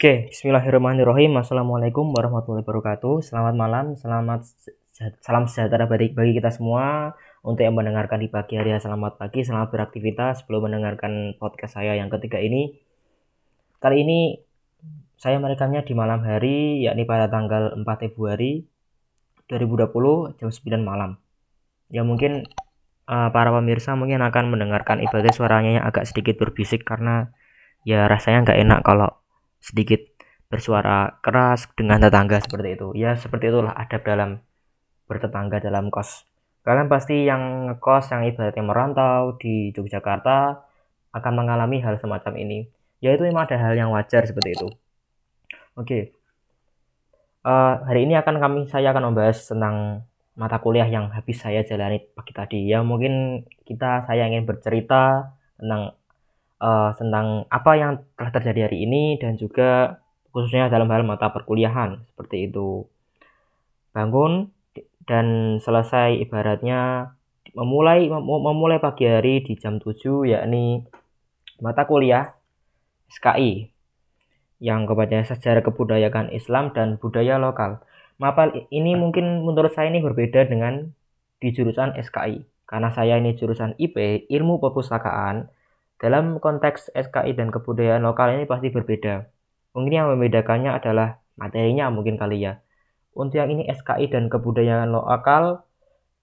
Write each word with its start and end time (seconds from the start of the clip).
Oke, 0.00 0.32
bismillahirrahmanirrahim. 0.32 1.36
Assalamualaikum 1.36 2.16
warahmatullahi 2.16 2.64
wabarakatuh. 2.64 3.20
Selamat 3.20 3.52
malam, 3.52 4.00
selamat 4.00 4.48
salam 5.20 5.44
sejahtera 5.44 5.84
bagi, 5.84 6.16
bagi 6.16 6.40
kita 6.40 6.48
semua. 6.48 7.12
Untuk 7.44 7.68
yang 7.68 7.76
mendengarkan 7.76 8.16
di 8.16 8.32
pagi 8.32 8.56
hari, 8.56 8.72
selamat 8.80 9.20
pagi, 9.20 9.44
selamat 9.44 9.68
beraktivitas 9.68 10.40
sebelum 10.40 10.72
mendengarkan 10.72 11.36
podcast 11.36 11.76
saya 11.76 12.00
yang 12.00 12.08
ketiga 12.08 12.40
ini. 12.40 12.80
Kali 13.76 14.00
ini 14.00 14.40
saya 15.20 15.36
merekamnya 15.36 15.84
di 15.84 15.92
malam 15.92 16.24
hari, 16.24 16.80
yakni 16.80 17.04
pada 17.04 17.28
tanggal 17.28 17.76
4 17.76 17.84
Februari 17.84 18.64
2020 19.52 20.40
jam 20.40 20.48
9 20.48 20.80
malam. 20.80 21.20
Ya 21.92 22.08
mungkin 22.08 22.48
uh, 23.04 23.28
para 23.36 23.52
pemirsa 23.52 24.00
mungkin 24.00 24.24
akan 24.24 24.48
mendengarkan 24.48 25.04
ibadah 25.04 25.28
suaranya 25.28 25.76
yang 25.76 25.84
agak 25.84 26.08
sedikit 26.08 26.40
berbisik 26.40 26.88
karena 26.88 27.36
ya 27.84 28.08
rasanya 28.08 28.48
nggak 28.48 28.60
enak 28.64 28.80
kalau 28.80 29.19
sedikit 29.60 30.00
bersuara 30.50 31.20
keras 31.22 31.70
dengan 31.78 32.02
tetangga 32.02 32.42
seperti 32.42 32.74
itu. 32.74 32.88
Ya 32.98 33.14
seperti 33.14 33.54
itulah 33.54 33.70
adab 33.76 34.02
dalam 34.02 34.30
bertetangga 35.06 35.62
dalam 35.62 35.88
kos. 35.88 36.26
Kalian 36.66 36.90
pasti 36.92 37.24
yang 37.24 37.70
ngekos 37.70 38.12
yang 38.12 38.26
ibaratnya 38.26 38.64
merantau 38.66 39.38
di 39.40 39.72
Yogyakarta 39.72 40.60
akan 41.14 41.32
mengalami 41.32 41.80
hal 41.80 41.96
semacam 41.96 42.36
ini. 42.36 42.68
Ya 43.00 43.16
itu 43.16 43.24
memang 43.24 43.48
ada 43.48 43.56
hal 43.56 43.78
yang 43.78 43.94
wajar 43.94 44.28
seperti 44.28 44.58
itu. 44.58 44.68
Oke. 45.78 45.86
Okay. 45.86 46.02
Uh, 47.40 47.48
eh, 47.48 47.74
hari 47.88 48.00
ini 48.04 48.20
akan 48.20 48.36
kami 48.36 48.60
saya 48.68 48.92
akan 48.92 49.14
membahas 49.14 49.48
tentang 49.48 50.04
mata 50.36 50.60
kuliah 50.60 50.84
yang 50.84 51.08
habis 51.08 51.40
saya 51.40 51.64
jalani 51.64 52.04
pagi 52.12 52.36
tadi. 52.36 52.60
Ya 52.68 52.84
mungkin 52.84 53.46
kita 53.64 54.04
saya 54.04 54.28
ingin 54.28 54.44
bercerita 54.44 55.32
tentang 55.56 55.96
uh, 56.60 56.92
tentang 56.94 57.48
apa 57.48 57.72
yang 57.74 57.92
telah 58.14 58.32
terjadi 58.32 58.70
hari 58.70 58.84
ini 58.86 59.16
dan 59.18 59.34
juga 59.40 60.00
khususnya 60.30 60.70
dalam 60.70 60.86
hal 60.92 61.02
mata 61.02 61.32
perkuliahan 61.32 62.06
seperti 62.12 62.52
itu. 62.52 62.86
Bangun 63.90 64.54
dan 65.08 65.58
selesai 65.58 66.22
ibaratnya 66.22 67.12
memulai 67.56 68.06
memulai 68.06 68.78
pagi 68.78 69.10
hari 69.10 69.42
di 69.42 69.58
jam 69.58 69.82
7 69.82 69.98
yakni 70.30 70.86
mata 71.58 71.82
kuliah 71.82 72.38
SKI 73.10 73.74
yang 74.62 74.86
kepada 74.86 75.26
sejarah 75.26 75.64
kebudayaan 75.66 76.30
Islam 76.30 76.70
dan 76.70 77.00
budaya 77.00 77.40
lokal. 77.42 77.82
Mapal 78.20 78.68
ini 78.68 78.94
mungkin 78.94 79.42
menurut 79.42 79.72
saya 79.72 79.88
ini 79.88 80.04
berbeda 80.04 80.46
dengan 80.46 80.92
di 81.40 81.48
jurusan 81.50 81.96
SKI 81.96 82.44
karena 82.68 82.92
saya 82.92 83.16
ini 83.16 83.34
jurusan 83.34 83.74
IP 83.80 84.28
ilmu 84.28 84.60
perpustakaan 84.60 85.48
dalam 86.00 86.40
konteks 86.40 86.88
SKI 86.96 87.36
dan 87.36 87.52
kebudayaan 87.52 88.00
lokal 88.00 88.32
ini 88.32 88.48
pasti 88.48 88.72
berbeda. 88.72 89.28
Mungkin 89.76 89.92
yang 89.92 90.08
membedakannya 90.08 90.72
adalah 90.72 91.20
materinya 91.36 91.92
mungkin 91.92 92.16
kali 92.16 92.40
ya. 92.40 92.64
Untuk 93.12 93.36
yang 93.36 93.52
ini 93.52 93.68
SKI 93.68 94.08
dan 94.08 94.32
kebudayaan 94.32 94.88
lokal 94.88 95.62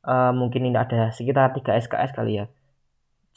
uh, 0.02 0.34
mungkin 0.34 0.66
ini 0.66 0.74
ada 0.74 1.14
sekitar 1.14 1.54
3 1.54 1.78
SKS 1.78 2.12
kali 2.18 2.42
ya. 2.42 2.46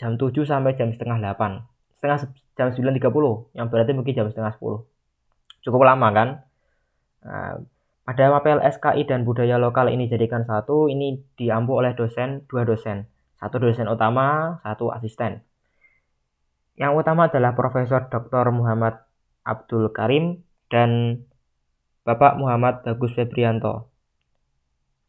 Jam 0.00 0.16
7 0.16 0.32
sampai 0.48 0.80
jam 0.80 0.88
setengah 0.96 1.20
8. 1.20 2.00
Setengah 2.00 2.18
jam 2.56 2.68
9.30 2.72 3.60
yang 3.60 3.68
berarti 3.68 3.92
mungkin 3.92 4.12
jam 4.16 4.26
setengah 4.32 4.56
10. 4.56 4.80
Cukup 5.60 5.84
lama 5.84 6.08
kan? 6.08 6.28
Nah, 7.20 7.60
pada 8.08 8.32
mapel 8.32 8.64
SKI 8.64 9.04
dan 9.04 9.28
budaya 9.28 9.60
lokal 9.60 9.92
ini 9.92 10.08
jadikan 10.08 10.48
satu, 10.48 10.88
ini 10.88 11.20
diampu 11.36 11.76
oleh 11.76 11.92
dosen, 11.92 12.48
dua 12.48 12.64
dosen. 12.64 13.04
Satu 13.36 13.60
dosen 13.60 13.92
utama, 13.92 14.56
satu 14.64 14.88
asisten. 14.88 15.44
Yang 16.80 17.04
utama 17.04 17.28
adalah 17.28 17.52
Profesor 17.52 18.08
Dr. 18.08 18.48
Muhammad 18.56 19.04
Abdul 19.44 19.92
Karim 19.92 20.40
dan 20.72 21.20
Bapak 22.08 22.40
Muhammad 22.40 22.80
Bagus 22.88 23.12
Febrianto. 23.12 23.92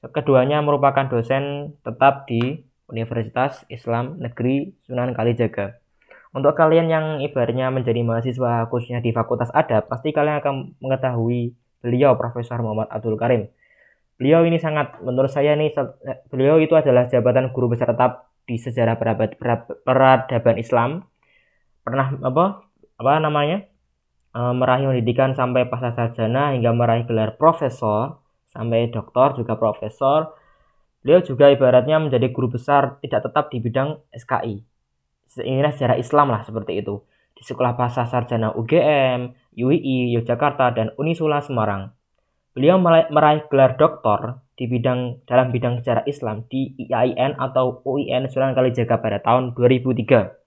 Keduanya 0.04 0.60
merupakan 0.60 1.08
dosen 1.08 1.72
tetap 1.80 2.28
di 2.28 2.68
Universitas 2.92 3.64
Islam 3.72 4.20
Negeri 4.20 4.76
Sunan 4.84 5.16
Kalijaga. 5.16 5.80
Untuk 6.36 6.60
kalian 6.60 6.92
yang 6.92 7.06
ibaratnya 7.24 7.72
menjadi 7.72 8.04
mahasiswa 8.04 8.68
khususnya 8.68 9.00
di 9.00 9.16
Fakultas 9.16 9.48
Adab, 9.56 9.88
pasti 9.88 10.12
kalian 10.12 10.44
akan 10.44 10.76
mengetahui 10.84 11.56
beliau 11.80 12.20
Profesor 12.20 12.60
Muhammad 12.60 12.92
Abdul 12.92 13.16
Karim. 13.16 13.48
Beliau 14.20 14.44
ini 14.44 14.60
sangat, 14.60 15.00
menurut 15.00 15.32
saya 15.32 15.56
nih, 15.56 15.72
beliau 16.28 16.60
itu 16.60 16.76
adalah 16.76 17.08
jabatan 17.08 17.56
guru 17.56 17.72
besar 17.72 17.96
tetap 17.96 18.28
di 18.44 18.60
sejarah 18.60 19.00
peradaban 19.88 20.60
Islam 20.60 21.08
pernah 21.82 22.14
apa 22.22 22.66
apa 22.98 23.12
namanya 23.18 23.66
e, 24.34 24.40
meraih 24.40 24.90
pendidikan 24.90 25.34
sampai 25.34 25.66
pasca 25.68 25.94
sarjana 25.94 26.54
hingga 26.54 26.72
meraih 26.74 27.06
gelar 27.06 27.36
profesor 27.36 28.22
sampai 28.50 28.94
doktor 28.94 29.38
juga 29.38 29.58
profesor 29.58 30.34
beliau 31.02 31.26
juga 31.26 31.50
ibaratnya 31.50 31.98
menjadi 31.98 32.30
guru 32.30 32.54
besar 32.54 33.02
tidak 33.02 33.26
tetap 33.26 33.50
di 33.50 33.58
bidang 33.58 33.98
SKI 34.14 34.62
inilah 35.42 35.72
sejarah 35.74 35.98
Islam 35.98 36.30
lah 36.30 36.44
seperti 36.46 36.84
itu 36.84 37.02
di 37.42 37.50
sekolah 37.50 37.74
pasca 37.74 38.06
sarjana 38.06 38.54
UGM, 38.54 39.34
UII, 39.58 40.14
Yogyakarta 40.14 40.78
dan 40.78 40.94
Unisula 41.02 41.42
Semarang. 41.42 41.90
Beliau 42.54 42.78
meraih 42.84 43.48
gelar 43.50 43.80
doktor 43.82 44.46
di 44.54 44.70
bidang 44.70 45.26
dalam 45.26 45.50
bidang 45.50 45.82
sejarah 45.82 46.06
Islam 46.06 46.46
di 46.46 46.78
IAIN 46.78 47.40
atau 47.40 47.82
UIN 47.82 48.30
Sunan 48.30 48.54
Kalijaga 48.54 49.02
pada 49.02 49.18
tahun 49.24 49.58
2003. 49.58 50.41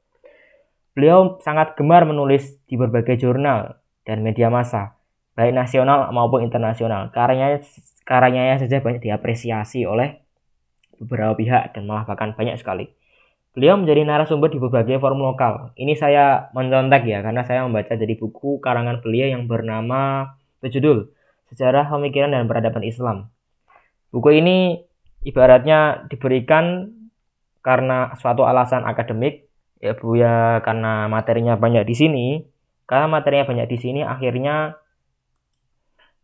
Beliau 0.94 1.43
sangat 1.43 1.75
gemar 1.75 2.06
menulis 2.06 2.55
di 2.71 2.78
berbagai 2.78 3.19
jurnal 3.19 3.82
dan 4.06 4.22
media 4.22 4.47
massa, 4.47 4.94
baik 5.34 5.50
nasional 5.50 6.06
maupun 6.15 6.47
internasional. 6.47 7.10
Karyanya 7.10 7.66
karyanya 8.06 8.62
saja 8.62 8.78
banyak 8.78 9.03
diapresiasi 9.03 9.83
oleh 9.91 10.22
beberapa 11.03 11.34
pihak 11.34 11.75
dan 11.75 11.91
malah 11.91 12.06
bahkan 12.06 12.31
banyak 12.38 12.54
sekali. 12.62 12.94
Beliau 13.54 13.78
menjadi 13.78 14.06
narasumber 14.06 14.50
di 14.50 14.59
berbagai 14.59 14.99
forum 14.99 15.22
lokal. 15.22 15.75
Ini 15.78 15.94
saya 15.94 16.50
mencontek 16.54 17.06
ya, 17.06 17.22
karena 17.22 17.43
saya 17.47 17.62
membaca 17.66 17.94
dari 17.94 18.15
buku 18.19 18.59
karangan 18.59 18.99
beliau 18.99 19.31
yang 19.31 19.47
bernama 19.47 20.34
berjudul 20.59 21.10
Sejarah 21.50 21.87
Pemikiran 21.87 22.34
dan 22.34 22.50
Peradaban 22.50 22.83
Islam. 22.83 23.31
Buku 24.10 24.31
ini 24.34 24.83
ibaratnya 25.22 26.06
diberikan 26.10 26.94
karena 27.62 28.15
suatu 28.19 28.43
alasan 28.43 28.83
akademik 28.87 29.44
ya 29.82 29.92
Bu 29.98 30.18
ya 30.18 30.60
karena 30.66 31.06
materinya 31.10 31.54
banyak 31.58 31.84
di 31.86 31.94
sini 31.94 32.26
karena 32.84 33.06
materinya 33.08 33.44
banyak 33.48 33.66
di 33.70 33.78
sini 33.80 34.00
akhirnya 34.04 34.78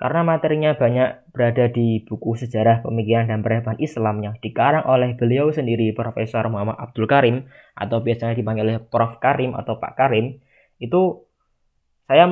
karena 0.01 0.25
materinya 0.25 0.73
banyak 0.81 1.29
berada 1.29 1.69
di 1.69 2.01
buku 2.09 2.33
sejarah 2.33 2.81
pemikiran 2.81 3.29
dan 3.29 3.45
peradaban 3.45 3.77
Islam 3.77 4.25
yang 4.25 4.35
dikarang 4.41 4.89
oleh 4.89 5.13
beliau 5.13 5.53
sendiri 5.53 5.93
Profesor 5.93 6.49
Muhammad 6.49 6.81
Abdul 6.81 7.05
Karim 7.05 7.45
atau 7.77 8.01
biasanya 8.01 8.33
dipanggil 8.33 8.81
Prof 8.89 9.21
Karim 9.21 9.53
atau 9.53 9.77
Pak 9.77 9.93
Karim 10.01 10.41
itu 10.81 11.29
saya 12.11 12.27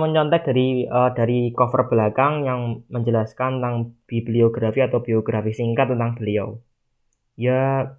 menyontek 0.00 0.46
dari 0.48 0.88
uh, 0.88 1.12
dari 1.12 1.52
cover 1.52 1.90
belakang 1.90 2.48
yang 2.48 2.86
menjelaskan 2.88 3.60
tentang 3.60 3.92
bibliografi 4.08 4.80
atau 4.80 5.04
biografi 5.04 5.52
singkat 5.52 5.92
tentang 5.92 6.16
beliau. 6.16 6.62
Ya 7.36 7.92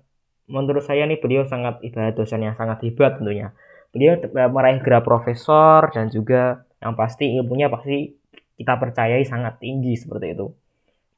menurut 0.49 0.81
saya 0.81 1.05
nih 1.05 1.21
beliau 1.21 1.45
sangat 1.45 1.79
ibarat 1.85 2.17
dosen 2.17 2.41
yang 2.41 2.57
sangat 2.57 2.81
hebat 2.83 3.21
tentunya. 3.21 3.53
Beliau 3.93 4.17
meraih 4.49 4.81
gelar 4.81 5.05
profesor 5.05 5.89
dan 5.93 6.09
juga 6.09 6.65
yang 6.81 6.97
pasti 6.97 7.37
ilmunya 7.37 7.69
pasti 7.69 8.13
kita 8.57 8.75
percayai 8.75 9.23
sangat 9.23 9.61
tinggi 9.61 9.95
seperti 9.95 10.35
itu. 10.35 10.51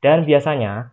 Dan 0.03 0.27
biasanya 0.27 0.91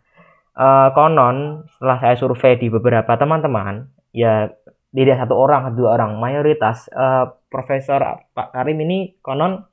uh, 0.59 0.89
konon 0.95 1.69
setelah 1.77 1.99
saya 1.99 2.15
survei 2.17 2.57
di 2.57 2.69
beberapa 2.73 3.15
teman-teman 3.19 3.91
ya 4.15 4.51
tidak 4.89 5.21
satu 5.21 5.35
orang 5.37 5.77
dua 5.77 6.01
orang 6.01 6.17
mayoritas 6.17 6.89
uh, 6.97 7.31
Profesor 7.49 8.01
Pak 8.33 8.53
Karim 8.53 8.81
ini 8.85 9.17
konon 9.21 9.65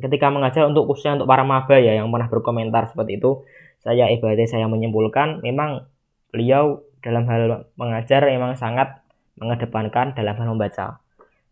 ketika 0.00 0.28
mengajar 0.28 0.66
untuk 0.66 0.88
khususnya 0.88 1.20
untuk 1.20 1.28
para 1.28 1.44
maba 1.44 1.76
ya 1.78 1.96
yang 1.96 2.08
pernah 2.08 2.28
berkomentar 2.28 2.90
seperti 2.90 3.20
itu 3.20 3.44
saya 3.82 4.08
ibaratnya 4.08 4.48
saya 4.48 4.66
menyimpulkan 4.70 5.42
memang 5.42 5.88
beliau 6.32 6.80
dalam 7.02 7.26
hal 7.26 7.68
mengajar 7.76 8.24
memang 8.24 8.54
sangat 8.54 9.02
mengedepankan 9.36 10.14
dalam 10.14 10.34
hal 10.38 10.48
membaca. 10.54 11.02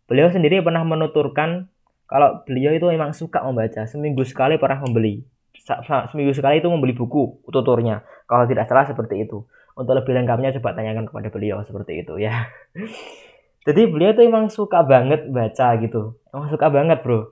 Beliau 0.07 0.31
sendiri 0.31 0.59
pernah 0.63 0.83
menuturkan 0.83 1.71
kalau 2.11 2.43
beliau 2.43 2.75
itu 2.75 2.83
memang 2.91 3.15
suka 3.15 3.39
membaca. 3.43 3.87
Seminggu 3.87 4.27
sekali 4.27 4.59
pernah 4.59 4.83
membeli. 4.83 5.23
Seminggu 6.11 6.35
sekali 6.35 6.59
itu 6.59 6.67
membeli 6.67 6.91
buku 6.91 7.39
tuturnya. 7.47 8.03
Kalau 8.27 8.43
tidak 8.47 8.67
salah 8.67 8.83
seperti 8.83 9.23
itu. 9.23 9.47
Untuk 9.71 9.95
lebih 9.95 10.11
lengkapnya 10.19 10.51
coba 10.59 10.75
tanyakan 10.75 11.07
kepada 11.07 11.31
beliau 11.31 11.63
seperti 11.63 12.03
itu 12.03 12.19
ya. 12.19 12.51
Jadi 13.67 13.87
beliau 13.87 14.11
itu 14.11 14.27
emang 14.27 14.51
suka 14.51 14.83
banget 14.83 15.31
baca 15.31 15.67
gitu. 15.79 16.19
Emang 16.35 16.51
suka 16.51 16.67
banget 16.67 16.99
bro. 16.99 17.31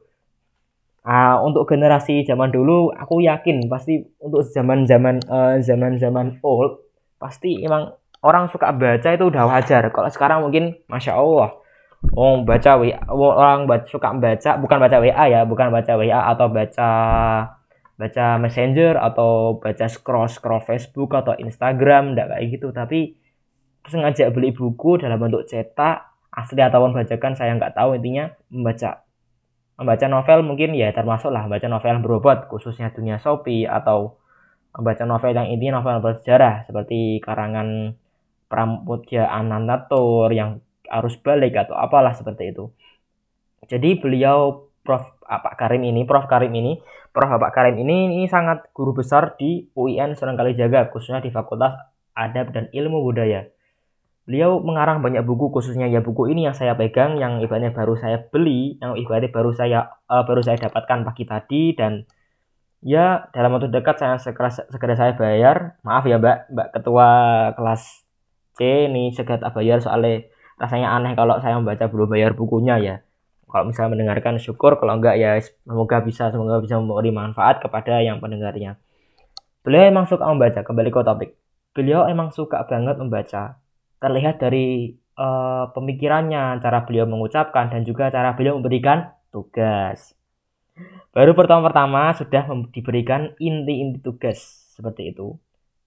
Nah, 1.04 1.42
untuk 1.42 1.66
generasi 1.66 2.24
zaman 2.24 2.54
dulu 2.54 2.94
aku 2.94 3.20
yakin 3.26 3.66
pasti 3.66 4.06
untuk 4.22 4.46
zaman-zaman 4.46 5.20
uh, 5.26 5.58
zaman-zaman 5.58 6.38
old 6.46 6.86
pasti 7.18 7.60
emang 7.66 7.92
orang 8.24 8.52
suka 8.52 8.72
baca 8.76 9.10
itu 9.12 9.26
udah 9.28 9.44
wajar. 9.48 9.90
Kalau 9.92 10.10
sekarang 10.12 10.44
mungkin 10.44 10.80
masya 10.88 11.16
Allah 11.16 11.60
oh 12.16 12.44
baca 12.48 12.80
WA 12.80 13.00
orang 13.12 13.68
baca, 13.68 13.86
suka 13.92 14.16
baca 14.16 14.52
bukan 14.60 14.78
baca 14.80 14.98
WA 15.04 15.24
ya 15.28 15.42
bukan 15.44 15.68
baca 15.70 15.94
WA 16.00 16.20
atau 16.32 16.48
baca 16.48 16.90
baca 18.00 18.26
messenger 18.40 18.96
atau 18.96 19.60
baca 19.60 19.86
scroll 19.92 20.32
scroll 20.32 20.64
Facebook 20.64 21.12
atau 21.12 21.36
Instagram 21.36 22.16
enggak 22.16 22.32
kayak 22.32 22.46
gitu 22.56 22.72
tapi 22.72 23.20
sengaja 23.84 24.32
beli 24.32 24.56
buku 24.56 25.04
dalam 25.04 25.20
bentuk 25.20 25.44
cetak 25.44 26.08
asli 26.32 26.62
ataupun 26.64 26.96
bacakan 26.96 27.36
saya 27.36 27.52
nggak 27.60 27.76
tahu 27.76 28.00
intinya 28.00 28.32
membaca 28.48 29.04
membaca 29.76 30.06
novel 30.08 30.40
mungkin 30.48 30.72
ya 30.76 30.96
termasuk 30.96 31.32
lah 31.32 31.48
membaca 31.48 31.68
novel 31.68 32.00
berobat 32.00 32.48
khususnya 32.48 32.96
dunia 32.96 33.20
Shopee 33.20 33.68
atau 33.68 34.20
membaca 34.72 35.04
novel 35.04 35.36
yang 35.36 35.48
intinya 35.52 35.84
novel 35.84 36.00
bersejarah 36.00 36.64
seperti 36.70 37.20
karangan 37.20 38.00
Pramudya 38.50 39.30
Anantatur 39.30 40.34
yang 40.34 40.60
arus 40.90 41.22
balik 41.22 41.54
atau 41.54 41.78
apalah 41.78 42.18
seperti 42.18 42.52
itu. 42.52 42.74
Jadi 43.70 44.02
beliau 44.02 44.70
Prof. 44.82 45.22
Pak 45.22 45.56
Karim 45.62 45.86
ini, 45.86 46.02
Prof. 46.10 46.26
Karim 46.26 46.50
ini, 46.58 46.82
Prof. 47.14 47.30
Pak 47.30 47.54
Karim 47.54 47.78
ini, 47.78 48.10
ini 48.10 48.26
sangat 48.26 48.74
guru 48.74 48.98
besar 48.98 49.38
di 49.38 49.70
UIN 49.78 50.18
Sunan 50.18 50.34
Kalijaga, 50.34 50.90
khususnya 50.90 51.22
di 51.22 51.30
Fakultas 51.30 51.78
Adab 52.18 52.50
dan 52.50 52.74
Ilmu 52.74 53.06
Budaya. 53.06 53.46
Beliau 54.26 54.62
mengarang 54.62 55.02
banyak 55.02 55.26
buku 55.26 55.50
khususnya 55.50 55.90
ya 55.90 56.06
buku 56.06 56.30
ini 56.30 56.46
yang 56.46 56.54
saya 56.54 56.78
pegang 56.78 57.18
yang 57.18 57.42
ibaratnya 57.42 57.74
baru 57.74 57.98
saya 57.98 58.22
beli, 58.30 58.78
yang 58.78 58.94
ibaratnya 58.94 59.34
baru 59.34 59.50
saya 59.54 59.90
uh, 60.06 60.22
baru 60.22 60.46
saya 60.46 60.70
dapatkan 60.70 61.02
pagi 61.02 61.26
tadi 61.26 61.74
dan 61.74 62.06
ya 62.86 63.26
dalam 63.34 63.58
waktu 63.58 63.74
dekat 63.74 63.98
saya 63.98 64.22
segera, 64.22 64.54
segera 64.54 64.94
saya 64.94 65.18
bayar. 65.18 65.82
Maaf 65.82 66.06
ya 66.06 66.22
Mbak, 66.22 66.54
Mbak 66.54 66.68
ketua 66.78 67.10
kelas 67.58 68.09
ini 68.66 69.16
segera 69.16 69.40
tak 69.40 69.56
bayar 69.56 69.80
soalnya 69.80 70.28
rasanya 70.60 70.92
aneh 70.92 71.14
kalau 71.16 71.40
saya 71.40 71.56
membaca 71.56 71.88
belum 71.88 72.08
bayar 72.12 72.36
bukunya 72.36 72.76
ya. 72.80 72.96
Kalau 73.50 73.66
misalnya 73.66 73.98
mendengarkan 73.98 74.38
syukur, 74.38 74.78
kalau 74.78 75.02
enggak 75.02 75.18
ya 75.18 75.42
semoga 75.42 76.06
bisa 76.06 76.30
semoga 76.30 76.62
bisa 76.62 76.78
memberi 76.78 77.10
manfaat 77.10 77.58
kepada 77.64 77.98
yang 78.04 78.22
pendengarnya. 78.22 78.78
Beliau 79.66 79.90
emang 79.90 80.06
suka 80.06 80.30
membaca, 80.30 80.62
kembali 80.62 80.90
ke 80.94 81.02
topik. 81.02 81.30
Beliau 81.74 82.06
emang 82.06 82.30
suka 82.30 82.62
banget 82.70 83.02
membaca 83.02 83.58
terlihat 84.00 84.38
dari 84.38 84.94
uh, 85.18 85.74
pemikirannya, 85.74 86.62
cara 86.62 86.86
beliau 86.86 87.10
mengucapkan 87.10 87.74
dan 87.74 87.82
juga 87.84 88.14
cara 88.14 88.38
beliau 88.38 88.62
memberikan 88.62 89.12
tugas. 89.34 90.14
Baru 91.10 91.34
pertama-pertama 91.34 92.14
sudah 92.16 92.46
diberikan 92.72 93.34
inti-inti 93.42 94.00
tugas 94.00 94.70
seperti 94.78 95.12
itu. 95.12 95.36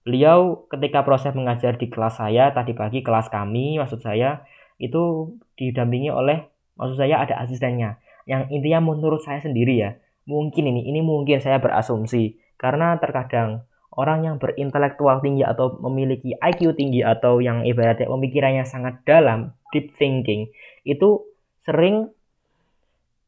Beliau 0.03 0.67
ketika 0.67 1.07
proses 1.07 1.31
mengajar 1.31 1.79
di 1.79 1.87
kelas 1.87 2.19
saya 2.19 2.51
tadi 2.51 2.75
pagi 2.75 2.99
kelas 2.99 3.31
kami 3.31 3.79
maksud 3.79 4.03
saya 4.03 4.43
itu 4.75 5.35
didampingi 5.55 6.11
oleh 6.11 6.43
maksud 6.75 6.99
saya 6.99 7.23
ada 7.23 7.39
asistennya. 7.39 7.99
Yang 8.27 8.51
intinya 8.51 8.79
menurut 8.83 9.23
saya 9.23 9.39
sendiri 9.39 9.79
ya 9.79 9.91
mungkin 10.27 10.67
ini 10.67 10.87
ini 10.87 11.03
mungkin 11.03 11.39
saya 11.39 11.59
berasumsi. 11.59 12.39
Karena 12.55 12.95
terkadang 12.95 13.67
orang 13.93 14.25
yang 14.25 14.35
berintelektual 14.39 15.19
tinggi 15.19 15.43
atau 15.45 15.77
memiliki 15.83 16.33
IQ 16.39 16.73
tinggi 16.79 17.03
atau 17.03 17.43
yang 17.43 17.67
ibaratnya 17.67 18.09
pemikirannya 18.09 18.65
sangat 18.65 19.03
dalam, 19.05 19.53
deep 19.75 19.93
thinking, 19.99 20.49
itu 20.87 21.27
sering 21.67 22.09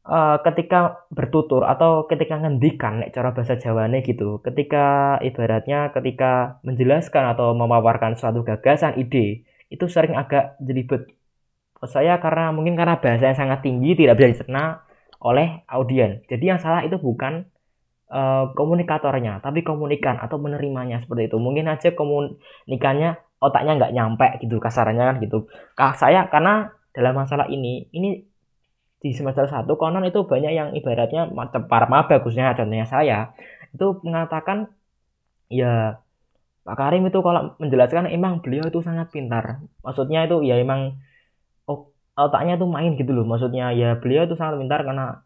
uh, 0.06 0.38
ketika 0.46 1.06
bertutur 1.10 1.66
atau 1.66 2.06
ketika 2.06 2.38
ngendikan 2.38 3.02
nek 3.02 3.12
cara 3.12 3.34
bahasa 3.34 3.58
Jawane 3.58 4.00
gitu, 4.06 4.38
ketika 4.40 5.18
ibaratnya 5.20 5.90
ketika 5.92 6.62
menjelaskan 6.62 7.34
atau 7.34 7.52
memaparkan 7.52 8.14
suatu 8.14 8.46
gagasan 8.46 8.96
ide, 8.96 9.44
itu 9.68 9.84
sering 9.90 10.14
agak 10.14 10.56
jelibet. 10.62 11.10
Saya 11.84 12.16
karena 12.22 12.54
mungkin 12.56 12.74
karena 12.78 12.96
bahasanya 12.98 13.36
sangat 13.36 13.60
tinggi 13.60 13.92
tidak 13.98 14.16
bisa 14.16 14.28
dicerna 14.32 14.86
oleh 15.20 15.66
audien. 15.68 16.24
Jadi 16.24 16.44
yang 16.48 16.60
salah 16.62 16.82
itu 16.86 16.96
bukan 16.96 17.44
uh, 18.08 18.54
komunikatornya, 18.56 19.44
tapi 19.44 19.60
komunikan 19.60 20.16
atau 20.16 20.40
menerimanya 20.40 21.02
seperti 21.04 21.28
itu. 21.28 21.36
Mungkin 21.36 21.68
aja 21.68 21.92
komunikannya 21.92 23.20
otaknya 23.36 23.72
nggak 23.76 23.92
nyampe 23.92 24.28
gitu 24.40 24.56
kasarannya 24.56 25.04
kan 25.04 25.16
gitu. 25.20 25.38
Kah 25.76 25.92
saya 25.92 26.30
karena 26.32 26.72
dalam 26.96 27.12
masalah 27.12 27.44
ini, 27.52 27.92
ini 27.92 28.24
di 29.06 29.14
semester 29.14 29.46
1 29.46 29.70
konon 29.78 30.02
itu 30.02 30.26
banyak 30.26 30.52
yang 30.52 30.68
ibaratnya 30.74 31.30
para 31.70 31.86
maba 31.86 32.18
bagusnya 32.18 32.58
contohnya 32.58 32.86
saya 32.90 33.30
itu 33.70 34.02
mengatakan 34.02 34.66
ya 35.46 36.02
Pak 36.66 36.74
Karim 36.74 37.06
itu 37.06 37.22
kalau 37.22 37.54
menjelaskan 37.62 38.10
emang 38.10 38.42
beliau 38.42 38.66
itu 38.66 38.82
sangat 38.82 39.14
pintar. 39.14 39.62
Maksudnya 39.86 40.26
itu 40.26 40.42
ya 40.42 40.58
emang 40.58 40.98
oh, 41.70 41.94
otaknya 42.18 42.58
itu 42.58 42.66
main 42.66 42.98
gitu 42.98 43.14
loh. 43.14 43.22
Maksudnya 43.22 43.70
ya 43.70 43.94
beliau 44.02 44.26
itu 44.26 44.34
sangat 44.34 44.58
pintar 44.58 44.82
karena 44.82 45.22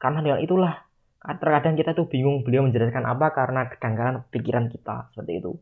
karena 0.00 0.24
dengan 0.24 0.40
itulah 0.40 0.88
terkadang 1.22 1.76
kita 1.76 1.92
tuh 1.92 2.08
bingung 2.08 2.42
beliau 2.42 2.64
menjelaskan 2.64 3.04
apa 3.04 3.30
karena 3.36 3.70
kedangkalan 3.70 4.26
pikiran 4.34 4.66
kita 4.72 5.12
seperti 5.14 5.38
itu 5.38 5.54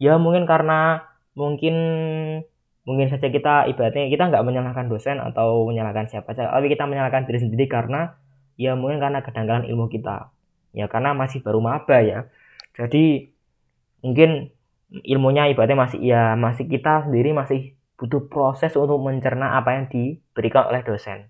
ya 0.00 0.16
mungkin 0.16 0.48
karena 0.48 1.04
mungkin 1.36 1.74
mungkin 2.82 3.06
saja 3.06 3.30
kita 3.30 3.70
ibaratnya 3.70 4.10
kita 4.10 4.26
nggak 4.26 4.42
menyalahkan 4.42 4.90
dosen 4.90 5.22
atau 5.22 5.70
menyalahkan 5.70 6.10
siapa 6.10 6.34
saja 6.34 6.50
tapi 6.50 6.66
kita 6.66 6.84
menyalahkan 6.90 7.30
diri 7.30 7.38
sendiri 7.38 7.70
karena 7.70 8.18
ya 8.58 8.74
mungkin 8.74 8.98
karena 9.00 9.22
kedangkalan 9.22 9.66
ilmu 9.68 9.88
kita. 9.88 10.32
Ya 10.72 10.88
karena 10.88 11.12
masih 11.12 11.44
baru 11.44 11.60
maba 11.60 12.00
ya. 12.00 12.28
Jadi 12.72 13.28
mungkin 14.00 14.50
ilmunya 15.04 15.48
ibaratnya 15.52 15.78
masih 15.78 16.00
ya 16.00 16.34
masih 16.36 16.68
kita 16.68 17.08
sendiri 17.08 17.32
masih 17.32 17.76
butuh 17.96 18.26
proses 18.26 18.74
untuk 18.74 18.98
mencerna 18.98 19.56
apa 19.60 19.78
yang 19.78 19.86
diberikan 19.86 20.68
oleh 20.68 20.82
dosen. 20.82 21.28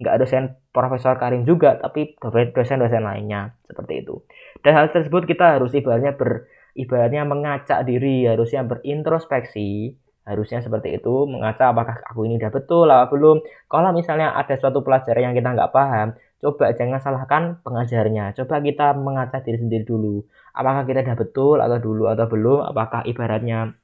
Nggak 0.00 0.16
dosen 0.16 0.56
Profesor 0.72 1.18
Karim 1.20 1.44
juga, 1.44 1.76
tapi 1.76 2.16
dosen-dosen 2.56 3.04
lainnya 3.04 3.52
seperti 3.68 4.00
itu. 4.00 4.24
Dan 4.64 4.72
hal 4.78 4.88
tersebut 4.88 5.28
kita 5.28 5.60
harus 5.60 5.76
ibaratnya 5.76 6.16
ber 6.16 6.48
ibaratnya 6.72 7.26
mengacak 7.26 7.84
diri, 7.84 8.24
harusnya 8.24 8.64
berintrospeksi, 8.64 9.92
harusnya 10.30 10.62
seperti 10.62 10.88
itu, 10.98 11.26
mengacak 11.26 11.74
apakah 11.74 11.96
aku 12.06 12.24
ini 12.26 12.38
udah 12.38 12.52
betul 12.54 12.86
atau 12.86 13.10
belum. 13.10 13.36
Kalau 13.66 13.90
misalnya 13.90 14.32
ada 14.38 14.54
suatu 14.54 14.80
pelajaran 14.86 15.30
yang 15.30 15.34
kita 15.34 15.48
nggak 15.56 15.72
paham, 15.74 16.08
coba 16.38 16.70
jangan 16.78 17.00
salahkan 17.02 17.42
pengajarnya. 17.66 18.32
Coba 18.38 18.62
kita 18.62 18.94
mengacak 18.94 19.42
diri 19.42 19.58
sendiri 19.58 19.84
dulu. 19.84 20.22
Apakah 20.54 20.82
kita 20.86 21.02
udah 21.02 21.16
betul 21.18 21.56
atau 21.58 21.78
dulu 21.82 22.04
atau 22.06 22.26
belum? 22.30 22.58
Apakah 22.70 23.02
ibaratnya 23.10 23.74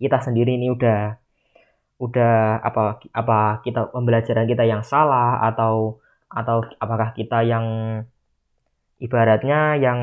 kita 0.00 0.18
sendiri 0.24 0.56
ini 0.56 0.72
udah 0.72 1.18
udah 1.98 2.62
apa 2.62 3.02
apa 3.10 3.58
kita 3.66 3.90
pembelajaran 3.90 4.46
kita 4.46 4.62
yang 4.62 4.86
salah 4.86 5.42
atau 5.50 5.98
atau 6.30 6.62
apakah 6.78 7.10
kita 7.18 7.42
yang 7.42 7.66
ibaratnya 9.02 9.74
yang 9.78 10.00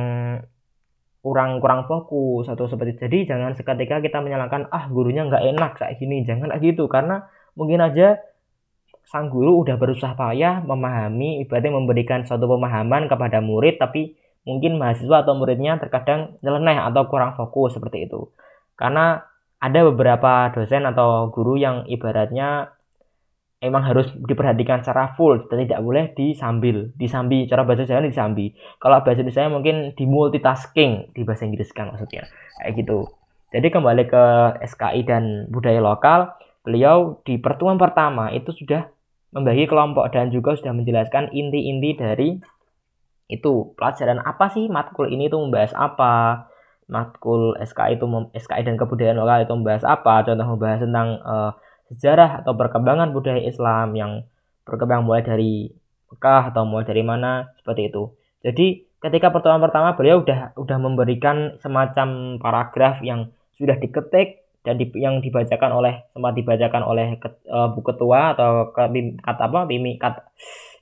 kurang 1.26 1.58
kurang 1.58 1.90
fokus 1.90 2.46
atau 2.46 2.70
seperti 2.70 3.02
jadi 3.02 3.34
jangan 3.34 3.58
seketika 3.58 3.98
kita 3.98 4.22
menyalahkan 4.22 4.70
ah 4.70 4.86
gurunya 4.94 5.26
nggak 5.26 5.44
enak 5.58 5.72
kayak 5.82 5.98
gini. 5.98 6.22
Jangan 6.22 6.54
gitu 6.62 6.86
karena 6.86 7.26
mungkin 7.58 7.82
aja 7.82 8.22
sang 9.10 9.34
guru 9.34 9.66
udah 9.66 9.74
berusaha 9.82 10.14
payah 10.14 10.62
memahami 10.62 11.42
ibaratnya 11.42 11.74
memberikan 11.74 12.30
suatu 12.30 12.46
pemahaman 12.46 13.10
kepada 13.10 13.42
murid 13.42 13.82
tapi 13.82 14.14
mungkin 14.46 14.78
mahasiswa 14.78 15.26
atau 15.26 15.34
muridnya 15.34 15.82
terkadang 15.82 16.38
nyeleneh 16.46 16.78
atau 16.78 17.10
kurang 17.10 17.34
fokus 17.34 17.74
seperti 17.74 18.06
itu. 18.06 18.30
Karena 18.78 19.18
ada 19.58 19.80
beberapa 19.90 20.54
dosen 20.54 20.86
atau 20.86 21.34
guru 21.34 21.58
yang 21.58 21.90
ibaratnya 21.90 22.70
emang 23.66 23.82
harus 23.84 24.08
diperhatikan 24.14 24.86
secara 24.86 25.18
full 25.18 25.50
tidak 25.50 25.82
boleh 25.82 26.14
disambil. 26.14 26.94
Disambi 26.94 27.50
cara 27.50 27.66
bahasa 27.66 27.90
Jawa 27.90 28.06
disambi. 28.06 28.54
Kalau 28.78 29.02
bahasa 29.02 29.26
Indonesia 29.26 29.50
mungkin 29.50 29.76
di 29.98 30.06
multitasking 30.06 31.12
di 31.12 31.22
bahasa 31.26 31.50
Inggris 31.50 31.74
kan 31.74 31.90
maksudnya. 31.90 32.30
Kayak 32.62 32.86
gitu. 32.86 33.10
Jadi 33.50 33.68
kembali 33.72 34.04
ke 34.06 34.24
SKI 34.64 35.02
dan 35.08 35.24
budaya 35.50 35.82
lokal 35.82 36.36
beliau 36.66 37.22
di 37.24 37.38
pertemuan 37.38 37.78
pertama 37.78 38.34
itu 38.34 38.52
sudah 38.52 38.90
membagi 39.36 39.70
kelompok 39.70 40.10
dan 40.10 40.34
juga 40.34 40.58
sudah 40.58 40.74
menjelaskan 40.74 41.30
inti-inti 41.32 41.92
dari 41.96 42.30
itu. 43.28 43.76
Pelajaran 43.78 44.22
apa 44.22 44.50
sih 44.50 44.72
matkul 44.72 45.12
ini 45.12 45.28
tuh 45.28 45.44
membahas 45.44 45.76
apa? 45.78 46.48
Matkul 46.86 47.58
SKI 47.60 47.98
itu 47.98 48.06
SKI 48.34 48.62
dan 48.62 48.76
kebudayaan 48.78 49.18
lokal 49.18 49.44
itu 49.46 49.54
membahas 49.54 49.84
apa? 49.86 50.22
Contoh 50.26 50.48
membahas 50.54 50.80
tentang 50.86 51.08
uh, 51.22 51.52
sejarah 51.90 52.42
atau 52.42 52.58
perkembangan 52.58 53.14
budaya 53.14 53.42
Islam 53.42 53.94
yang 53.94 54.12
berkembang 54.66 55.06
mulai 55.06 55.22
dari 55.22 55.70
Mekah 56.10 56.54
atau 56.54 56.66
mulai 56.66 56.86
dari 56.86 57.04
mana 57.06 57.54
seperti 57.62 57.94
itu. 57.94 58.10
Jadi 58.42 58.86
ketika 59.02 59.30
pertemuan 59.30 59.62
pertama 59.62 59.94
beliau 59.94 60.26
udah 60.26 60.58
udah 60.58 60.78
memberikan 60.82 61.58
semacam 61.62 62.42
paragraf 62.42 63.02
yang 63.06 63.30
sudah 63.58 63.78
diketik 63.78 64.46
dan 64.66 64.82
di, 64.82 64.90
yang 64.98 65.22
dibacakan 65.22 65.72
oleh 65.78 66.10
sempat 66.10 66.34
dibacakan 66.34 66.82
oleh 66.82 67.22
ke, 67.22 67.30
uh, 67.46 67.70
bu 67.70 67.86
ketua 67.86 68.34
atau 68.34 68.74
ke, 68.74 68.90
kata 69.22 69.44
apa 69.46 69.70
bimi 69.70 70.02
kata 70.02 70.26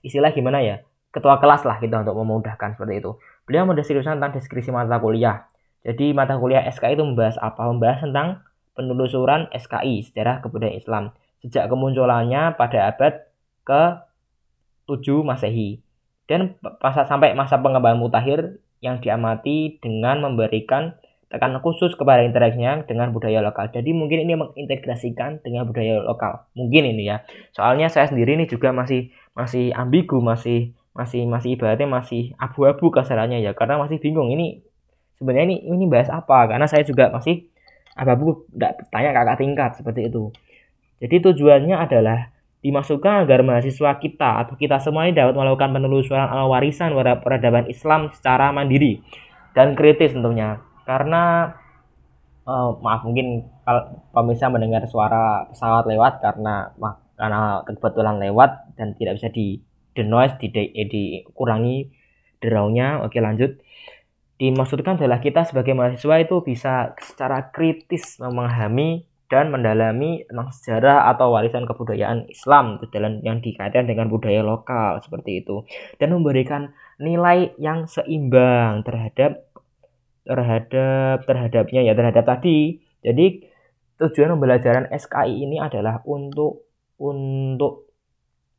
istilah 0.03 0.31
gimana 0.31 0.63
ya? 0.63 0.79
Ketua 1.13 1.37
kelas 1.37 1.67
lah 1.67 1.77
gitu 1.77 1.93
untuk 1.93 2.15
memudahkan 2.15 2.79
seperti 2.79 3.03
itu. 3.03 3.11
Beliau 3.43 3.67
mendeskripsikan 3.69 4.17
tentang 4.17 4.39
deskripsi 4.39 4.71
mata 4.71 4.97
kuliah. 4.97 5.45
Jadi 5.83 6.15
mata 6.15 6.39
kuliah 6.39 6.63
SKI 6.71 6.95
itu 6.95 7.03
membahas 7.03 7.35
apa? 7.37 7.69
Membahas 7.69 8.01
tentang 8.01 8.41
penelusuran 8.73 9.49
SKI, 9.53 10.05
sejarah 10.09 10.41
kebudayaan 10.41 10.77
Islam. 10.77 11.03
Sejak 11.41 11.69
kemunculannya 11.69 12.57
pada 12.57 12.93
abad 12.93 13.13
ke 13.63 13.81
7 14.89 15.23
Masehi. 15.23 15.81
Dan 16.29 16.55
masa 16.79 17.03
sampai 17.03 17.35
masa 17.35 17.59
pengembangan 17.59 17.99
mutakhir 17.99 18.59
yang 18.79 18.99
diamati 18.99 19.79
dengan 19.79 20.23
memberikan 20.23 20.95
tekanan 21.27 21.59
khusus 21.65 21.97
kepada 21.97 22.21
interaksinya 22.23 22.85
dengan 22.85 23.09
budaya 23.09 23.41
lokal. 23.41 23.73
Jadi 23.73 23.89
mungkin 23.91 24.23
ini 24.23 24.37
mengintegrasikan 24.37 25.41
dengan 25.41 25.65
budaya 25.65 25.99
lokal. 25.99 26.45
Mungkin 26.53 26.93
ini 26.93 27.09
ya. 27.09 27.25
Soalnya 27.51 27.89
saya 27.89 28.07
sendiri 28.07 28.37
ini 28.37 28.45
juga 28.45 28.69
masih 28.69 29.09
masih 29.33 29.73
ambigu, 29.73 30.21
masih 30.21 30.77
masih 30.93 31.25
masih 31.25 31.57
ibaratnya 31.57 31.89
masih 31.89 32.37
abu-abu 32.37 32.93
kasarannya 32.93 33.41
ya 33.41 33.57
karena 33.57 33.81
masih 33.81 33.97
bingung 33.97 34.29
ini 34.29 34.61
sebenarnya 35.17 35.49
ini 35.49 35.57
ini 35.65 35.85
bahas 35.89 36.09
apa 36.13 36.45
karena 36.45 36.69
saya 36.69 36.85
juga 36.85 37.09
masih 37.09 37.49
abu-abu 37.93 38.49
nggak 38.53 38.89
tanya 38.89 39.11
kakak 39.13 39.37
tingkat 39.39 39.71
seperti 39.77 40.09
itu. 40.09 40.33
Jadi 41.03 41.15
tujuannya 41.29 41.75
adalah 41.77 42.33
dimasukkan 42.63 43.27
agar 43.27 43.43
mahasiswa 43.43 43.99
kita 43.99 44.47
atau 44.47 44.55
kita 44.55 44.79
semua 44.79 45.03
ini 45.05 45.19
dapat 45.19 45.35
melakukan 45.35 45.75
penelusuran 45.75 46.31
warisan 46.47 46.95
peradaban 46.95 47.67
Islam 47.67 48.07
secara 48.15 48.55
mandiri 48.55 49.03
dan 49.51 49.75
kritis 49.75 50.15
tentunya. 50.15 50.63
Karena 50.87 51.51
uh, 52.47 52.71
maaf 52.79 53.03
mungkin 53.03 53.47
kalau 53.67 54.03
pemirsa 54.15 54.47
mendengar 54.47 54.83
suara 54.87 55.47
pesawat 55.51 55.87
lewat 55.87 56.23
karena 56.23 56.71
karena 57.15 57.63
kebetulan 57.67 58.15
lewat 58.19 58.75
dan 58.75 58.95
tidak 58.99 59.19
bisa 59.19 59.29
di 59.31 59.59
the 59.93 60.03
noise 60.03 60.35
di, 60.41 60.49
di, 60.49 60.73
eh, 60.73 60.87
dikurangi 60.89 61.87
deraunya 62.43 62.99
oke 63.05 63.15
lanjut 63.21 63.55
dimaksudkan 64.41 64.97
adalah 64.97 65.21
kita 65.21 65.45
sebagai 65.45 65.77
mahasiswa 65.77 66.15
itu 66.21 66.41
bisa 66.41 66.97
secara 66.99 67.53
kritis 67.53 68.17
memahami 68.17 69.05
dan 69.31 69.49
mendalami 69.49 70.21
tentang 70.29 70.53
sejarah 70.53 71.09
atau 71.09 71.33
warisan 71.33 71.65
kebudayaan 71.65 72.29
Islam 72.29 72.77
dalam 72.93 73.17
yang 73.25 73.41
dikaitkan 73.41 73.89
dengan 73.89 74.05
budaya 74.05 74.45
lokal 74.45 75.01
seperti 75.01 75.41
itu 75.41 75.65
dan 75.97 76.13
memberikan 76.13 76.69
nilai 77.01 77.57
yang 77.57 77.89
seimbang 77.89 78.85
terhadap 78.85 79.49
terhadap 80.23 81.25
terhadapnya 81.25 81.81
ya 81.81 81.93
terhadap 81.97 82.23
tadi. 82.29 82.79
Jadi 83.03 83.43
tujuan 83.99 84.37
pembelajaran 84.37 84.85
SKI 84.93 85.49
ini 85.49 85.57
adalah 85.59 85.99
untuk 86.05 86.69
untuk 87.01 87.91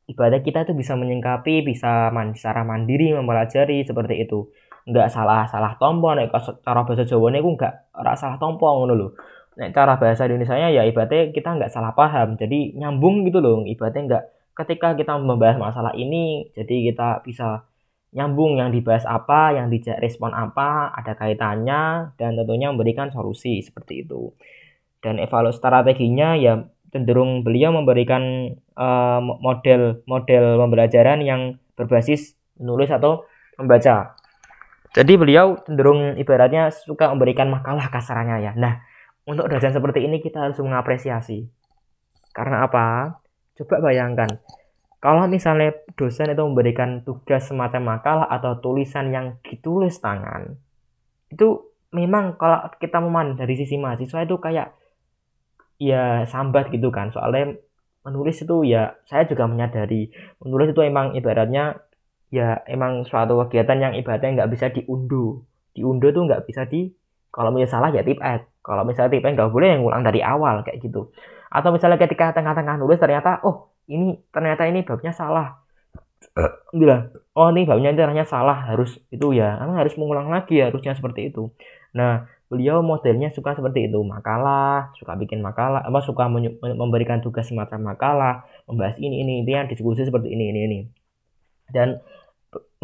ibadah 0.04 0.40
kita 0.44 0.68
itu 0.68 0.76
bisa 0.76 0.92
menyingkapi, 0.98 1.64
bisa 1.64 2.12
man, 2.12 2.36
secara 2.36 2.60
mandiri 2.66 3.16
mempelajari 3.16 3.86
seperti 3.88 4.28
itu. 4.28 4.52
Enggak 4.84 5.08
salah 5.08 5.48
salah 5.48 5.76
tompo 5.80 6.12
nek 6.12 6.28
cara 6.60 6.84
bahasa 6.84 7.08
Jawa 7.08 7.32
niku 7.32 7.56
enggak 7.56 7.88
ora 7.96 8.12
salah 8.16 8.36
tompo 8.36 8.68
ngono 8.68 8.92
lho. 8.92 9.08
Nek 9.56 9.70
cara 9.72 9.96
bahasa 9.96 10.28
Indonesia 10.28 10.56
ya 10.58 10.82
ibaratnya 10.84 11.32
kita 11.32 11.56
enggak 11.56 11.72
salah 11.72 11.96
paham. 11.96 12.36
Jadi 12.36 12.76
nyambung 12.76 13.24
gitu 13.24 13.40
loh. 13.40 13.64
Ibaratnya 13.64 14.02
enggak 14.04 14.24
ketika 14.54 14.94
kita 14.94 15.18
membahas 15.18 15.56
masalah 15.58 15.92
ini 15.96 16.52
jadi 16.52 16.92
kita 16.92 17.24
bisa 17.26 17.66
nyambung 18.14 18.62
yang 18.62 18.70
dibahas 18.70 19.02
apa, 19.10 19.58
yang 19.58 19.66
dijak 19.68 19.98
respon 19.98 20.30
apa, 20.30 20.94
ada 20.94 21.18
kaitannya, 21.18 22.14
dan 22.14 22.38
tentunya 22.38 22.70
memberikan 22.70 23.10
solusi 23.10 23.58
seperti 23.58 24.06
itu. 24.06 24.30
Dan 25.02 25.18
evaluasi 25.18 25.58
strateginya 25.58 26.38
ya 26.38 26.62
cenderung 26.94 27.42
beliau 27.42 27.74
memberikan 27.74 28.54
uh, 28.78 29.18
model 29.18 30.06
model 30.06 30.62
pembelajaran 30.62 31.26
yang 31.26 31.58
berbasis 31.74 32.38
menulis 32.56 32.88
atau 32.94 33.26
membaca. 33.58 34.14
Jadi 34.94 35.18
beliau 35.18 35.58
cenderung 35.66 36.14
ibaratnya 36.14 36.70
suka 36.70 37.10
memberikan 37.10 37.50
makalah 37.50 37.90
kasarannya 37.90 38.46
ya. 38.46 38.52
Nah, 38.54 38.78
untuk 39.26 39.50
dosen 39.50 39.74
seperti 39.74 40.06
ini 40.06 40.22
kita 40.22 40.38
harus 40.38 40.62
mengapresiasi. 40.62 41.50
Karena 42.30 42.62
apa? 42.62 43.18
Coba 43.58 43.90
bayangkan, 43.90 44.38
kalau 45.02 45.26
misalnya 45.26 45.74
dosen 45.98 46.30
itu 46.30 46.42
memberikan 46.46 47.02
tugas 47.02 47.50
semacam 47.50 47.98
makalah 47.98 48.26
atau 48.30 48.62
tulisan 48.62 49.10
yang 49.10 49.38
ditulis 49.42 49.98
tangan, 49.98 50.58
itu 51.30 51.74
memang 51.90 52.38
kalau 52.38 52.70
kita 52.78 52.98
memandang 53.02 53.46
dari 53.46 53.54
sisi 53.58 53.78
mahasiswa 53.78 54.26
itu 54.26 54.38
kayak 54.38 54.74
ya 55.82 56.22
sambat 56.26 56.70
gitu 56.70 56.94
kan. 56.94 57.10
Soalnya 57.10 57.58
menulis 58.06 58.42
itu 58.42 58.62
ya 58.62 58.94
saya 59.08 59.24
juga 59.24 59.48
menyadari 59.48 60.12
menulis 60.44 60.76
itu 60.76 60.80
emang 60.84 61.16
ibaratnya 61.16 61.80
ya 62.34 62.66
emang 62.66 63.06
suatu 63.06 63.38
kegiatan 63.46 63.78
yang 63.78 63.92
ibaratnya 63.94 64.42
nggak 64.42 64.50
bisa 64.50 64.66
diunduh. 64.74 65.38
Diunduh 65.70 66.10
tuh 66.10 66.26
nggak 66.26 66.42
bisa 66.50 66.66
di 66.66 66.90
kalau 67.30 67.54
misalnya 67.54 67.70
salah 67.70 67.88
ya 67.94 68.02
tip 68.02 68.18
ad. 68.18 68.42
Kalau 68.66 68.82
misalnya 68.82 69.14
tip 69.14 69.22
ad 69.22 69.38
nggak 69.38 69.50
boleh 69.54 69.68
yang 69.78 69.82
ulang 69.86 70.02
dari 70.02 70.18
awal 70.18 70.66
kayak 70.66 70.82
gitu. 70.82 71.14
Atau 71.54 71.70
misalnya 71.70 72.02
ketika 72.02 72.34
tengah-tengah 72.34 72.74
nulis 72.82 72.98
ternyata 72.98 73.38
oh 73.46 73.70
ini 73.86 74.18
ternyata 74.34 74.66
ini 74.66 74.82
babnya 74.82 75.14
salah. 75.14 75.62
Bilang 76.74 77.14
oh 77.38 77.54
ini 77.54 77.62
babnya 77.62 77.94
ternyata 77.94 78.26
salah. 78.26 78.66
Harus 78.66 78.98
itu 79.14 79.30
ya 79.30 79.54
emang 79.62 79.78
harus 79.78 79.94
mengulang 79.94 80.26
lagi 80.26 80.58
harusnya 80.58 80.98
seperti 80.98 81.30
itu. 81.30 81.54
Nah 81.94 82.26
beliau 82.50 82.82
modelnya 82.82 83.30
suka 83.30 83.54
seperti 83.54 83.86
itu. 83.86 84.02
Makalah 84.02 84.90
suka 84.98 85.14
bikin 85.14 85.38
makalah 85.38 85.86
apa 85.86 86.02
suka 86.02 86.26
memberikan 86.74 87.22
tugas 87.22 87.46
semacam 87.46 87.94
makalah 87.94 88.42
membahas 88.66 88.98
ini 88.98 89.22
ini 89.22 89.46
yang 89.46 89.70
diskusi 89.70 90.02
seperti 90.02 90.34
ini 90.34 90.50
ini 90.50 90.60
ini. 90.66 90.80
Dan 91.70 91.98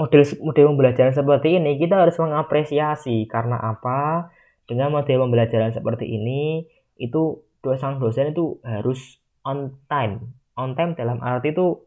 model 0.00 0.24
model 0.40 0.64
pembelajaran 0.72 1.12
seperti 1.12 1.60
ini 1.60 1.76
kita 1.76 2.00
harus 2.00 2.16
mengapresiasi 2.16 3.28
karena 3.28 3.60
apa 3.60 4.32
dengan 4.64 4.88
model 4.88 5.28
pembelajaran 5.28 5.76
seperti 5.76 6.08
ini 6.08 6.64
itu 6.96 7.44
dosen 7.60 8.00
dosen 8.00 8.32
itu 8.32 8.56
harus 8.64 9.20
on 9.44 9.76
time 9.92 10.32
on 10.56 10.72
time 10.72 10.96
dalam 10.96 11.20
arti 11.20 11.52
itu 11.52 11.84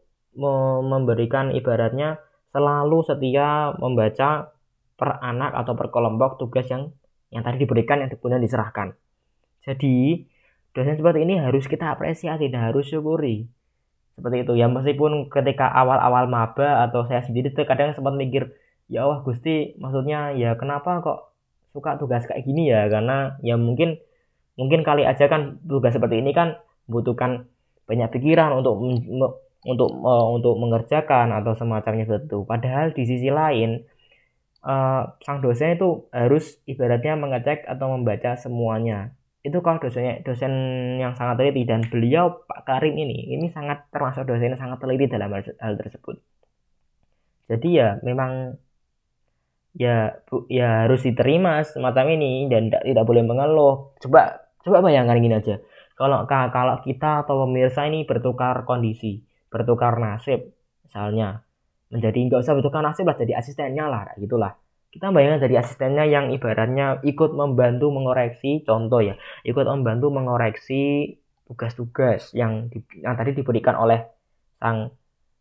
memberikan 0.86 1.50
ibaratnya 1.54 2.22
selalu 2.54 3.02
setia 3.02 3.74
membaca 3.78 4.54
per 4.94 5.10
anak 5.18 5.50
atau 5.58 5.74
per 5.74 5.90
kelompok 5.90 6.38
tugas 6.38 6.66
yang 6.70 6.94
yang 7.34 7.42
tadi 7.42 7.58
diberikan 7.66 7.98
yang 7.98 8.10
kemudian 8.14 8.38
diserahkan. 8.38 8.94
Jadi 9.66 10.22
dosen 10.70 10.94
seperti 10.94 11.26
ini 11.26 11.42
harus 11.42 11.66
kita 11.66 11.90
apresiasi 11.90 12.46
dan 12.46 12.70
harus 12.70 12.86
syukuri. 12.86 13.50
Seperti 14.14 14.46
itu 14.46 14.52
ya 14.54 14.70
meskipun 14.70 15.26
ketika 15.26 15.66
awal-awal 15.74 16.30
maba 16.30 16.86
atau 16.86 17.02
saya 17.10 17.26
sendiri 17.26 17.50
terkadang 17.50 17.92
sempat 17.98 18.14
mikir 18.14 18.54
ya 18.86 19.02
Allah 19.04 19.26
Gusti 19.26 19.74
maksudnya 19.80 20.30
ya 20.38 20.54
kenapa 20.54 21.02
kok 21.02 21.34
suka 21.74 21.98
tugas 21.98 22.22
kayak 22.28 22.46
gini 22.46 22.70
ya 22.70 22.86
karena 22.86 23.34
ya 23.42 23.58
mungkin 23.58 23.98
mungkin 24.54 24.86
kali 24.86 25.02
aja 25.02 25.26
kan 25.26 25.58
tugas 25.66 25.90
seperti 25.90 26.22
ini 26.22 26.30
kan 26.30 26.54
membutuhkan 26.86 27.50
banyak 27.90 28.08
pikiran 28.14 28.54
untuk 28.54 28.78
untuk 29.64 29.90
uh, 30.04 30.28
untuk 30.30 30.54
mengerjakan 30.60 31.32
atau 31.32 31.56
semacamnya 31.56 32.04
itu. 32.04 32.44
Padahal 32.44 32.92
di 32.92 33.04
sisi 33.08 33.32
lain 33.32 33.82
uh, 34.62 35.16
sang 35.24 35.40
dosen 35.40 35.76
itu 35.76 36.08
harus 36.12 36.60
ibaratnya 36.68 37.16
mengecek 37.16 37.64
atau 37.64 37.96
membaca 37.96 38.36
semuanya. 38.36 39.16
Itu 39.44 39.60
kalau 39.60 39.78
dosennya 39.78 40.24
dosen 40.24 40.52
yang 40.96 41.12
sangat 41.18 41.36
teliti 41.36 41.68
dan 41.68 41.84
beliau 41.92 42.24
Pak 42.48 42.64
Karim 42.64 42.96
ini 42.96 43.36
ini 43.36 43.46
sangat 43.52 43.92
termasuk 43.92 44.24
dosen 44.24 44.56
yang 44.56 44.60
sangat 44.60 44.80
teliti 44.80 45.04
dalam 45.04 45.28
hal, 45.28 45.44
hal 45.60 45.74
tersebut. 45.76 46.16
Jadi 47.52 47.68
ya 47.76 48.00
memang 48.00 48.56
ya 49.76 50.16
bu, 50.24 50.48
ya 50.48 50.88
harus 50.88 51.04
diterima 51.04 51.60
semacam 51.60 52.16
ini 52.16 52.48
dan 52.48 52.72
tidak, 52.72 52.82
tidak 52.88 53.04
boleh 53.04 53.22
mengeluh. 53.28 53.92
Coba 54.00 54.44
coba 54.64 54.80
bayangkan 54.80 55.20
gini 55.20 55.36
aja 55.36 55.60
kalau 55.94 56.26
kalau 56.26 56.74
kita 56.82 57.22
atau 57.22 57.46
pemirsa 57.46 57.86
ini 57.86 58.02
bertukar 58.08 58.66
kondisi 58.66 59.22
bertukar 59.52 60.00
nasib 60.02 60.50
misalnya 60.82 61.44
menjadi 61.92 62.18
nggak 62.26 62.40
usah 62.42 62.54
bertukar 62.58 62.82
nasib 62.82 63.06
lah 63.06 63.14
jadi 63.14 63.38
asistennya 63.38 63.86
lah 63.86 64.02
gitulah 64.18 64.56
kita 64.94 65.10
bayangkan 65.10 65.42
dari 65.42 65.58
asistennya 65.58 66.06
yang 66.06 66.30
ibaratnya 66.30 67.02
ikut 67.02 67.34
membantu 67.34 67.90
mengoreksi 67.90 68.62
contoh 68.62 69.02
ya 69.02 69.18
ikut 69.42 69.66
membantu 69.66 70.14
mengoreksi 70.14 71.14
tugas-tugas 71.50 72.30
yang 72.32 72.70
di, 72.70 72.80
yang 73.02 73.18
tadi 73.18 73.34
diberikan 73.34 73.74
oleh 73.74 74.06
sang 74.62 74.94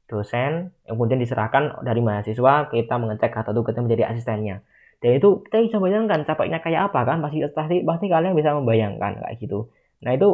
dosen 0.09 0.73
yang 0.83 0.93
kemudian 0.97 1.21
diserahkan 1.21 1.85
dari 1.85 2.01
mahasiswa 2.01 2.73
kita 2.73 2.95
mengecek 2.97 3.31
kata 3.31 3.53
tugasnya 3.53 3.85
menjadi 3.85 4.11
asistennya 4.11 4.65
dan 4.99 5.21
itu 5.21 5.45
kita 5.47 5.61
bisa 5.63 5.77
bayangkan 5.77 6.25
capeknya 6.25 6.59
kayak 6.59 6.91
apa 6.91 7.05
kan 7.05 7.21
pasti 7.21 7.45
pasti 7.53 7.85
pasti 7.85 8.05
kalian 8.09 8.33
bisa 8.35 8.57
membayangkan 8.57 9.21
kayak 9.21 9.37
gitu 9.37 9.69
Nah 10.03 10.11
itu 10.11 10.29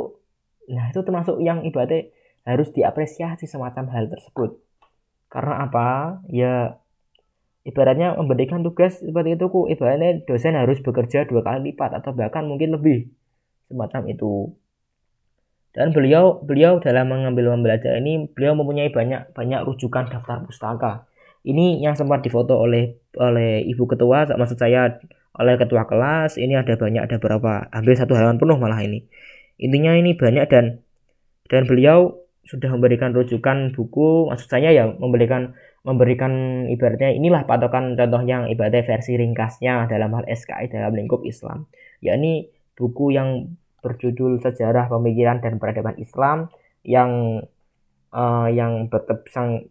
nah 0.69 0.85
itu 0.89 1.01
termasuk 1.01 1.41
yang 1.41 1.65
ibaratnya 1.65 2.09
harus 2.45 2.69
diapresiasi 2.73 3.45
semacam 3.45 3.85
hal 3.93 4.05
tersebut. 4.09 4.57
Karena 5.29 5.65
apa? 5.69 6.19
Ya 6.29 6.81
ibaratnya 7.67 8.15
memberikan 8.15 8.63
tugas 8.63 9.03
seperti 9.03 9.35
itu 9.35 9.45
ku 9.51 9.67
ibaratnya 9.67 10.23
dosen 10.23 10.55
harus 10.55 10.79
bekerja 10.79 11.27
dua 11.27 11.43
kali 11.43 11.73
lipat 11.73 11.95
atau 11.99 12.15
bahkan 12.15 12.47
mungkin 12.47 12.75
lebih 12.75 13.11
semacam 13.67 14.01
itu. 14.09 14.55
Dan 15.69 15.93
beliau 15.93 16.41
beliau 16.41 16.81
dalam 16.81 17.13
mengambil 17.13 17.53
pembelajaran 17.53 18.01
ini 18.01 18.25
beliau 18.31 18.57
mempunyai 18.57 18.89
banyak 18.89 19.31
banyak 19.37 19.61
rujukan 19.69 20.09
daftar 20.09 20.41
pustaka. 20.43 21.05
Ini 21.45 21.79
yang 21.79 21.95
sempat 21.95 22.25
difoto 22.25 22.57
oleh 22.57 22.99
oleh 23.15 23.63
ibu 23.63 23.85
ketua 23.85 24.27
maksud 24.33 24.57
saya 24.57 24.97
oleh 25.37 25.55
ketua 25.61 25.85
kelas. 25.85 26.41
Ini 26.41 26.65
ada 26.65 26.73
banyak 26.73 27.05
ada 27.05 27.17
berapa 27.21 27.69
hampir 27.69 27.95
satu 27.95 28.17
halaman 28.17 28.41
penuh 28.41 28.57
malah 28.57 28.81
ini. 28.81 29.05
Intinya 29.61 29.93
ini 29.93 30.17
banyak 30.17 30.45
dan 30.49 30.81
dan 31.47 31.69
beliau 31.69 32.17
sudah 32.49 32.73
memberikan 32.73 33.13
rujukan 33.13 33.77
buku 33.77 34.33
maksud 34.33 34.49
saya 34.49 34.73
ya 34.73 34.89
memberikan 34.89 35.53
memberikan 35.87 36.65
ibaratnya 36.67 37.15
inilah 37.15 37.47
patokan 37.47 37.95
contoh 37.95 38.23
yang 38.27 38.51
ibaratnya 38.51 38.83
versi 38.83 39.15
ringkasnya 39.15 39.87
dalam 39.87 40.11
hal 40.11 40.27
SKI 40.27 40.67
dalam 40.67 40.91
lingkup 40.95 41.23
Islam. 41.23 41.71
Yakni 42.03 42.51
buku 42.75 43.15
yang 43.15 43.55
berjudul 43.79 44.43
Sejarah 44.43 44.91
Pemikiran 44.91 45.39
dan 45.39 45.55
Peradaban 45.55 45.95
Islam 45.95 46.51
yang 46.83 47.43
uh, 48.11 48.47
yang 48.51 48.91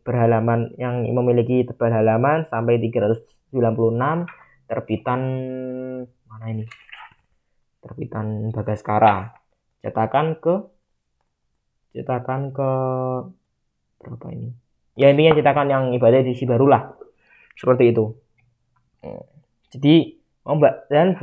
berhalaman 0.01 0.73
yang 0.81 1.05
memiliki 1.05 1.69
tebal 1.69 1.93
halaman 1.93 2.49
sampai 2.49 2.81
396 2.81 3.53
terbitan 4.69 5.21
mana 6.25 6.47
ini? 6.49 6.65
Terbitan 7.85 8.49
Bagaskara. 8.53 9.37
Cetakan 9.85 10.41
ke 10.41 10.55
cetakan 11.93 12.53
ke 12.53 12.71
berapa 13.99 14.27
ini 14.31 14.68
ya 14.99 15.15
intinya 15.15 15.39
cetakan 15.39 15.71
yang 15.71 15.85
ibadah 15.95 16.27
di 16.27 16.35
baru 16.43 16.67
lah. 16.67 16.83
Seperti 17.55 17.95
itu. 17.95 18.13
Hmm. 18.99 19.23
jadi 19.71 20.19
oh 20.43 20.59
dan 20.91 21.15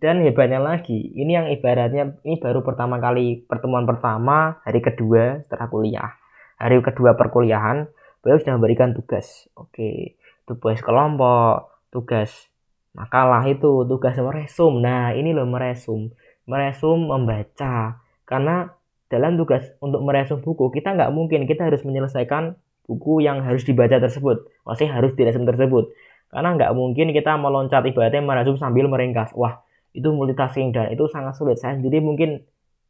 dan 0.00 0.24
hebatnya 0.24 0.64
lagi 0.64 1.12
ini 1.12 1.36
yang 1.36 1.52
ibaratnya 1.52 2.16
ini 2.24 2.40
baru 2.40 2.64
pertama 2.64 2.96
kali 2.96 3.44
pertemuan 3.44 3.84
pertama 3.84 4.64
hari 4.64 4.80
kedua 4.80 5.44
setelah 5.44 5.68
kuliah. 5.68 6.16
Hari 6.56 6.80
kedua 6.80 7.12
perkuliahan 7.20 7.84
beliau 8.24 8.40
sudah 8.40 8.56
memberikan 8.56 8.96
tugas. 8.96 9.44
Oke 9.52 10.16
tugas 10.48 10.80
kelompok 10.80 11.68
tugas 11.92 12.48
makalah 12.96 13.44
itu 13.44 13.84
tugas 13.84 14.16
meresum. 14.16 14.80
Nah 14.80 15.12
ini 15.12 15.36
loh 15.36 15.44
meresum. 15.44 16.08
Meresum 16.48 17.12
membaca. 17.12 18.00
Karena 18.24 18.68
dalam 19.08 19.40
tugas 19.40 19.64
untuk 19.80 20.04
meresum 20.04 20.44
buku 20.44 20.68
kita 20.72 20.92
nggak 20.92 21.12
mungkin 21.12 21.48
kita 21.48 21.64
harus 21.64 21.80
menyelesaikan 21.84 22.56
buku 22.88 23.20
yang 23.20 23.44
harus 23.44 23.62
dibaca 23.68 24.00
tersebut. 24.00 24.48
Maksudnya 24.64 24.96
harus 24.96 25.12
diresum 25.12 25.44
tersebut. 25.44 25.92
Karena 26.32 26.56
nggak 26.56 26.72
mungkin 26.72 27.12
kita 27.12 27.36
meloncat 27.36 27.84
ibaratnya 27.84 28.24
meresum 28.24 28.56
sambil 28.56 28.88
meringkas. 28.88 29.36
Wah 29.36 29.60
itu 29.92 30.08
multitasking 30.08 30.72
dan 30.72 30.88
itu 30.88 31.04
sangat 31.12 31.36
sulit. 31.36 31.60
Saya 31.60 31.76
sendiri 31.76 32.00
mungkin 32.00 32.42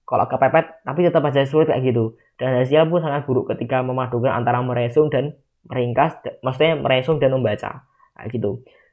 kalau 0.07 0.25
kepepet 0.31 0.87
tapi 0.87 1.05
tetap 1.05 1.27
aja 1.27 1.43
sulit 1.45 1.67
kayak 1.67 1.83
gitu. 1.83 2.15
Dan 2.39 2.63
hasilnya 2.63 2.87
pun 2.87 3.03
sangat 3.03 3.27
buruk 3.27 3.51
ketika 3.51 3.83
memadukan 3.83 4.31
antara 4.31 4.63
meresum 4.63 5.11
dan 5.11 5.35
meringkas 5.67 6.17
maksudnya 6.47 6.79
meresum 6.79 7.19
dan 7.19 7.35
membaca. 7.35 7.83
Kayak 8.15 8.29
gitu. 8.39 8.51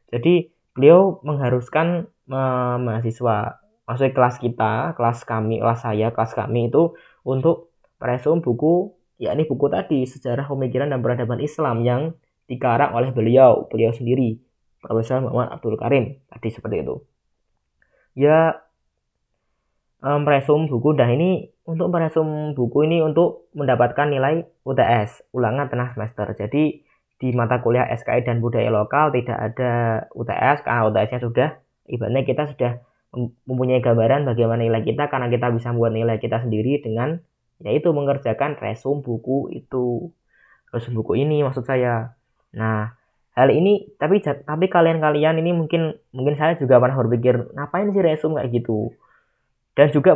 Jadi 0.10 0.50
beliau 0.74 1.22
mengharuskan 1.22 2.10
uh, 2.30 2.78
mahasiswa 2.82 3.62
maksudnya 3.86 4.14
kelas 4.18 4.36
kita 4.42 4.74
kelas 4.98 5.24
kami 5.24 5.62
kelas 5.62 5.80
saya 5.86 6.10
kelas 6.10 6.34
kami 6.34 6.74
itu 6.74 6.98
untuk 7.22 7.70
meresum 8.02 8.42
buku 8.42 8.95
yakni 9.22 9.48
buku 9.48 9.72
tadi 9.72 10.04
sejarah 10.04 10.48
pemikiran 10.48 10.92
dan 10.92 11.00
peradaban 11.00 11.40
Islam 11.40 11.82
yang 11.84 12.02
dikarang 12.46 12.94
oleh 12.94 13.10
beliau 13.16 13.66
beliau 13.72 13.90
sendiri 13.96 14.38
Profesor 14.84 15.24
Muhammad 15.24 15.58
Abdul 15.58 15.80
Karim 15.82 16.22
tadi 16.30 16.50
seperti 16.54 16.86
itu. 16.86 16.96
Ya 18.16 18.66
um, 20.06 20.24
buku 20.70 20.90
dan 20.94 21.18
ini 21.18 21.50
untuk 21.66 21.90
meresum 21.90 22.54
buku 22.54 22.86
ini 22.86 23.02
untuk 23.02 23.50
mendapatkan 23.58 24.06
nilai 24.06 24.46
UTS 24.62 25.34
ulangan 25.34 25.68
tengah 25.74 25.98
semester. 25.98 26.30
Jadi 26.38 26.86
di 27.16 27.30
mata 27.32 27.64
kuliah 27.64 27.90
SKI 27.90 28.28
dan 28.28 28.44
budaya 28.44 28.70
lokal 28.70 29.10
tidak 29.10 29.38
ada 29.40 30.06
UTS 30.14 30.62
karena 30.68 30.82
UTS-nya 30.92 31.20
sudah 31.24 31.50
ibaratnya 31.90 32.22
kita 32.28 32.44
sudah 32.52 32.72
mempunyai 33.48 33.80
gambaran 33.80 34.28
bagaimana 34.28 34.68
nilai 34.68 34.84
kita 34.84 35.08
karena 35.08 35.32
kita 35.32 35.48
bisa 35.56 35.72
membuat 35.72 35.96
nilai 35.96 36.18
kita 36.20 36.44
sendiri 36.44 36.84
dengan 36.84 37.24
yaitu 37.64 37.92
mengerjakan 37.92 38.60
resum 38.60 39.00
buku 39.00 39.52
itu. 39.56 40.12
Resum 40.74 40.98
buku 40.98 41.20
ini 41.20 41.44
maksud 41.46 41.64
saya. 41.64 42.16
Nah 42.56 42.92
hal 43.36 43.52
ini 43.52 43.92
tapi 44.00 44.24
tapi 44.24 44.66
kalian-kalian 44.72 45.40
ini 45.40 45.52
mungkin 45.52 45.96
mungkin 46.16 46.36
saya 46.40 46.56
juga 46.56 46.80
pernah 46.80 46.96
berpikir 47.00 47.52
ngapain 47.56 47.92
sih 47.92 48.04
resum 48.04 48.36
kayak 48.36 48.52
gitu? 48.52 48.92
Dan 49.76 49.92
juga 49.92 50.16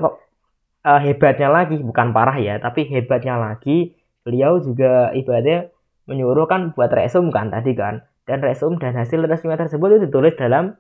uh, 0.84 1.02
hebatnya 1.04 1.52
lagi 1.52 1.80
bukan 1.80 2.16
parah 2.16 2.40
ya 2.40 2.60
tapi 2.60 2.88
hebatnya 2.88 3.36
lagi 3.36 3.96
beliau 4.24 4.60
juga 4.64 5.12
ibadah 5.16 5.68
menyuruh 6.10 6.48
kan 6.50 6.74
buat 6.74 6.92
resum 6.92 7.30
kan 7.30 7.54
tadi 7.54 7.76
kan. 7.76 8.04
Dan 8.28 8.46
resum 8.46 8.78
dan 8.78 8.94
hasil 8.94 9.26
resumnya 9.26 9.58
tersebut 9.58 9.90
itu 9.90 10.00
ditulis 10.06 10.38
dalam 10.38 10.78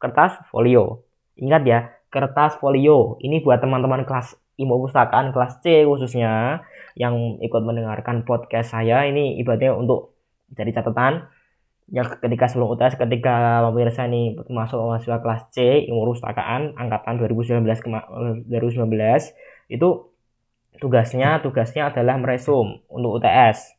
kertas 0.00 0.36
folio. 0.48 1.04
Ingat 1.36 1.62
ya 1.68 1.78
kertas 2.08 2.56
folio. 2.56 3.20
Ini 3.20 3.44
buat 3.44 3.60
teman-teman 3.60 4.08
kelas 4.08 4.32
ilmu 4.56 4.88
pustakaan 4.88 5.32
kelas 5.36 5.60
C 5.60 5.84
khususnya 5.84 6.64
yang 6.96 7.40
ikut 7.44 7.62
mendengarkan 7.64 8.24
podcast 8.24 8.72
saya 8.72 9.04
ini 9.04 9.36
ibaratnya 9.40 9.76
untuk 9.76 10.16
jadi 10.52 10.80
catatan. 10.80 11.28
Ya 11.86 12.02
ketika 12.02 12.50
sebelum 12.50 12.74
UTS 12.74 12.98
ketika 12.98 13.62
pemirsa 13.70 14.10
ini 14.10 14.34
masuk 14.50 14.82
mahasiswa 14.82 15.22
kelas 15.22 15.54
C 15.54 15.86
ilmu 15.86 16.10
pustakaan 16.10 16.74
angkatan 16.74 17.14
2019 17.22 17.62
2019 18.50 18.50
itu 19.70 19.88
tugasnya 20.82 21.38
tugasnya 21.46 21.94
adalah 21.94 22.18
meresum 22.18 22.82
untuk 22.90 23.22
UTS 23.22 23.76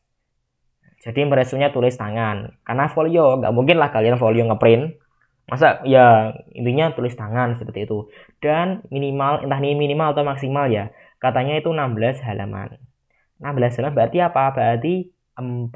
jadi 0.98 1.22
meresumnya 1.30 1.70
tulis 1.70 1.94
tangan. 1.94 2.58
Karena 2.66 2.90
folio 2.90 3.38
nggak 3.38 3.54
mungkin 3.54 3.78
lah 3.78 3.94
kalian 3.94 4.18
folio 4.18 4.42
ngeprint 4.50 4.98
masa? 5.48 5.80
Ya 5.88 6.36
intinya 6.52 6.92
tulis 6.92 7.16
tangan 7.16 7.56
seperti 7.56 7.88
itu. 7.88 8.12
Dan 8.38 8.84
minimal 8.92 9.42
entah 9.48 9.58
ini 9.58 9.74
minimal 9.74 10.14
atau 10.14 10.22
maksimal 10.22 10.68
ya 10.70 10.92
katanya 11.18 11.58
itu 11.58 11.72
16 11.74 12.22
halaman. 12.22 12.78
16 13.42 13.80
halaman 13.80 13.94
berarti 13.96 14.18
apa? 14.22 14.44
Berarti 14.54 14.94
4 15.34 15.72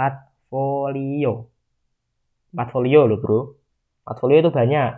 folio. 0.52 1.48
Portfolio 2.52 3.08
loh 3.08 3.18
bro. 3.18 3.40
Portfolio 4.04 4.44
itu 4.44 4.52
banyak. 4.52 4.90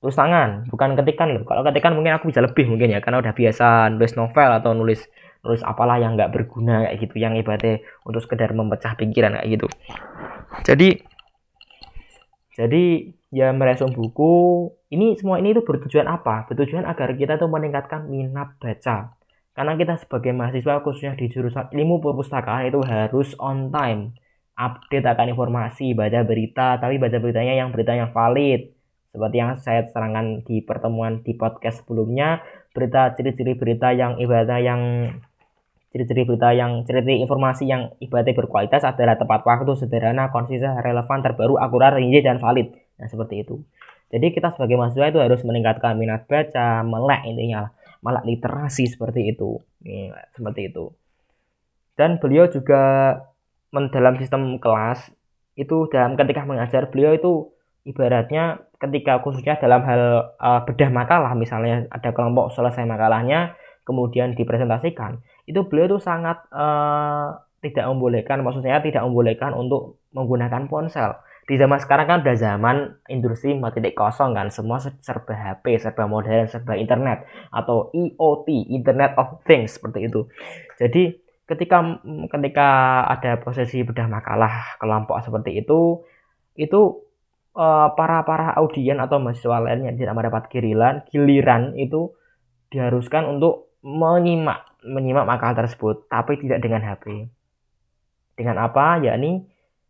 Tulis 0.00 0.16
tangan 0.16 0.64
bukan 0.72 0.96
ketikan 0.96 1.36
loh. 1.36 1.44
Kalau 1.44 1.60
ketikan 1.64 1.92
mungkin 1.92 2.16
aku 2.16 2.32
bisa 2.32 2.40
lebih 2.40 2.68
mungkin 2.68 2.96
ya 2.96 3.04
karena 3.04 3.20
udah 3.20 3.36
biasa 3.36 3.92
nulis 3.92 4.16
novel 4.16 4.50
atau 4.56 4.72
nulis 4.72 5.04
nulis 5.44 5.62
apalah 5.62 6.00
yang 6.00 6.16
nggak 6.18 6.32
berguna 6.32 6.88
kayak 6.88 6.96
gitu 7.06 7.16
yang 7.22 7.38
ibaratnya 7.38 7.84
untuk 8.02 8.24
sekedar 8.24 8.50
memecah 8.56 8.96
pikiran 8.98 9.36
kayak 9.36 9.48
gitu. 9.60 9.66
Jadi 10.64 10.88
jadi 12.56 13.12
ya 13.36 13.52
meresum 13.52 13.92
buku 13.92 14.72
ini 14.88 15.12
semua 15.20 15.36
ini 15.36 15.52
itu 15.52 15.60
bertujuan 15.60 16.08
apa 16.08 16.48
bertujuan 16.48 16.88
agar 16.88 17.12
kita 17.12 17.36
tuh 17.36 17.52
meningkatkan 17.52 18.08
minat 18.08 18.56
baca 18.56 19.12
karena 19.52 19.72
kita 19.76 20.00
sebagai 20.00 20.32
mahasiswa 20.32 20.80
khususnya 20.80 21.12
di 21.20 21.28
jurusan 21.28 21.68
ilmu 21.68 22.00
perpustakaan 22.00 22.72
itu 22.72 22.80
harus 22.80 23.36
on 23.36 23.68
time 23.68 24.16
update 24.56 25.04
akan 25.04 25.36
informasi, 25.36 25.92
baca 25.92 26.24
berita, 26.24 26.80
tapi 26.80 26.96
baca 26.96 27.20
beritanya 27.20 27.54
yang 27.60 27.70
berita 27.70 27.92
yang 27.92 28.10
valid. 28.10 28.72
Seperti 29.12 29.36
yang 29.36 29.56
saya 29.60 29.84
terangkan 29.88 30.44
di 30.44 30.60
pertemuan 30.64 31.24
di 31.24 31.32
podcast 31.36 31.84
sebelumnya, 31.84 32.40
berita 32.72 33.16
ciri-ciri 33.16 33.56
berita 33.56 33.92
yang 33.92 34.20
ibadah 34.20 34.60
yang 34.60 34.80
ciri-ciri 35.92 36.28
berita 36.28 36.52
yang 36.52 36.84
ciri-ciri 36.84 37.24
informasi 37.24 37.64
yang 37.64 37.96
ibadah 38.04 38.32
berkualitas 38.36 38.84
adalah 38.84 39.16
tepat 39.16 39.44
waktu, 39.48 39.72
sederhana, 39.76 40.28
konsisten, 40.28 40.76
relevan, 40.84 41.24
terbaru, 41.24 41.56
akurat, 41.56 41.96
rinci, 41.96 42.20
dan 42.20 42.36
valid. 42.36 42.72
Nah, 42.96 43.06
seperti 43.08 43.44
itu. 43.44 43.60
Jadi 44.08 44.32
kita 44.32 44.54
sebagai 44.54 44.78
mahasiswa 44.78 45.10
itu 45.10 45.20
harus 45.20 45.40
meningkatkan 45.42 45.98
minat 45.98 46.30
baca, 46.30 46.86
melek 46.86 47.26
intinya, 47.26 47.74
malah 48.00 48.22
literasi 48.22 48.86
seperti 48.86 49.34
itu. 49.34 49.60
Nih, 49.82 50.14
seperti 50.32 50.70
itu. 50.70 50.94
Dan 51.96 52.20
beliau 52.22 52.46
juga 52.46 53.16
dalam 53.72 54.14
sistem 54.16 54.56
kelas 54.56 55.12
itu 55.56 55.88
dalam 55.88 56.16
ketika 56.16 56.44
mengajar 56.44 56.88
beliau 56.92 57.16
itu 57.16 57.32
ibaratnya 57.88 58.60
ketika 58.76 59.24
khususnya 59.24 59.56
dalam 59.56 59.80
hal 59.84 60.32
uh, 60.36 60.60
bedah 60.68 60.92
makalah 60.92 61.32
misalnya 61.32 61.88
ada 61.88 62.12
kelompok 62.12 62.52
selesai 62.52 62.84
makalahnya 62.84 63.56
kemudian 63.88 64.36
dipresentasikan 64.36 65.20
itu 65.48 65.64
beliau 65.64 65.96
itu 65.96 65.98
sangat 66.02 66.44
uh, 66.52 67.40
tidak 67.64 67.88
membolehkan 67.88 68.44
maksudnya 68.44 68.84
tidak 68.84 69.00
membolehkan 69.06 69.56
untuk 69.56 69.96
menggunakan 70.12 70.68
ponsel 70.68 71.16
di 71.46 71.54
zaman 71.54 71.78
sekarang 71.78 72.06
kan 72.10 72.18
udah 72.26 72.36
zaman 72.36 72.76
industri 73.06 73.54
4.0 73.54 73.94
kan 74.34 74.50
semua 74.50 74.82
serba 74.82 75.34
HP 75.34 75.78
serba 75.78 76.10
modern 76.10 76.50
serba 76.50 76.74
internet 76.74 77.22
atau 77.54 77.94
IoT 77.94 78.66
Internet 78.74 79.14
of 79.14 79.46
Things 79.46 79.78
seperti 79.78 80.10
itu. 80.10 80.26
Jadi 80.74 81.14
ketika 81.46 82.02
ketika 82.34 82.68
ada 83.06 83.38
prosesi 83.38 83.86
bedah 83.86 84.10
makalah 84.10 84.74
kelompok 84.82 85.22
seperti 85.22 85.62
itu 85.62 86.02
itu 86.58 87.06
uh, 87.54 87.94
para 87.94 88.26
para 88.26 88.50
audien 88.58 88.98
atau 88.98 89.22
mahasiswa 89.22 89.62
lain 89.62 89.86
yang 89.86 89.94
tidak 89.94 90.18
mendapat 90.18 90.50
giliran 90.50 91.06
giliran 91.14 91.78
itu 91.78 92.10
diharuskan 92.74 93.38
untuk 93.38 93.70
menyimak 93.86 94.66
menyimak 94.82 95.22
makalah 95.22 95.62
tersebut 95.62 96.10
tapi 96.10 96.42
tidak 96.42 96.58
dengan 96.58 96.82
HP 96.82 97.30
dengan 98.34 98.58
apa? 98.66 98.98
Yakni 98.98 99.46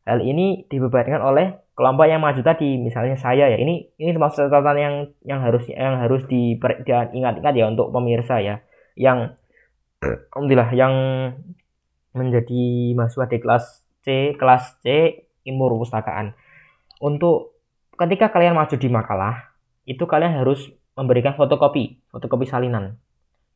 hal 0.06 0.22
ini 0.22 0.64
dibebankan 0.70 1.18
oleh 1.18 1.58
kelompok 1.74 2.06
yang 2.08 2.22
maju 2.22 2.40
tadi 2.40 2.78
misalnya 2.78 3.18
saya 3.18 3.50
ya 3.50 3.58
ini 3.58 3.90
ini 4.00 4.10
termasuk 4.14 4.48
catatan 4.48 4.78
yang 4.78 4.94
yang 5.26 5.40
harus 5.42 5.66
yang 5.68 5.98
harus 5.98 6.22
diingat-ingat 6.30 7.52
ya 7.52 7.66
untuk 7.68 7.90
pemirsa 7.90 8.40
ya 8.40 8.62
yang 8.96 9.36
alhamdulillah 10.00 10.70
yang 10.72 10.94
menjadi 12.16 12.96
mahasiswa 12.96 13.28
di 13.28 13.38
kelas 13.38 13.64
C, 14.00 14.06
kelas 14.40 14.80
C 14.80 14.86
ilmu 15.44 15.68
perpustakaan. 15.68 16.32
Untuk 17.04 17.60
ketika 17.94 18.32
kalian 18.32 18.56
maju 18.56 18.72
di 18.72 18.88
makalah, 18.88 19.52
itu 19.84 20.02
kalian 20.08 20.40
harus 20.42 20.72
memberikan 20.96 21.36
fotokopi, 21.36 22.00
fotokopi 22.08 22.48
salinan. 22.48 22.96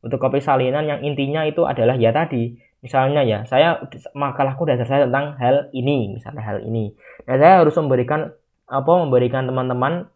Fotokopi 0.04 0.44
salinan 0.44 0.84
yang 0.86 1.00
intinya 1.00 1.48
itu 1.48 1.64
adalah 1.64 1.96
ya 1.96 2.12
tadi, 2.12 2.60
misalnya 2.80 3.20
ya, 3.24 3.44
saya 3.44 3.80
makalahku 4.16 4.64
dasar 4.64 4.88
saya 4.88 5.00
tentang 5.08 5.36
hal 5.36 5.68
ini, 5.72 6.16
misalnya 6.16 6.42
hal 6.44 6.64
ini. 6.64 6.92
Dan 7.24 7.36
saya 7.40 7.64
harus 7.64 7.76
memberikan 7.76 8.32
apa 8.70 8.92
memberikan 9.02 9.50
teman-teman 9.50 10.08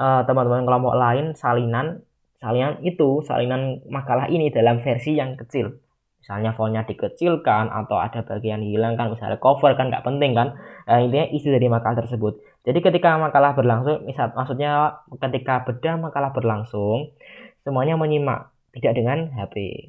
uh, 0.00 0.22
teman-teman 0.24 0.64
kelompok 0.64 0.94
lain 0.96 1.36
salinan 1.36 2.00
salinan 2.38 2.80
itu 2.86 3.20
salinan 3.26 3.82
makalah 3.90 4.30
ini 4.30 4.48
dalam 4.48 4.80
versi 4.80 5.18
yang 5.18 5.34
kecil. 5.34 5.74
Misalnya 6.18 6.50
fontnya 6.54 6.82
dikecilkan 6.82 7.70
atau 7.70 7.98
ada 7.98 8.26
bagian 8.26 8.62
hilangkan 8.62 9.14
misalnya 9.14 9.38
cover 9.38 9.74
kan 9.78 9.90
nggak 9.90 10.02
penting 10.02 10.34
kan. 10.34 10.58
Nah, 10.86 10.98
intinya 11.02 11.26
isi 11.30 11.46
dari 11.50 11.70
makalah 11.70 12.02
tersebut. 12.04 12.42
Jadi 12.66 12.78
ketika 12.82 13.16
makalah 13.16 13.54
berlangsung 13.54 14.02
misal 14.04 14.34
maksudnya 14.34 14.98
ketika 15.18 15.62
beda 15.66 15.96
makalah 15.98 16.34
berlangsung 16.34 17.14
semuanya 17.62 17.94
menyimak 17.94 18.50
tidak 18.76 18.92
dengan 19.00 19.32
HP 19.32 19.88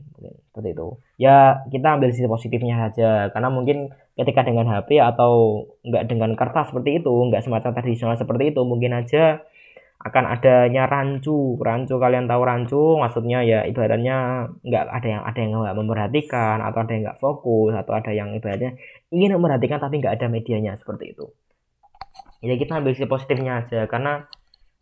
seperti 0.50 0.70
itu. 0.72 0.88
Ya 1.20 1.68
kita 1.68 2.00
ambil 2.00 2.10
sisi 2.16 2.28
positifnya 2.28 2.88
saja. 2.88 3.28
Karena 3.36 3.52
mungkin 3.52 3.92
ketika 4.16 4.44
dengan 4.48 4.68
HP 4.72 5.00
atau 5.00 5.64
nggak 5.84 6.08
dengan 6.08 6.36
kertas 6.36 6.72
seperti 6.72 7.04
itu 7.04 7.12
nggak 7.12 7.44
semacam 7.44 7.72
tradisional 7.76 8.16
seperti 8.16 8.56
itu 8.56 8.62
mungkin 8.64 8.96
aja 8.96 9.44
akan 10.00 10.24
adanya 10.32 10.88
rancu. 10.88 11.60
Rancu 11.60 12.00
kalian 12.00 12.32
tahu 12.32 12.42
rancu 12.48 12.82
maksudnya 12.96 13.44
ya 13.44 13.68
ibaratnya 13.68 14.48
nggak 14.64 14.84
ada 14.88 15.08
yang 15.08 15.24
ada 15.28 15.40
yang 15.40 15.52
nggak 15.60 15.78
memperhatikan 15.78 16.58
atau 16.64 16.80
ada 16.88 16.92
yang 16.96 17.04
nggak 17.12 17.20
fokus 17.20 17.76
atau 17.76 17.94
ada 17.96 18.12
yang 18.16 18.32
ibaratnya 18.32 18.80
ingin 19.12 19.36
memperhatikan 19.36 19.84
tapi 19.84 20.00
nggak 20.00 20.16
ada 20.16 20.32
medianya 20.32 20.80
seperti 20.80 21.12
itu. 21.12 21.28
Ya 22.40 22.56
kita 22.56 22.80
ambil 22.80 22.96
sisi 22.96 23.08
positifnya 23.12 23.68
aja. 23.68 23.84
Karena 23.92 24.24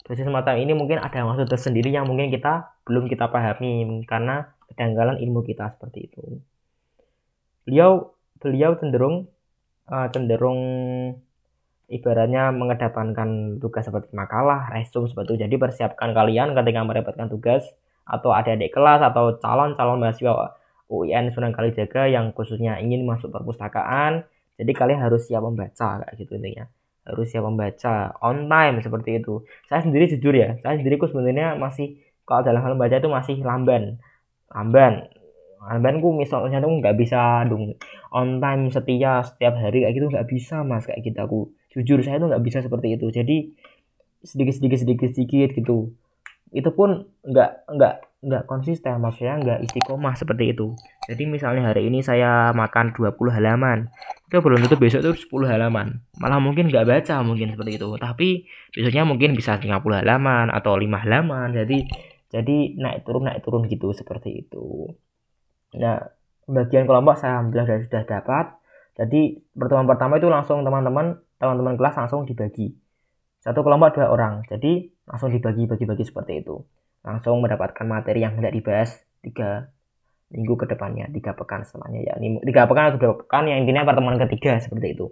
dari 0.08 0.24
semacam 0.24 0.56
ini 0.56 0.72
mungkin 0.72 1.04
ada 1.04 1.28
maksud 1.28 1.52
tersendiri 1.52 1.92
yang 1.92 2.08
mungkin 2.08 2.32
kita 2.32 2.80
belum 2.88 3.12
kita 3.12 3.28
pahami 3.28 4.08
karena 4.08 4.56
kedanggalan 4.72 5.20
ilmu 5.20 5.44
kita 5.44 5.76
seperti 5.76 6.08
itu 6.08 6.40
beliau 7.68 8.16
beliau 8.40 8.80
cenderung 8.80 9.28
uh, 9.92 10.08
cenderung 10.16 10.60
ibaratnya 11.88 12.52
mengedepankan 12.52 13.60
tugas 13.64 13.88
seperti 13.88 14.12
makalah, 14.12 14.68
resume 14.76 15.08
seperti 15.08 15.36
itu. 15.36 15.48
Jadi 15.48 15.56
persiapkan 15.56 16.12
kalian 16.12 16.52
ketika 16.52 16.84
mendapatkan 16.84 17.28
tugas 17.32 17.64
atau 18.08 18.32
ada 18.32 18.56
adik 18.56 18.76
kelas 18.76 19.04
atau 19.04 19.36
calon-calon 19.40 20.00
mahasiswa 20.00 20.56
UIN 20.88 21.32
Sunan 21.36 21.52
Kalijaga 21.52 22.08
yang 22.08 22.32
khususnya 22.32 22.80
ingin 22.80 23.04
masuk 23.04 23.32
perpustakaan. 23.32 24.24
Jadi 24.58 24.72
kalian 24.72 25.04
harus 25.04 25.28
siap 25.28 25.44
membaca 25.44 26.04
kayak 26.04 26.14
gitu 26.16 26.40
intinya. 26.40 26.66
Harus 27.08 27.32
siap 27.32 27.48
membaca 27.48 28.12
on 28.20 28.52
time 28.52 28.84
seperti 28.84 29.24
itu. 29.24 29.48
Saya 29.72 29.80
sendiri 29.88 30.12
jujur 30.12 30.36
ya, 30.36 30.60
saya 30.60 30.76
sendiri 30.76 31.00
sebenarnya 31.00 31.56
masih 31.56 31.96
kalau 32.28 32.44
dalam 32.44 32.60
hal 32.60 32.76
membaca 32.76 33.00
itu 33.00 33.08
masih 33.08 33.36
lamban. 33.42 33.96
Lamban. 34.52 35.08
Lamban 35.64 35.96
ku 36.04 36.12
misalnya 36.12 36.60
tuh 36.60 36.70
nggak 36.70 36.96
bisa 37.00 37.48
dong 37.48 37.80
on 38.12 38.40
time 38.40 38.72
setia 38.72 39.24
setiap 39.24 39.60
hari 39.60 39.84
kayak 39.84 39.96
gitu 39.96 40.08
nggak 40.08 40.28
bisa 40.30 40.64
mas 40.64 40.88
kayak 40.88 41.02
gitu 41.04 41.20
aku 41.20 41.40
jujur 41.76 42.00
saya 42.02 42.18
tuh 42.22 42.32
nggak 42.32 42.44
bisa 42.44 42.64
seperti 42.64 42.96
itu 42.96 43.08
jadi 43.12 43.38
sedikit 44.24 44.54
sedikit 44.56 44.80
sedikit 44.82 45.10
sedikit 45.12 45.50
gitu 45.54 45.92
itu 46.56 46.70
pun 46.72 47.06
nggak 47.28 47.68
nggak 47.68 47.94
nggak 48.18 48.50
konsisten 48.50 48.98
maksudnya 48.98 49.38
nggak 49.38 49.60
istiqomah 49.70 50.18
seperti 50.18 50.56
itu 50.56 50.74
jadi 51.06 51.24
misalnya 51.30 51.70
hari 51.70 51.86
ini 51.86 52.02
saya 52.02 52.50
makan 52.52 52.98
20 52.98 53.14
halaman 53.30 53.94
itu 54.26 54.42
belum 54.42 54.66
tentu 54.66 54.76
besok 54.82 55.06
itu 55.06 55.30
10 55.30 55.54
halaman 55.54 56.02
malah 56.18 56.42
mungkin 56.42 56.68
nggak 56.68 56.86
baca 56.86 57.22
mungkin 57.22 57.54
seperti 57.54 57.78
itu 57.78 57.90
tapi 58.02 58.50
besoknya 58.74 59.06
mungkin 59.06 59.38
bisa 59.38 59.62
50 59.62 60.02
halaman 60.02 60.50
atau 60.50 60.74
5 60.74 61.04
halaman 61.06 61.54
jadi 61.54 61.78
jadi 62.34 62.58
naik 62.76 63.06
turun 63.06 63.30
naik 63.30 63.46
turun 63.46 63.70
gitu 63.70 63.94
seperti 63.94 64.46
itu 64.50 64.90
nah 65.78 66.02
bagian 66.50 66.90
kelompok 66.90 67.22
saya 67.22 67.38
alhamdulillah 67.38 67.86
sudah 67.86 68.04
dapat 68.04 68.58
jadi 68.98 69.38
pertemuan 69.54 69.86
pertama 69.86 70.18
itu 70.18 70.26
langsung 70.26 70.66
teman-teman 70.66 71.22
teman-teman 71.38 71.78
kelas 71.78 71.96
langsung 72.02 72.26
dibagi. 72.26 72.74
Satu 73.38 73.62
kelompok 73.62 73.94
dua 73.94 74.10
orang. 74.10 74.42
Jadi 74.50 74.90
langsung 75.06 75.30
dibagi 75.30 75.70
bagi-bagi 75.70 76.04
seperti 76.04 76.42
itu. 76.42 76.58
Langsung 77.06 77.44
mendapatkan 77.44 77.86
materi 77.86 78.24
yang 78.24 78.38
hendak 78.38 78.54
dibahas 78.54 79.02
tiga 79.22 79.74
minggu 80.28 80.60
ke 80.60 80.66
depannya, 80.68 81.08
tiga 81.12 81.36
pekan 81.36 81.64
setelahnya 81.64 82.02
ya. 82.04 82.14
Tiga 82.44 82.68
pekan 82.68 82.94
atau 82.94 83.00
dua 83.00 83.14
pekan 83.20 83.48
yang 83.48 83.64
intinya 83.64 83.88
pertemuan 83.88 84.20
ketiga 84.20 84.60
seperti 84.60 84.98
itu. 84.98 85.12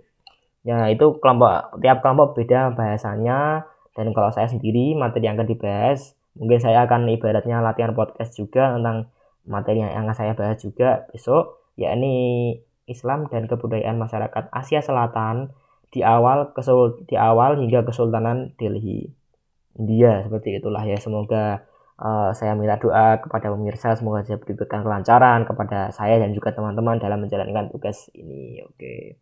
Ya 0.66 0.90
itu 0.90 1.22
kelompok 1.22 1.78
tiap 1.80 2.02
kelompok 2.02 2.42
beda 2.42 2.74
bahasanya 2.74 3.70
dan 3.96 4.12
kalau 4.12 4.34
saya 4.34 4.50
sendiri 4.50 4.98
materi 4.98 5.30
yang 5.30 5.38
akan 5.38 5.48
dibahas 5.48 6.18
mungkin 6.36 6.60
saya 6.60 6.84
akan 6.84 7.08
ibaratnya 7.16 7.64
latihan 7.64 7.96
podcast 7.96 8.36
juga 8.36 8.76
tentang 8.76 9.08
materi 9.48 9.86
yang 9.86 9.94
akan 9.94 10.16
saya 10.18 10.34
bahas 10.36 10.60
juga 10.60 11.08
besok 11.14 11.64
yakni 11.80 12.60
Islam 12.86 13.30
dan 13.30 13.50
kebudayaan 13.50 13.98
masyarakat 13.98 14.52
Asia 14.52 14.82
Selatan 14.82 15.54
di 15.90 16.04
awal 16.04 16.52
kesul 16.54 17.06
di 17.08 17.16
awal 17.16 17.58
hingga 17.58 17.88
Kesultanan 17.88 18.54
Delhi. 18.60 19.10
India 19.76 20.24
seperti 20.24 20.60
itulah 20.60 20.84
ya 20.88 20.96
semoga 21.00 21.68
uh, 22.00 22.32
saya 22.32 22.56
minta 22.58 22.80
doa 22.80 23.20
kepada 23.20 23.52
pemirsa 23.52 23.96
semoga 23.96 24.24
saya 24.24 24.42
diberikan 24.42 24.82
kelancaran 24.82 25.44
kepada 25.44 25.92
saya 25.92 26.20
dan 26.22 26.32
juga 26.32 26.56
teman-teman 26.56 27.00
dalam 27.00 27.24
menjalankan 27.24 27.72
tugas 27.72 28.10
ini. 28.16 28.64
Oke. 28.66 29.20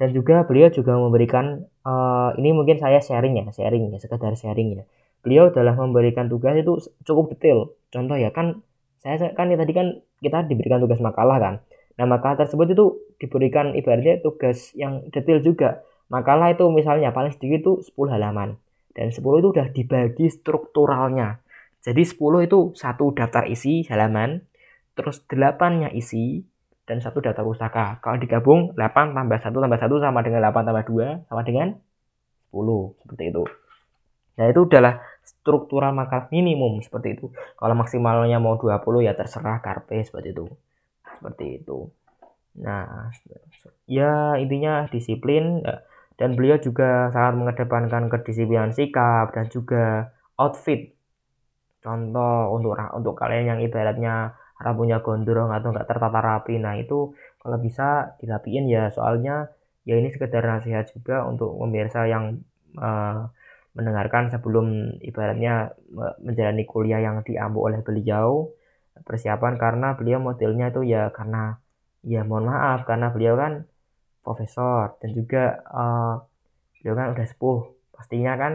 Dan 0.00 0.16
juga 0.16 0.48
beliau 0.48 0.72
juga 0.72 0.96
memberikan 0.96 1.64
uh, 1.84 2.32
ini 2.40 2.56
mungkin 2.56 2.80
saya 2.80 3.04
sharing 3.04 3.36
ya, 3.36 3.44
sharing 3.52 3.92
ya, 3.92 4.00
sekedar 4.00 4.32
sharing 4.36 4.80
ya. 4.80 4.84
Beliau 5.20 5.52
dalam 5.52 5.76
memberikan 5.76 6.32
tugas 6.32 6.56
itu 6.56 6.80
cukup 7.04 7.36
detail. 7.36 7.76
Contoh 7.92 8.16
ya 8.16 8.32
kan 8.32 8.64
saya 9.00 9.32
kan 9.36 9.52
tadi 9.52 9.72
kan 9.76 10.00
kita 10.20 10.48
diberikan 10.48 10.80
tugas 10.80 11.00
makalah 11.00 11.40
kan 11.40 11.54
Nah, 12.00 12.08
makalah 12.08 12.40
tersebut 12.40 12.72
itu 12.72 12.86
diberikan 13.20 13.76
ibaratnya 13.76 14.24
tugas 14.24 14.72
yang 14.72 15.04
detail 15.12 15.44
juga. 15.44 15.84
Makalah 16.08 16.56
itu 16.56 16.64
misalnya 16.72 17.12
paling 17.12 17.36
sedikit 17.36 17.60
itu 17.60 17.72
10 17.92 18.16
halaman. 18.16 18.56
Dan 18.96 19.12
10 19.12 19.20
itu 19.20 19.48
udah 19.52 19.68
dibagi 19.68 20.26
strukturalnya. 20.32 21.44
Jadi 21.80 22.02
10 22.04 22.44
itu 22.44 22.76
satu 22.76 23.16
daftar 23.16 23.48
isi 23.48 23.88
halaman, 23.88 24.44
terus 24.92 25.24
8-nya 25.24 25.88
isi, 25.96 26.44
dan 26.84 27.00
satu 27.00 27.24
daftar 27.24 27.46
pustaka. 27.46 27.86
Kalau 28.04 28.20
digabung 28.20 28.76
8 28.76 29.16
tambah 29.16 29.38
1 29.40 29.52
tambah 29.52 29.80
1 29.80 30.04
sama 30.04 30.20
dengan 30.20 30.40
8 30.44 30.66
tambah 30.66 30.84
2 30.84 31.28
sama 31.30 31.42
dengan 31.46 31.78
10. 32.52 32.98
Seperti 33.00 33.24
itu. 33.32 33.44
Nah 34.36 34.44
itu 34.48 34.60
adalah 34.68 35.00
struktural 35.24 35.92
makalah 35.92 36.28
minimum 36.28 36.80
seperti 36.84 37.16
itu. 37.16 37.32
Kalau 37.56 37.74
maksimalnya 37.76 38.42
mau 38.42 38.58
20 38.58 39.06
ya 39.06 39.12
terserah 39.16 39.62
karpe 39.64 40.02
seperti 40.04 40.34
itu 40.36 40.48
seperti 41.20 41.60
itu. 41.60 41.92
Nah, 42.64 43.12
ya 43.84 44.40
intinya 44.40 44.88
disiplin 44.88 45.60
eh, 45.62 45.84
dan 46.16 46.32
beliau 46.34 46.56
juga 46.56 47.12
sangat 47.12 47.34
mengedepankan 47.36 48.08
kedisiplinan 48.08 48.72
sikap 48.72 49.36
dan 49.36 49.52
juga 49.52 50.16
outfit. 50.40 50.96
Contoh 51.80 52.52
untuk 52.52 52.76
untuk 52.76 53.14
kalian 53.16 53.56
yang 53.56 53.60
ibaratnya 53.64 54.36
rambutnya 54.60 55.00
gondrong 55.00 55.48
atau 55.56 55.72
enggak 55.72 55.88
tertata 55.88 56.20
rapi, 56.20 56.60
nah 56.60 56.76
itu 56.76 57.16
kalau 57.40 57.56
bisa 57.56 58.16
dirapiin 58.20 58.68
ya. 58.68 58.92
Soalnya 58.92 59.48
ya 59.88 59.96
ini 59.96 60.12
sekedar 60.12 60.44
nasihat 60.44 60.92
juga 60.92 61.24
untuk 61.24 61.56
pemirsa 61.56 62.04
yang 62.04 62.44
uh, 62.76 63.32
mendengarkan 63.72 64.28
sebelum 64.28 64.98
ibaratnya 65.00 65.72
menjalani 66.20 66.64
kuliah 66.68 67.00
yang 67.00 67.22
diambil 67.24 67.72
oleh 67.72 67.80
beliau 67.80 68.50
persiapan 69.06 69.56
karena 69.56 69.96
beliau 69.96 70.20
modelnya 70.20 70.68
itu 70.74 70.84
ya 70.84 71.08
karena 71.14 71.56
ya 72.04 72.26
mohon 72.26 72.50
maaf 72.50 72.84
karena 72.84 73.08
beliau 73.14 73.38
kan 73.38 73.64
profesor 74.20 75.00
dan 75.00 75.10
juga 75.16 75.64
uh, 75.70 76.20
beliau 76.80 76.94
kan 76.98 77.06
udah 77.16 77.26
sepuh. 77.26 77.60
Pastinya 77.96 78.36
kan 78.36 78.52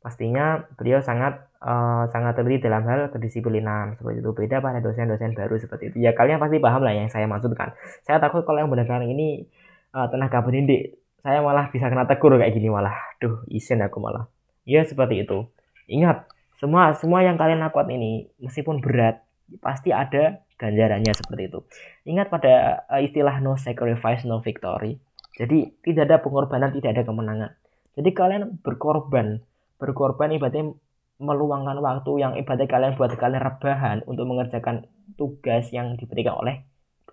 pastinya 0.00 0.64
beliau 0.80 1.04
sangat 1.04 1.49
uh, 1.60 2.08
sangat 2.10 2.36
teliti 2.40 2.66
dalam 2.66 2.84
hal 2.88 3.12
kedisiplinan. 3.12 3.96
Seperti 4.00 4.20
itu. 4.24 4.30
Beda 4.32 4.56
pada 4.64 4.80
dosen-dosen 4.80 5.36
baru 5.36 5.56
seperti 5.60 5.94
itu. 5.94 5.96
Ya 6.02 6.16
kalian 6.16 6.40
pasti 6.40 6.56
paham 6.58 6.82
lah 6.84 6.92
yang 6.96 7.08
saya 7.12 7.28
maksudkan 7.28 7.76
saya 8.04 8.18
takut 8.18 8.44
kalau 8.44 8.60
yang 8.64 8.70
mendengar 8.72 9.00
ini 9.04 9.48
uh, 9.92 10.08
tenaga 10.08 10.40
pendidik 10.44 11.00
saya 11.20 11.44
malah 11.44 11.68
bisa 11.68 11.92
kena 11.92 12.08
tegur 12.08 12.32
kayak 12.40 12.52
gini 12.56 12.72
malah. 12.72 12.96
Duh 13.20 13.44
isin 13.52 13.84
aku 13.84 14.00
malah. 14.00 14.28
Ya 14.64 14.84
seperti 14.84 15.24
itu. 15.28 15.48
Ingat 15.88 16.28
semua 16.60 16.96
semua 16.96 17.24
yang 17.24 17.36
kalian 17.40 17.60
lakukan 17.60 17.88
ini 17.92 18.28
meskipun 18.40 18.80
berat 18.80 19.24
pasti 19.60 19.90
ada 19.92 20.40
ganjarannya 20.60 21.12
seperti 21.16 21.48
itu. 21.48 21.60
Ingat 22.08 22.28
pada 22.28 22.84
uh, 22.88 23.00
istilah 23.00 23.40
no 23.40 23.56
sacrifice 23.56 24.24
no 24.24 24.40
victory. 24.40 25.00
Jadi 25.40 25.72
tidak 25.80 26.04
ada 26.10 26.16
pengorbanan, 26.20 26.68
tidak 26.76 27.00
ada 27.00 27.02
kemenangan. 27.08 27.50
Jadi 27.96 28.10
kalian 28.12 28.60
berkorban, 28.60 29.40
berkorban 29.80 30.36
ibaratnya 30.36 30.76
meluangkan 31.20 31.76
waktu 31.84 32.12
yang 32.16 32.32
ibaratnya 32.34 32.66
kalian 32.66 32.92
buat 32.96 33.12
kalian 33.12 33.44
rebahan 33.44 33.98
untuk 34.08 34.24
mengerjakan 34.24 34.88
tugas 35.20 35.68
yang 35.68 36.00
diberikan 36.00 36.40
oleh 36.40 36.64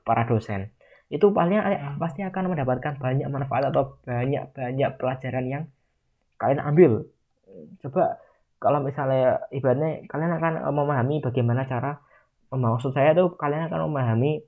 para 0.07 0.23
dosen. 0.23 0.71
itu 1.07 1.31
paling 1.31 1.63
pasti 2.03 2.19
akan 2.19 2.51
mendapatkan 2.51 2.99
banyak 2.99 3.31
manfaat 3.31 3.71
atau 3.71 3.95
banyak 4.03 4.43
banyak 4.51 4.91
pelajaran 4.99 5.45
yang 5.47 5.63
kalian 6.35 6.59
ambil. 6.59 6.91
Coba 7.79 8.19
kalau 8.59 8.83
misalnya 8.83 9.39
ibaratnya 9.55 10.03
kalian 10.11 10.35
akan 10.35 10.53
memahami 10.67 11.23
bagaimana 11.23 11.63
cara 11.63 11.95
maksud 12.51 12.91
saya 12.91 13.15
tuh 13.15 13.39
kalian 13.39 13.71
akan 13.71 13.87
memahami 13.87 14.43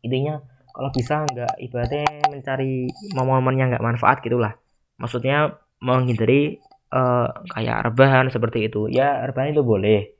intinya 0.00 0.40
kalau 0.72 0.88
bisa 0.96 1.28
nggak 1.28 1.60
ibaratnya 1.60 2.08
mencari 2.32 2.88
momen-momen 3.12 3.60
yang 3.60 3.68
nggak 3.68 3.84
manfaat 3.84 4.24
gitulah. 4.24 4.56
Maksudnya 4.96 5.60
menghindari 5.84 6.56
uh, 6.92 7.28
kayak 7.50 7.88
rebahan 7.88 8.28
seperti 8.28 8.68
itu. 8.68 8.86
Ya 8.92 9.24
rebahan 9.24 9.56
itu 9.56 9.64
boleh. 9.64 10.12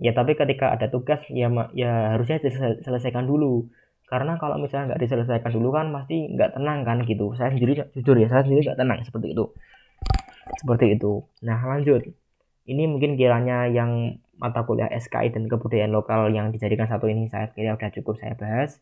Ya 0.00 0.16
tapi 0.16 0.38
ketika 0.38 0.72
ada 0.72 0.88
tugas 0.88 1.20
ya 1.28 1.50
ya 1.76 2.16
harusnya 2.16 2.40
diselesaikan 2.40 3.26
dulu. 3.28 3.68
Karena 4.08 4.36
kalau 4.36 4.60
misalnya 4.60 4.94
nggak 4.94 5.02
diselesaikan 5.04 5.52
dulu 5.52 5.68
kan 5.74 5.90
pasti 5.92 6.30
nggak 6.32 6.56
tenang 6.56 6.86
kan 6.86 6.98
gitu. 7.04 7.34
Saya 7.36 7.52
sendiri 7.52 7.76
jujur 7.92 8.16
ya 8.16 8.28
saya 8.30 8.46
sendiri 8.46 8.64
nggak 8.64 8.78
tenang 8.80 8.98
seperti 9.04 9.34
itu. 9.34 9.44
Seperti 10.62 10.86
itu. 10.96 11.12
Nah 11.44 11.60
lanjut. 11.66 12.06
Ini 12.62 12.86
mungkin 12.86 13.18
kiranya 13.18 13.66
yang 13.66 14.22
mata 14.38 14.62
kuliah 14.62 14.86
SKI 14.90 15.34
dan 15.34 15.50
kebudayaan 15.50 15.90
lokal 15.90 16.30
yang 16.30 16.54
dijadikan 16.54 16.86
satu 16.86 17.10
ini 17.10 17.26
saya 17.26 17.50
kira 17.50 17.74
udah 17.74 17.90
cukup 17.90 18.14
saya 18.22 18.38
bahas. 18.38 18.78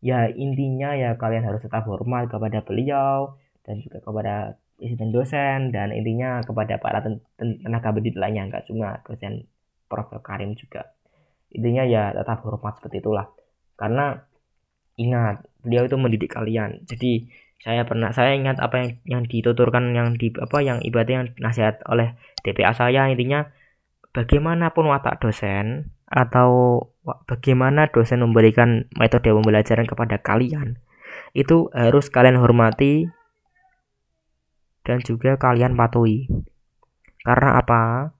Ya 0.00 0.30
intinya 0.32 0.96
ya 0.96 1.18
kalian 1.18 1.44
harus 1.44 1.60
tetap 1.60 1.84
hormat 1.84 2.30
kepada 2.32 2.64
beliau 2.64 3.36
dan 3.66 3.82
juga 3.84 4.00
kepada 4.00 4.56
dan 4.80 5.12
dosen 5.12 5.58
dan 5.70 5.92
intinya 5.92 6.40
kepada 6.40 6.80
para 6.80 7.04
tenaga 7.36 7.92
pendidik 7.92 8.16
lainnya 8.16 8.48
nggak 8.48 8.64
cuma 8.66 9.04
dosen 9.04 9.44
Prof. 9.90 10.08
Karim 10.22 10.54
juga. 10.54 10.94
Intinya 11.50 11.82
ya 11.82 12.14
tetap 12.14 12.46
hormat 12.46 12.78
seperti 12.78 13.02
itulah. 13.02 13.26
Karena 13.74 14.14
ingat 14.94 15.42
beliau 15.60 15.90
itu 15.90 15.98
mendidik 15.98 16.30
kalian. 16.30 16.86
Jadi 16.86 17.26
saya 17.60 17.84
pernah 17.84 18.14
saya 18.14 18.32
ingat 18.38 18.56
apa 18.62 18.80
yang 18.80 18.90
yang 19.04 19.22
dituturkan 19.26 19.92
yang 19.92 20.16
di 20.16 20.32
apa 20.38 20.64
yang 20.64 20.78
ibadah 20.80 21.12
yang 21.12 21.26
nasihat 21.36 21.82
oleh 21.84 22.16
DPA 22.40 22.72
saya 22.72 23.12
intinya 23.12 23.52
bagaimanapun 24.16 24.88
watak 24.88 25.20
dosen 25.20 25.92
atau 26.08 26.80
bagaimana 27.28 27.92
dosen 27.92 28.24
memberikan 28.24 28.88
metode 28.96 29.28
pembelajaran 29.28 29.84
kepada 29.84 30.18
kalian 30.24 30.80
itu 31.36 31.68
harus 31.76 32.08
kalian 32.08 32.40
hormati 32.40 33.12
dan 34.84 34.98
juga 35.04 35.36
kalian 35.36 35.76
patuhi. 35.76 36.28
Karena 37.20 37.60
apa? 37.60 38.12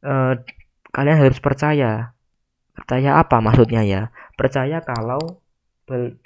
E, 0.00 0.12
kalian 0.92 1.18
harus 1.20 1.40
percaya. 1.40 2.16
Percaya 2.76 3.20
apa 3.20 3.40
maksudnya 3.40 3.84
ya? 3.84 4.02
Percaya 4.36 4.80
kalau 4.84 5.40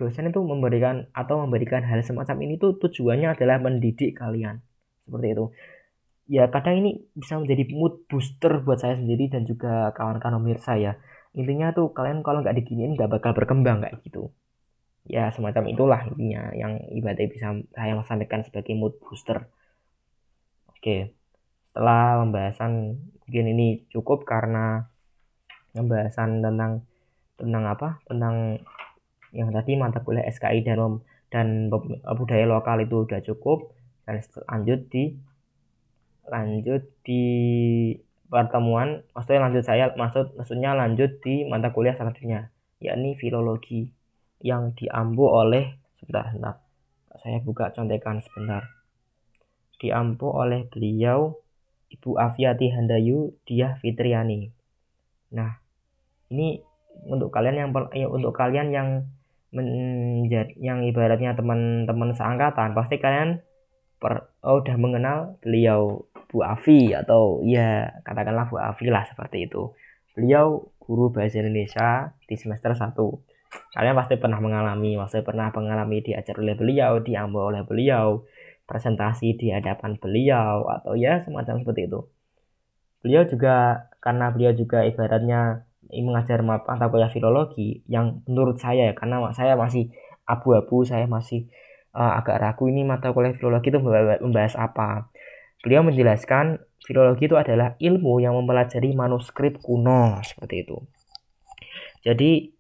dosen 0.01 0.33
itu 0.33 0.41
memberikan 0.41 1.05
atau 1.13 1.45
memberikan 1.45 1.85
hal 1.85 2.01
semacam 2.01 2.37
ini 2.49 2.57
tuh 2.57 2.81
tujuannya 2.81 3.37
adalah 3.37 3.61
mendidik 3.61 4.17
kalian. 4.17 4.63
Seperti 5.07 5.27
itu. 5.37 5.47
Ya 6.31 6.47
kadang 6.47 6.79
ini 6.79 7.03
bisa 7.13 7.37
menjadi 7.37 7.67
mood 7.75 8.07
booster 8.07 8.63
buat 8.63 8.79
saya 8.79 8.95
sendiri 8.95 9.27
dan 9.27 9.45
juga 9.45 9.91
kawan-kawan 9.95 10.39
pemirsa 10.39 10.79
ya. 10.79 10.95
Intinya 11.35 11.75
tuh 11.75 11.91
kalian 11.91 12.23
kalau 12.23 12.43
nggak 12.43 12.55
diginiin 12.63 12.95
nggak 12.95 13.11
bakal 13.11 13.35
berkembang 13.35 13.83
kayak 13.83 14.03
gitu 14.07 14.31
ya 15.09 15.33
semacam 15.33 15.65
itulah 15.73 16.01
intinya 16.07 16.53
yang 16.53 16.77
ibadah 16.93 17.25
bisa 17.31 17.57
saya 17.73 17.95
sampaikan 18.05 18.45
sebagai 18.45 18.75
mood 18.77 18.97
booster. 19.01 19.49
Oke 20.71 21.15
setelah 21.71 22.27
pembahasan 22.27 22.99
mungkin 23.23 23.45
ini 23.55 23.87
cukup 23.95 24.27
karena 24.27 24.91
pembahasan 25.71 26.43
tentang 26.43 26.83
tentang 27.39 27.65
apa? 27.71 27.89
Tentang 28.05 28.59
yang 29.31 29.55
tadi 29.55 29.79
mata 29.79 30.03
kuliah 30.03 30.27
SKI 30.27 30.67
dan 30.67 30.99
dan 31.31 31.71
budaya 32.19 32.45
lokal 32.51 32.83
itu 32.83 33.07
udah 33.07 33.23
cukup. 33.23 33.71
Dan 34.03 34.19
lanjut 34.51 34.91
di 34.91 35.15
lanjut 36.27 36.83
di 37.07 37.25
pertemuan 38.31 39.03
maksudnya 39.11 39.51
lanjut 39.51 39.65
saya 39.67 39.91
maksud 39.99 40.39
maksudnya 40.39 40.79
lanjut 40.79 41.19
di 41.23 41.43
mata 41.51 41.75
kuliah 41.75 41.99
selanjutnya 41.99 42.55
yakni 42.79 43.19
filologi 43.19 43.91
yang 44.41 44.73
diampu 44.77 45.25
oleh 45.29 45.77
sebentar 46.01 46.33
sebentar 46.33 46.57
saya 47.21 47.39
buka 47.45 47.73
contekan 47.77 48.25
sebentar 48.25 48.69
diampu 49.81 50.29
oleh 50.29 50.69
beliau 50.69 51.41
Ibu 51.91 52.17
Afiati 52.17 52.71
Handayu 52.73 53.37
Diah 53.45 53.77
Fitriani 53.81 54.49
nah 55.33 55.61
ini 56.31 56.61
untuk 57.07 57.33
kalian 57.33 57.57
yang 57.57 57.71
ya, 57.95 58.07
untuk 58.07 58.37
kalian 58.37 58.69
yang 58.73 58.89
menjadi 59.51 60.55
yang 60.63 60.87
ibaratnya 60.87 61.35
teman-teman 61.35 62.15
seangkatan 62.15 62.71
pasti 62.75 63.03
kalian 63.03 63.43
per, 63.99 64.31
oh, 64.47 64.63
udah 64.63 64.77
mengenal 64.79 65.19
beliau 65.43 66.07
Bu 66.31 66.47
Afi 66.47 66.95
atau 66.95 67.43
ya 67.43 67.91
katakanlah 68.07 68.47
Bu 68.47 68.57
Afi 68.63 68.87
lah 68.89 69.05
seperti 69.11 69.51
itu. 69.51 69.75
Beliau 70.15 70.71
guru 70.79 71.11
bahasa 71.11 71.43
Indonesia 71.43 72.15
di 72.31 72.35
semester 72.39 72.73
1. 72.73 72.95
Kalian 73.51 73.95
pasti 73.99 74.15
pernah 74.19 74.39
mengalami, 74.39 74.95
pasti 74.99 75.23
pernah 75.23 75.51
mengalami 75.51 76.03
diajar 76.03 76.39
oleh 76.39 76.55
beliau, 76.55 77.03
diambil 77.03 77.55
oleh 77.55 77.63
beliau, 77.67 78.23
presentasi 78.67 79.35
di 79.35 79.51
hadapan 79.51 79.99
beliau 79.99 80.67
atau 80.71 80.95
ya 80.95 81.19
semacam 81.23 81.59
seperti 81.63 81.91
itu. 81.91 82.01
Beliau 83.03 83.27
juga 83.27 83.91
karena 83.99 84.31
beliau 84.31 84.53
juga 84.55 84.87
ibaratnya 84.87 85.67
mengajar 85.91 86.39
mata 86.47 86.87
kuliah 86.87 87.11
filologi 87.11 87.83
yang 87.91 88.23
menurut 88.31 88.63
saya 88.63 88.91
ya 88.91 88.95
karena 88.95 89.19
saya 89.35 89.59
masih 89.59 89.91
abu-abu 90.23 90.87
saya 90.87 91.11
masih 91.11 91.51
uh, 91.91 92.15
agak 92.23 92.39
ragu 92.39 92.71
ini 92.71 92.87
mata 92.87 93.11
kuliah 93.11 93.35
filologi 93.35 93.75
itu 93.75 93.83
membahas 93.83 94.55
apa 94.55 95.11
beliau 95.67 95.83
menjelaskan 95.83 96.63
filologi 96.87 97.27
itu 97.27 97.35
adalah 97.35 97.75
ilmu 97.83 98.23
yang 98.23 98.39
mempelajari 98.39 98.95
manuskrip 98.95 99.59
kuno 99.59 100.23
seperti 100.23 100.63
itu 100.63 100.79
jadi 102.07 102.55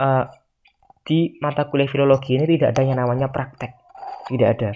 uh, 0.00 0.24
di 1.04 1.36
mata 1.44 1.68
kuliah 1.68 1.88
filologi 1.90 2.40
ini 2.40 2.48
tidak 2.56 2.72
ada 2.72 2.82
yang 2.88 2.96
namanya 2.96 3.28
praktek 3.28 3.76
tidak 4.32 4.48
ada 4.56 4.70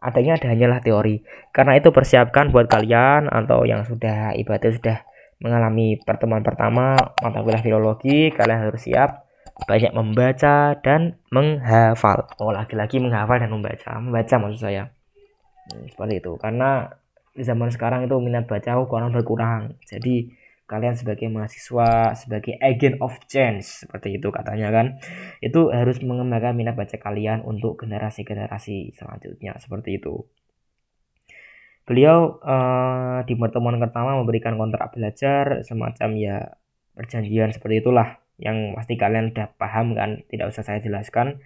adanya 0.00 0.36
ada 0.36 0.46
hanyalah 0.52 0.80
teori 0.84 1.24
karena 1.56 1.80
itu 1.80 1.88
persiapkan 1.88 2.52
buat 2.52 2.68
kalian 2.68 3.32
atau 3.32 3.64
yang 3.64 3.84
sudah 3.88 4.36
ibadah 4.36 4.70
sudah 4.72 4.98
mengalami 5.40 5.96
pertemuan 6.04 6.44
pertama 6.44 6.94
mata 7.24 7.40
kuliah 7.40 7.64
filologi, 7.64 8.28
kalian 8.30 8.68
harus 8.68 8.84
siap 8.84 9.24
banyak 9.64 9.92
membaca 9.92 10.76
dan 10.80 11.20
menghafal. 11.32 12.28
Oh, 12.40 12.52
lagi-lagi 12.52 13.00
menghafal 13.00 13.40
dan 13.40 13.52
membaca. 13.52 14.00
Membaca 14.00 14.34
maksud 14.40 14.60
saya. 14.60 14.92
Hmm, 15.68 15.84
seperti 15.88 16.20
itu. 16.20 16.32
Karena 16.40 16.88
di 17.36 17.44
zaman 17.44 17.68
sekarang 17.68 18.08
itu 18.08 18.16
minat 18.20 18.48
baca 18.48 18.80
kurang 18.88 19.12
berkurang. 19.12 19.76
Jadi 19.84 20.32
kalian 20.70 20.94
sebagai 20.94 21.26
mahasiswa, 21.26 22.14
sebagai 22.14 22.54
agent 22.62 23.02
of 23.02 23.18
change 23.26 23.66
seperti 23.82 24.22
itu 24.22 24.30
katanya 24.30 24.70
kan, 24.70 24.86
itu 25.42 25.74
harus 25.74 25.98
mengembangkan 26.06 26.54
minat 26.54 26.78
baca 26.78 26.94
kalian 26.94 27.42
untuk 27.42 27.82
generasi-generasi 27.82 28.94
selanjutnya 28.94 29.58
seperti 29.58 29.98
itu. 29.98 30.22
Beliau 31.90 32.38
uh, 32.46 33.26
di 33.26 33.34
pertemuan 33.34 33.82
pertama 33.82 34.14
memberikan 34.14 34.54
kontrak 34.54 34.94
belajar 34.94 35.66
semacam 35.66 36.10
ya 36.14 36.36
perjanjian 36.94 37.50
seperti 37.50 37.82
itulah 37.82 38.22
yang 38.38 38.78
pasti 38.78 38.94
kalian 38.94 39.34
udah 39.34 39.50
paham 39.58 39.98
kan, 39.98 40.22
tidak 40.30 40.54
usah 40.54 40.62
saya 40.62 40.78
jelaskan. 40.78 41.42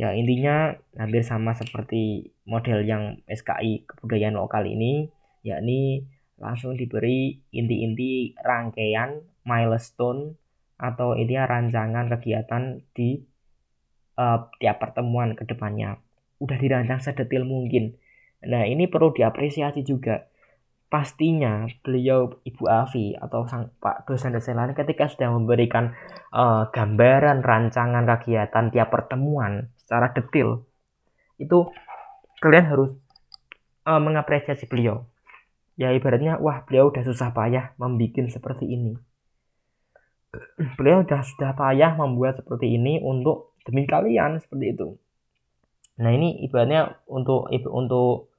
Ya 0.00 0.16
intinya 0.16 0.80
hampir 0.96 1.20
sama 1.24 1.52
seperti 1.52 2.32
model 2.48 2.88
yang 2.88 3.20
SKI 3.28 3.84
kebudayaan 3.84 4.36
lokal 4.36 4.64
ini, 4.64 5.12
yakni 5.44 6.08
langsung 6.38 6.74
diberi 6.74 7.38
inti-inti 7.54 8.34
rangkaian 8.42 9.22
milestone 9.46 10.34
atau 10.78 11.14
intinya 11.14 11.46
rancangan 11.46 12.10
kegiatan 12.18 12.82
di 12.94 13.22
uh, 14.18 14.50
tiap 14.58 14.82
pertemuan 14.82 15.38
ke 15.38 15.46
depannya. 15.46 15.98
Udah 16.42 16.58
dirancang 16.58 16.98
sedetil 16.98 17.46
mungkin 17.46 17.94
Nah, 18.44 18.68
ini 18.68 18.86
perlu 18.88 19.12
diapresiasi 19.12 19.82
juga. 19.84 20.28
Pastinya 20.92 21.66
beliau 21.82 22.38
Ibu 22.46 22.64
Afi 22.70 23.18
atau 23.18 23.50
sang 23.50 23.74
Pak 23.82 24.06
dosen-dosen 24.06 24.54
lain 24.54 24.78
ketika 24.78 25.10
sudah 25.10 25.32
memberikan 25.34 25.90
uh, 26.30 26.70
gambaran 26.70 27.42
rancangan 27.42 28.06
kegiatan 28.06 28.70
tiap 28.70 28.94
pertemuan 28.94 29.74
secara 29.74 30.14
detail, 30.14 30.62
itu 31.42 31.66
kalian 32.38 32.66
harus 32.70 32.94
uh, 33.90 33.98
mengapresiasi 33.98 34.70
beliau. 34.70 35.02
Ya 35.74 35.90
ibaratnya, 35.90 36.38
wah 36.38 36.62
beliau 36.62 36.94
udah 36.94 37.02
susah 37.02 37.34
payah 37.34 37.74
membuat 37.78 38.30
seperti 38.30 38.70
ini. 38.70 38.94
Beliau 40.78 41.02
udah 41.02 41.20
sudah 41.22 41.54
payah 41.54 41.94
membuat 41.98 42.38
seperti 42.38 42.74
ini 42.74 43.02
untuk 43.02 43.54
demi 43.66 43.86
kalian 43.86 44.38
seperti 44.38 44.74
itu. 44.74 44.98
Nah 45.98 46.10
ini 46.10 46.42
ibaratnya 46.42 46.98
untuk 47.06 47.50
untuk 47.70 48.34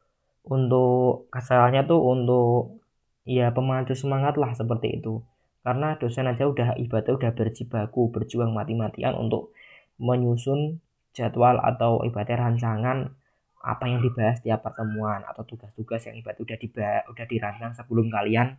untuk 0.46 1.32
kasarnya 1.32 1.88
tuh 1.88 2.00
untuk 2.04 2.84
ya 3.26 3.50
pemacu 3.50 3.98
semangat 3.98 4.38
lah 4.38 4.54
seperti 4.54 5.02
itu 5.02 5.24
karena 5.66 5.98
dosen 5.98 6.30
aja 6.30 6.46
udah 6.46 6.78
ibadah 6.78 7.18
udah 7.18 7.32
berjibaku 7.34 8.14
berjuang 8.14 8.54
mati-matian 8.54 9.18
untuk 9.18 9.50
menyusun 9.98 10.78
jadwal 11.18 11.58
atau 11.58 12.06
ibaratnya 12.06 12.38
rancangan 12.38 13.18
apa 13.66 13.90
yang 13.90 14.00
dibahas 14.06 14.38
tiap 14.46 14.62
pertemuan 14.62 15.26
atau 15.26 15.42
tugas-tugas 15.42 16.06
yang 16.06 16.16
ibarat 16.22 16.38
udah 16.38 16.58
dibahas 16.62 17.04
udah 17.10 17.26
dirancang 17.26 17.74
sebelum 17.74 18.14
kalian 18.14 18.54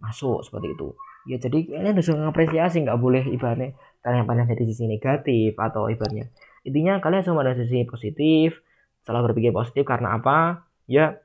masuk 0.00 0.40
seperti 0.40 0.72
itu. 0.72 0.88
Ya 1.28 1.36
jadi 1.36 1.58
kalian 1.68 1.92
harus 1.92 2.08
mengapresiasi 2.08 2.80
nggak 2.88 2.96
boleh 2.96 3.28
ibaratnya 3.28 3.76
kalian 4.00 4.24
pandang 4.24 4.48
dari 4.48 4.64
sisi 4.64 4.88
negatif 4.88 5.52
atau 5.60 5.92
ibaratnya. 5.92 6.32
Intinya 6.64 7.04
kalian 7.04 7.20
semua 7.20 7.44
dari 7.44 7.60
sisi 7.60 7.84
positif 7.84 8.64
selalu 9.04 9.32
berpikir 9.36 9.52
positif 9.52 9.84
karena 9.84 10.16
apa? 10.16 10.64
Ya 10.88 11.20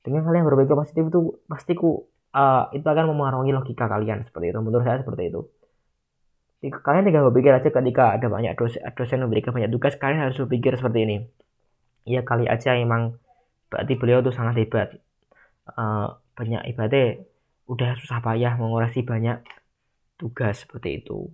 dengan 0.00 0.24
kalian 0.24 0.48
berpikir 0.48 0.72
positif 0.72 1.04
itu 1.12 1.20
pasti 1.44 1.76
ku 1.76 2.08
uh, 2.32 2.72
itu 2.72 2.84
akan 2.88 3.12
memengaruhi 3.12 3.52
logika 3.52 3.84
kalian 3.84 4.24
seperti 4.24 4.48
itu. 4.48 4.58
Menurut 4.64 4.80
saya 4.80 5.04
seperti 5.04 5.28
itu. 5.28 5.44
Kalian 6.64 7.04
tinggal 7.04 7.28
berpikir 7.28 7.52
aja 7.52 7.68
ketika 7.68 8.16
ada 8.16 8.24
banyak 8.32 8.56
dosen, 8.56 8.80
dosen 8.96 9.20
memberikan 9.20 9.52
banyak 9.52 9.68
tugas 9.68 10.00
kalian 10.00 10.24
harus 10.24 10.40
berpikir 10.40 10.72
seperti 10.80 11.04
ini 11.04 11.16
ya 12.04 12.20
kali 12.22 12.48
aja 12.48 12.76
emang 12.76 13.16
berarti 13.72 13.92
beliau 13.96 14.20
tuh 14.20 14.32
sangat 14.32 14.60
hebat 14.60 14.88
uh, 15.72 16.14
banyak 16.36 16.62
ibadah 16.74 17.18
udah 17.64 17.96
susah 17.96 18.20
payah 18.20 18.54
mengurangi 18.60 19.00
banyak 19.00 19.40
tugas 20.20 20.62
seperti 20.62 21.02
itu. 21.02 21.32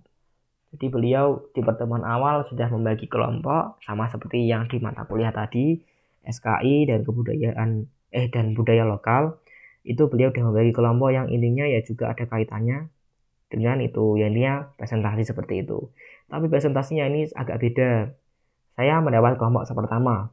Jadi 0.71 0.87
beliau 0.87 1.51
di 1.51 1.59
pertemuan 1.59 2.07
awal 2.07 2.47
sudah 2.47 2.71
membagi 2.71 3.11
kelompok 3.11 3.83
sama 3.83 4.07
seperti 4.07 4.47
yang 4.47 4.71
di 4.71 4.79
mata 4.79 5.03
kuliah 5.03 5.35
tadi 5.35 5.75
SKI 6.23 6.87
dan 6.87 7.03
kebudayaan 7.03 7.69
eh 8.11 8.27
dan 8.31 8.55
budaya 8.55 8.87
lokal 8.87 9.35
itu 9.83 10.07
beliau 10.07 10.31
sudah 10.31 10.47
membagi 10.47 10.71
kelompok 10.71 11.09
yang 11.11 11.27
intinya 11.27 11.67
ya 11.67 11.83
juga 11.83 12.15
ada 12.15 12.23
kaitannya 12.23 12.87
dengan 13.51 13.83
itu 13.83 14.15
yang 14.15 14.31
dia 14.31 14.71
presentasi 14.79 15.27
seperti 15.27 15.67
itu. 15.67 15.91
Tapi 16.31 16.47
presentasinya 16.47 17.03
ini 17.11 17.27
agak 17.35 17.59
beda. 17.59 18.15
Saya 18.79 19.03
mendapat 19.03 19.35
kelompok 19.35 19.67
pertama. 19.67 20.31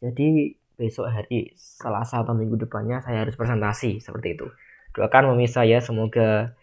Jadi 0.00 0.56
besok 0.80 1.12
hari 1.12 1.52
Selasa 1.60 2.24
atau 2.24 2.32
minggu 2.32 2.56
depannya 2.56 3.04
saya 3.04 3.28
harus 3.28 3.36
presentasi 3.36 4.00
seperti 4.00 4.32
itu. 4.32 4.48
Doakan 4.96 5.36
memisah 5.36 5.68
ya 5.68 5.84
semoga 5.84 6.56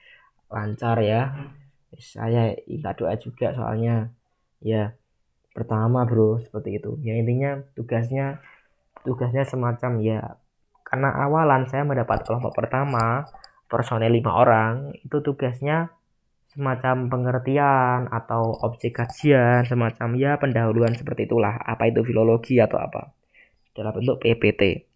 lancar 0.49 0.97
ya. 1.05 1.53
Saya 2.01 2.57
minta 2.65 2.97
doa 2.97 3.13
juga 3.21 3.53
soalnya 3.53 4.09
ya 4.57 4.97
pertama 5.53 6.01
bro 6.09 6.41
seperti 6.41 6.81
itu. 6.81 6.97
Ya 7.05 7.13
intinya 7.13 7.61
tugasnya 7.77 8.41
tugasnya 9.05 9.45
semacam 9.45 10.01
ya 10.01 10.21
karena 10.81 11.13
awalan 11.29 11.69
saya 11.69 11.85
mendapat 11.85 12.25
kelompok 12.25 12.57
pertama 12.57 13.29
personel 13.69 14.09
lima 14.09 14.33
orang 14.33 14.97
itu 14.97 15.21
tugasnya 15.21 15.93
semacam 16.49 17.05
pengertian 17.11 18.09
atau 18.09 18.55
objek 18.65 18.97
kajian 18.97 19.61
semacam 19.69 20.09
ya 20.17 20.41
pendahuluan 20.41 20.97
seperti 20.97 21.29
itulah. 21.29 21.53
Apa 21.53 21.85
itu 21.85 22.01
filologi 22.01 22.57
atau 22.57 22.81
apa 22.81 23.16
dalam 23.77 23.93
bentuk 23.93 24.17
PPT 24.17 24.87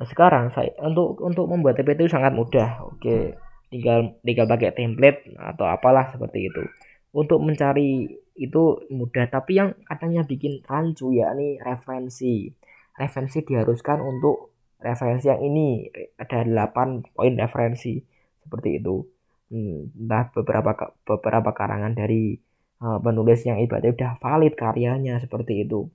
Nah, 0.00 0.08
sekarang 0.08 0.48
saya 0.48 0.72
untuk 0.80 1.20
untuk 1.20 1.44
membuat 1.44 1.76
TP 1.76 1.92
itu 1.92 2.08
sangat 2.08 2.32
mudah. 2.32 2.88
Oke, 2.88 3.36
tinggal 3.68 4.16
tinggal 4.24 4.48
pakai 4.48 4.72
template 4.72 5.36
atau 5.36 5.68
apalah 5.68 6.08
seperti 6.08 6.48
itu. 6.48 6.64
Untuk 7.12 7.44
mencari 7.44 8.08
itu 8.40 8.62
mudah, 8.88 9.28
tapi 9.28 9.60
yang 9.60 9.76
katanya 9.84 10.24
bikin 10.24 10.64
rancu 10.64 11.12
ya 11.12 11.36
ini 11.36 11.60
referensi. 11.60 12.48
Referensi 12.96 13.44
diharuskan 13.44 14.00
untuk 14.00 14.56
referensi 14.80 15.28
yang 15.28 15.44
ini 15.44 15.84
ada 16.16 16.48
8 16.48 17.12
poin 17.12 17.34
referensi 17.36 18.00
seperti 18.40 18.80
itu. 18.80 19.04
Hmm, 19.52 19.92
entah 20.00 20.32
beberapa 20.32 20.96
beberapa 21.04 21.50
karangan 21.52 21.92
dari 21.92 22.38
uh, 22.80 22.96
penulis 23.02 23.44
yang 23.44 23.60
ibaratnya 23.60 23.92
udah 23.92 24.12
valid 24.22 24.54
karyanya 24.56 25.20
seperti 25.20 25.68
itu. 25.68 25.92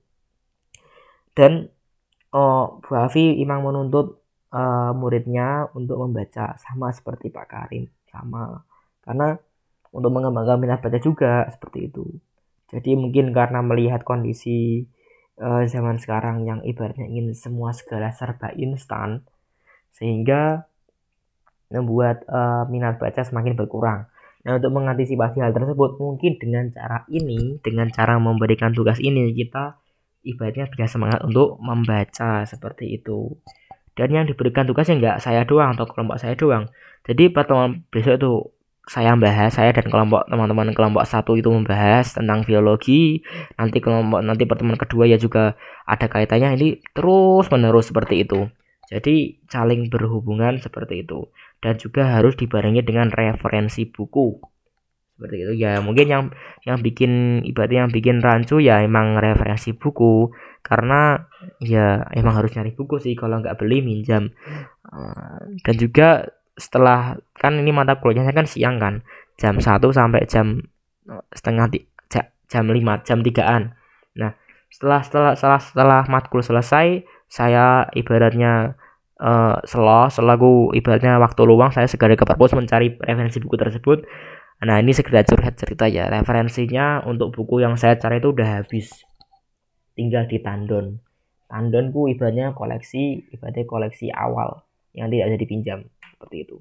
Dan 1.34 1.74
oh, 2.32 2.80
Bu 2.82 2.92
Afi 2.96 3.38
memang 3.42 3.66
menuntut 3.66 4.22
uh, 4.50 4.90
muridnya 4.96 5.70
untuk 5.76 6.00
membaca 6.00 6.56
sama 6.58 6.90
seperti 6.90 7.30
Pak 7.30 7.46
Karim 7.46 7.86
sama 8.10 8.64
karena 9.04 9.38
untuk 9.94 10.10
mengembangkan 10.10 10.58
minat 10.58 10.80
baca 10.82 10.98
juga 10.98 11.46
seperti 11.52 11.92
itu 11.92 12.06
jadi 12.66 12.98
mungkin 12.98 13.30
karena 13.30 13.62
melihat 13.62 14.02
kondisi 14.02 14.88
uh, 15.38 15.62
zaman 15.68 16.02
sekarang 16.02 16.42
yang 16.42 16.60
ibaratnya 16.66 17.06
ingin 17.06 17.36
semua 17.36 17.70
segala 17.70 18.10
serba 18.10 18.50
instan 18.58 19.22
sehingga 19.94 20.66
membuat 21.70 22.22
uh, 22.30 22.68
minat 22.70 22.98
baca 23.00 23.22
semakin 23.26 23.58
berkurang. 23.58 24.06
Nah, 24.46 24.62
untuk 24.62 24.70
mengantisipasi 24.70 25.42
hal 25.42 25.50
tersebut, 25.50 25.98
mungkin 25.98 26.38
dengan 26.38 26.70
cara 26.70 27.02
ini, 27.10 27.58
dengan 27.58 27.90
cara 27.90 28.14
memberikan 28.22 28.70
tugas 28.70 29.02
ini, 29.02 29.34
kita 29.34 29.74
ibaratnya 30.26 30.66
bisa 30.66 30.98
semangat 30.98 31.22
untuk 31.22 31.62
membaca 31.62 32.42
seperti 32.42 32.98
itu. 32.98 33.38
Dan 33.96 34.12
yang 34.12 34.26
diberikan 34.28 34.66
tugasnya 34.66 34.98
nggak 34.98 35.18
saya 35.22 35.46
doang 35.46 35.78
atau 35.78 35.86
kelompok 35.88 36.18
saya 36.20 36.34
doang. 36.34 36.68
Jadi 37.06 37.30
pertemuan 37.30 37.86
besok 37.88 38.18
itu 38.18 38.32
saya 38.86 39.14
membahas 39.14 39.50
saya 39.50 39.74
dan 39.74 39.90
kelompok 39.90 40.26
teman-teman 40.30 40.70
kelompok 40.70 41.02
satu 41.06 41.38
itu 41.38 41.48
membahas 41.48 42.12
tentang 42.12 42.42
biologi. 42.42 43.22
Nanti 43.56 43.78
kelompok 43.78 44.20
nanti 44.20 44.44
pertemuan 44.44 44.76
kedua 44.76 45.06
ya 45.06 45.16
juga 45.16 45.54
ada 45.86 46.06
kaitannya. 46.10 46.58
Ini 46.58 46.68
terus 46.92 47.46
menerus 47.48 47.88
seperti 47.88 48.26
itu. 48.26 48.50
Jadi 48.86 49.40
saling 49.48 49.88
berhubungan 49.88 50.58
seperti 50.58 51.06
itu. 51.06 51.30
Dan 51.62 51.80
juga 51.80 52.10
harus 52.18 52.36
dibarengi 52.36 52.84
dengan 52.84 53.08
referensi 53.08 53.88
buku 53.88 54.55
seperti 55.16 55.36
itu. 55.48 55.52
Ya 55.64 55.80
mungkin 55.80 56.06
yang 56.06 56.22
yang 56.68 56.84
bikin 56.84 57.42
ibaratnya 57.48 57.88
yang 57.88 57.92
bikin 57.92 58.20
rancu 58.20 58.60
ya 58.60 58.84
emang 58.84 59.16
referensi 59.16 59.72
buku. 59.72 60.30
Karena 60.60 61.16
ya 61.58 62.04
emang 62.12 62.36
harus 62.38 62.52
nyari 62.52 62.76
buku 62.76 63.00
sih 63.00 63.16
kalau 63.16 63.40
nggak 63.40 63.56
beli 63.56 63.80
minjam. 63.80 64.30
Uh, 64.84 65.56
dan 65.64 65.74
juga 65.80 66.28
setelah 66.56 67.16
kan 67.36 67.56
ini 67.56 67.72
mata 67.72 67.96
kuliahnya 67.96 68.36
kan 68.36 68.44
siang 68.44 68.76
kan. 68.76 69.00
Jam 69.36 69.60
1 69.60 69.68
sampai 69.92 70.24
jam 70.24 70.64
eh, 71.08 71.24
setengah 71.36 71.68
jam 72.50 72.64
5 72.70 73.06
jam 73.06 73.18
3an 73.22 73.62
nah 74.16 74.32
setelah 74.70 75.00
setelah 75.02 75.32
setelah 75.36 75.60
setelah 75.60 76.00
matkul 76.08 76.40
selesai 76.42 77.04
saya 77.26 77.90
ibaratnya 77.92 78.78
uh, 79.18 79.58
selo 79.66 80.08
selaku 80.08 80.72
ibaratnya 80.72 81.18
waktu 81.18 81.42
luang 81.42 81.74
saya 81.74 81.90
segera 81.90 82.14
ke 82.14 82.24
perpus 82.24 82.54
mencari 82.54 82.94
referensi 83.02 83.42
buku 83.42 83.56
tersebut 83.58 84.06
Nah 84.64 84.80
ini 84.80 84.96
segera 84.96 85.20
curhat 85.20 85.60
cerita 85.60 85.84
ya. 85.84 86.08
Referensinya 86.08 87.04
untuk 87.04 87.36
buku 87.36 87.60
yang 87.60 87.76
saya 87.76 88.00
cari 88.00 88.24
itu 88.24 88.32
udah 88.32 88.62
habis. 88.62 88.88
Tinggal 89.92 90.24
di 90.24 90.40
tandon. 90.40 91.00
Tandonku 91.46 92.08
ibaratnya 92.08 92.56
koleksi 92.56 93.28
ibaratnya 93.36 93.64
koleksi 93.68 94.08
awal 94.10 94.64
yang 94.96 95.12
tidak 95.12 95.36
bisa 95.36 95.38
dipinjam 95.44 95.78
seperti 96.00 96.36
itu. 96.48 96.56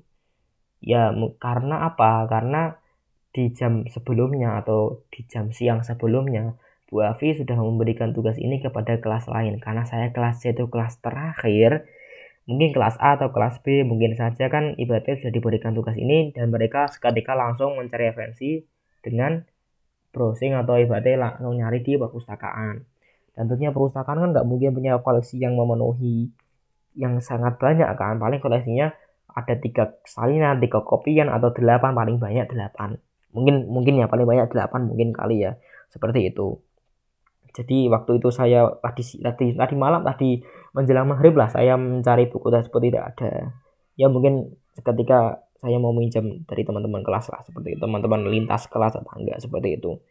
Ya 0.83 1.15
karena 1.39 1.87
apa? 1.87 2.27
Karena 2.27 2.75
di 3.31 3.51
jam 3.55 3.87
sebelumnya 3.87 4.59
atau 4.59 5.03
di 5.11 5.23
jam 5.27 5.51
siang 5.55 5.83
sebelumnya 5.83 6.55
Bu 6.85 7.01
Afi 7.01 7.33
sudah 7.33 7.57
memberikan 7.57 8.13
tugas 8.13 8.37
ini 8.37 8.61
kepada 8.61 8.99
kelas 9.01 9.25
lain. 9.31 9.57
Karena 9.57 9.87
saya 9.87 10.11
kelas 10.11 10.43
C 10.43 10.53
itu 10.53 10.67
kelas 10.69 10.99
terakhir 11.01 11.87
mungkin 12.45 12.77
kelas 12.77 12.95
A 13.01 13.17
atau 13.17 13.33
kelas 13.33 13.57
B 13.65 13.81
mungkin 13.81 14.13
saja 14.13 14.45
kan 14.53 14.77
ibaratnya 14.77 15.17
sudah 15.17 15.33
diberikan 15.33 15.73
tugas 15.73 15.97
ini 15.97 16.29
dan 16.29 16.53
mereka 16.53 16.85
seketika 16.93 17.33
langsung 17.33 17.73
mencari 17.77 18.13
referensi 18.13 18.61
dengan 19.01 19.41
browsing 20.13 20.53
atau 20.53 20.77
ibaratnya 20.77 21.17
langsung 21.19 21.57
nyari 21.57 21.81
di 21.81 21.97
perpustakaan. 21.97 22.85
Dan 23.35 23.51
tentunya 23.51 23.73
perpustakaan 23.75 24.21
kan 24.21 24.29
nggak 24.31 24.47
mungkin 24.47 24.71
punya 24.71 24.95
koleksi 25.01 25.41
yang 25.41 25.59
memenuhi 25.59 26.31
yang 26.95 27.19
sangat 27.19 27.59
banyak 27.59 27.89
kan. 27.99 28.15
Paling 28.21 28.39
koleksinya 28.39 28.93
ada 29.35 29.53
tiga 29.59 29.99
salinan 30.07 30.63
tiga 30.63 30.79
kopian 30.79 31.27
atau 31.27 31.51
delapan 31.51 31.91
paling 31.91 32.17
banyak 32.21 32.47
delapan. 32.47 32.95
Mungkin 33.35 33.67
mungkin 33.67 33.99
ya 33.99 34.07
paling 34.07 34.23
banyak 34.23 34.47
delapan 34.53 34.87
mungkin 34.87 35.11
kali 35.11 35.43
ya. 35.43 35.59
Seperti 35.91 36.31
itu. 36.31 36.63
Jadi 37.51 37.91
waktu 37.91 38.19
itu 38.19 38.31
saya 38.31 38.71
tadi 38.79 39.03
tadi 39.19 39.45
tadi 39.55 39.75
malam 39.75 40.03
tadi 40.07 40.39
menjelang 40.75 41.07
maghrib 41.07 41.31
lah 41.39 41.47
saya 41.47 41.79
mencari 41.79 42.27
buku 42.27 42.51
tersebut 42.51 42.81
tidak 42.83 43.15
ada. 43.15 43.55
Ya 43.95 44.11
mungkin 44.11 44.59
ketika 44.75 45.39
saya 45.55 45.79
mau 45.79 45.95
minjam 45.95 46.43
dari 46.43 46.67
teman-teman 46.67 46.99
kelas 46.99 47.31
lah 47.31 47.41
seperti 47.47 47.79
teman-teman 47.79 48.27
lintas 48.27 48.67
kelas 48.67 48.99
atau 48.99 49.07
enggak 49.15 49.39
seperti 49.39 49.79
itu. 49.79 50.03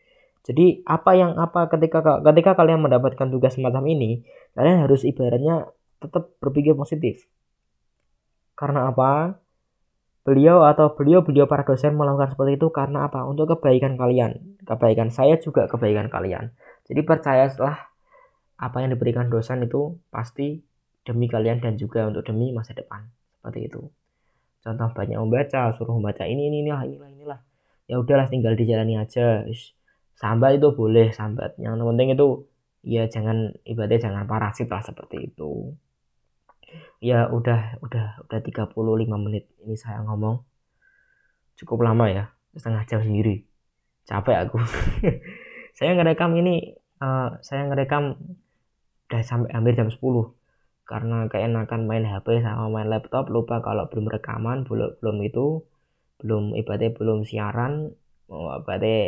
Jadi 0.45 0.85
apa 0.89 1.13
yang 1.17 1.37
apa 1.37 1.69
ketika 1.69 2.01
ketika 2.25 2.57
kalian 2.57 2.81
mendapatkan 2.81 3.29
tugas 3.29 3.57
semacam 3.57 3.85
ini 3.93 4.25
kalian 4.57 4.89
harus 4.89 5.05
ibaratnya 5.05 5.69
tetap 6.01 6.33
berpikir 6.41 6.73
positif. 6.73 7.29
Karena 8.57 8.89
apa? 8.89 9.41
Beliau 10.25 10.65
atau 10.65 10.97
beliau 10.97 11.21
beliau 11.21 11.45
para 11.45 11.69
dosen 11.69 11.93
melakukan 12.01 12.33
seperti 12.33 12.57
itu 12.57 12.73
karena 12.73 13.05
apa? 13.09 13.29
Untuk 13.29 13.57
kebaikan 13.57 14.01
kalian. 14.01 14.57
Kebaikan 14.65 15.13
saya 15.13 15.37
juga 15.37 15.69
kebaikan 15.69 16.09
kalian. 16.09 16.57
Jadi 16.89 17.01
percaya 17.05 17.45
setelah 17.49 17.94
apa 18.59 18.83
yang 18.83 18.95
diberikan 18.95 19.27
dosen 19.29 19.67
itu 19.67 19.99
pasti 20.09 20.63
demi 21.05 21.27
kalian 21.29 21.61
dan 21.61 21.77
juga 21.77 22.09
untuk 22.09 22.25
demi 22.27 22.51
masa 22.55 22.73
depan. 22.73 23.05
Seperti 23.41 23.69
itu. 23.69 23.83
Contoh 24.65 24.89
banyak 24.97 25.19
membaca, 25.21 25.75
suruh 25.77 25.97
membaca 26.01 26.25
ini 26.25 26.49
ini 26.49 26.65
inilah 26.65 26.89
inilah 26.89 27.11
inilah. 27.13 27.41
Ya 27.85 28.01
udahlah 28.01 28.27
tinggal 28.33 28.57
dijalani 28.57 28.97
aja. 28.97 29.45
sambat 30.15 30.63
itu 30.63 30.71
boleh 30.71 31.11
sambat 31.11 31.59
yang 31.59 31.75
penting 31.75 32.15
itu 32.15 32.47
ya 32.87 33.09
jangan 33.11 33.51
ibadah 33.67 33.99
jangan 33.99 34.25
parasit 34.31 34.71
lah 34.71 34.79
seperti 34.79 35.33
itu 35.33 35.75
ya 37.01 37.29
udah 37.33 37.81
udah 37.81 38.07
udah 38.29 38.39
35 38.41 38.77
menit 39.25 39.49
ini 39.65 39.75
saya 39.75 40.05
ngomong 40.05 40.45
cukup 41.57 41.85
lama 41.85 42.07
ya 42.13 42.25
setengah 42.55 42.85
jam 42.85 43.01
sendiri 43.01 43.45
capek 44.05 44.49
aku 44.49 44.61
saya 45.77 45.97
ngerekam 45.97 46.37
ini 46.37 46.77
uh, 47.01 47.41
saya 47.41 47.67
ngerekam 47.69 48.21
udah 49.09 49.23
sampai 49.25 49.51
hampir 49.53 49.75
jam 49.77 49.89
10 49.89 50.01
karena 50.85 51.29
keenakan 51.33 51.89
main 51.89 52.05
HP 52.05 52.45
sama 52.45 52.69
main 52.69 52.89
laptop 52.93 53.33
lupa 53.33 53.65
kalau 53.65 53.89
belum 53.89 54.09
rekaman 54.13 54.69
belum 54.69 55.01
belum 55.01 55.17
itu 55.25 55.65
belum 56.21 56.57
ibadah 56.61 56.91
belum 56.93 57.25
siaran 57.25 57.93
ibadah 58.29 58.99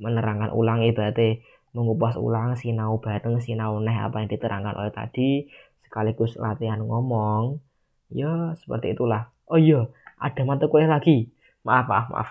menerangkan 0.00 0.50
ulang 0.52 0.84
ibadah 0.84 1.40
mengupas 1.76 2.16
ulang 2.16 2.56
sinau 2.56 2.96
bareng 3.00 3.36
sinau 3.44 3.76
neh 3.84 3.96
apa 3.96 4.24
yang 4.24 4.32
diterangkan 4.32 4.74
oleh 4.80 4.92
tadi 4.92 5.44
sekaligus 5.84 6.40
latihan 6.40 6.80
ngomong. 6.80 7.60
Ya 8.08 8.56
seperti 8.56 8.96
itulah. 8.96 9.28
Oh 9.44 9.60
iya 9.60 9.84
ada 10.16 10.40
mata 10.48 10.72
kuliah 10.72 10.88
lagi. 10.88 11.28
Maaf 11.68 11.84
maaf 11.84 12.06
maaf. 12.08 12.28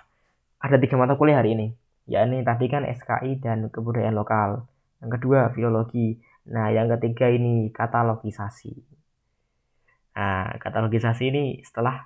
Ada 0.58 0.82
tiga 0.82 0.98
mata 0.98 1.14
kuliah 1.14 1.42
hari 1.42 1.54
ini 1.54 1.68
ya 2.06 2.22
ini 2.26 2.46
tadi 2.46 2.70
kan 2.70 2.86
SKI 2.86 3.42
dan 3.42 3.70
kebudayaan 3.70 4.18
lokal. 4.18 4.66
Yang 5.02 5.22
kedua 5.22 5.40
filologi 5.54 6.18
nah 6.50 6.70
yang 6.70 6.88
ketiga 6.98 7.30
ini 7.32 7.74
katalogisasi. 7.74 8.74
Nah 10.16 10.56
katalogisasi 10.62 11.24
ini 11.32 11.44
setelah 11.66 12.06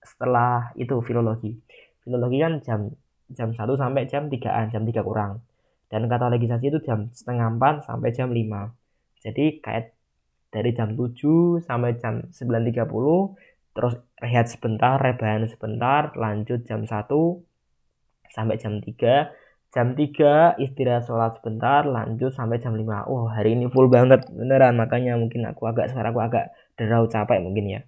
setelah 0.00 0.72
itu 0.78 0.94
filologi. 1.04 1.58
Filologi 2.02 2.38
kan 2.40 2.54
jam 2.64 2.80
jam 3.30 3.48
1 3.54 3.58
sampai 3.76 4.02
jam 4.10 4.26
3an 4.32 4.72
jam 4.72 4.82
3 4.86 5.02
kurang. 5.06 5.42
Dan 5.90 6.06
katalogisasi 6.06 6.70
itu 6.70 6.78
jam 6.86 7.10
setengah 7.10 7.50
4 7.58 7.86
sampai 7.88 8.10
jam 8.14 8.30
5 8.30 8.80
jadi 9.20 9.60
kayak 9.60 9.92
dari 10.50 10.70
jam 10.74 10.96
7 10.96 11.62
sampai 11.62 12.00
jam 12.00 12.26
9.30 12.32 13.76
terus 13.76 13.94
rehat 14.18 14.50
sebentar 14.50 14.98
rebahan 14.98 15.46
sebentar 15.46 16.10
lanjut 16.18 16.66
jam 16.66 16.82
1 16.88 17.06
sampai 18.34 18.56
jam 18.58 18.82
3 18.82 19.30
jam 19.70 19.94
3 19.94 20.58
istirahat 20.58 21.06
sholat 21.06 21.38
sebentar 21.38 21.86
lanjut 21.86 22.34
sampai 22.34 22.58
jam 22.58 22.74
5 22.74 23.06
oh 23.06 23.30
hari 23.30 23.54
ini 23.54 23.70
full 23.70 23.86
banget 23.86 24.26
beneran 24.34 24.74
makanya 24.74 25.14
mungkin 25.14 25.46
aku 25.46 25.70
agak 25.70 25.94
sekarang 25.94 26.10
aku 26.10 26.22
agak 26.26 26.44
derau 26.74 27.06
capek 27.06 27.38
mungkin 27.38 27.78
ya 27.78 27.80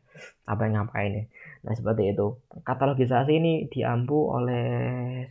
capek 0.46 0.78
ngapain 0.78 1.10
ya 1.10 1.24
nah 1.66 1.74
seperti 1.74 2.14
itu 2.14 2.38
katalogisasi 2.62 3.34
ini 3.34 3.52
diampu 3.66 4.30
oleh 4.30 4.66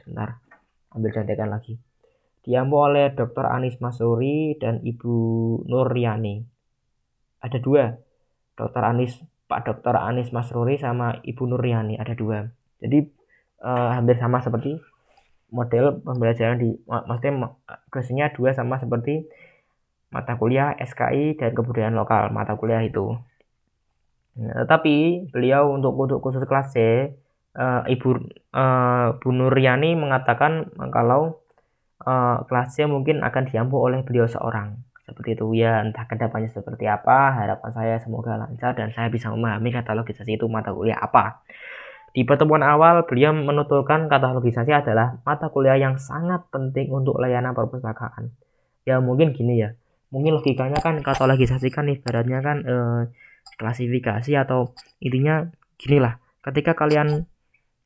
sebentar 0.04 0.44
ambil 0.92 1.12
contekan 1.16 1.50
lagi 1.56 1.80
diampu 2.44 2.76
oleh 2.84 3.16
Dr. 3.16 3.48
Anis 3.48 3.80
Masuri 3.80 4.60
dan 4.60 4.84
Ibu 4.84 5.16
Nuryani 5.72 6.44
ada 7.40 7.58
dua 7.64 7.96
Dr. 8.60 8.84
Anis 8.84 9.16
Pak 9.48 9.68
Dr. 9.72 9.96
Anis 9.96 10.36
Masruri 10.36 10.76
sama 10.76 11.16
Ibu 11.24 11.48
Nuryani 11.48 11.96
ada 11.96 12.12
dua 12.12 12.44
jadi 12.84 13.08
eh, 13.64 13.90
hampir 13.96 14.20
sama 14.20 14.44
seperti 14.44 14.91
model 15.52 16.00
pembelajaran 16.02 16.58
di 16.58 16.70
maksudnya 16.88 17.54
kelasnya 17.92 18.26
dua 18.34 18.56
sama 18.56 18.80
seperti 18.80 19.28
mata 20.12 20.36
kuliah 20.40 20.76
SKI 20.80 21.40
dan 21.40 21.52
kebudayaan 21.56 21.96
lokal 21.96 22.32
mata 22.32 22.56
kuliah 22.56 22.84
itu 22.84 23.16
Nah, 24.40 24.64
tetapi 24.64 25.28
beliau 25.34 25.76
untuk 25.76 25.94
untuk 26.00 26.24
khusus 26.24 26.44
kelas 26.48 26.72
C, 26.72 26.78
uh, 27.60 27.84
Ibu 27.84 28.10
uh, 28.56 29.08
Bu 29.20 29.30
Nuryani 29.36 30.00
mengatakan 30.00 30.72
kalau 30.96 31.44
uh, 32.08 32.38
kelas 32.48 32.80
C 32.80 32.88
mungkin 32.88 33.20
akan 33.28 33.44
diampu 33.52 33.76
oleh 33.76 34.00
beliau 34.08 34.28
seorang. 34.32 34.80
Seperti 35.04 35.36
itu 35.36 35.52
ya, 35.60 35.84
entah 35.84 36.08
ke 36.08 36.16
depannya 36.16 36.48
seperti 36.48 36.88
apa, 36.88 37.36
harapan 37.36 37.72
saya 37.76 37.96
semoga 38.00 38.40
lancar 38.40 38.72
dan 38.72 38.96
saya 38.96 39.12
bisa 39.12 39.28
memahami 39.28 39.76
katalogisasi 39.76 40.40
itu 40.40 40.48
mata 40.48 40.72
kuliah 40.72 40.96
apa. 41.04 41.44
Di 42.12 42.28
pertemuan 42.28 42.60
awal, 42.60 43.08
beliau 43.08 43.32
menuturkan 43.32 44.12
katalogisasi 44.12 44.72
adalah 44.76 45.24
mata 45.24 45.48
kuliah 45.48 45.80
yang 45.80 45.96
sangat 45.96 46.44
penting 46.52 46.92
untuk 46.92 47.16
layanan 47.24 47.56
perpustakaan. 47.56 48.36
Ya 48.84 49.00
mungkin 49.00 49.32
gini 49.32 49.64
ya, 49.64 49.80
mungkin 50.12 50.36
logikanya 50.36 50.84
kan 50.84 51.00
katalogisasi 51.00 51.72
kan 51.72 51.88
ibaratnya 51.88 52.44
kan 52.44 52.58
eh, 52.68 53.02
klasifikasi 53.56 54.32
atau 54.36 54.76
intinya 55.00 55.48
gini 55.80 56.04
lah. 56.04 56.20
Ketika 56.44 56.76
kalian 56.76 57.24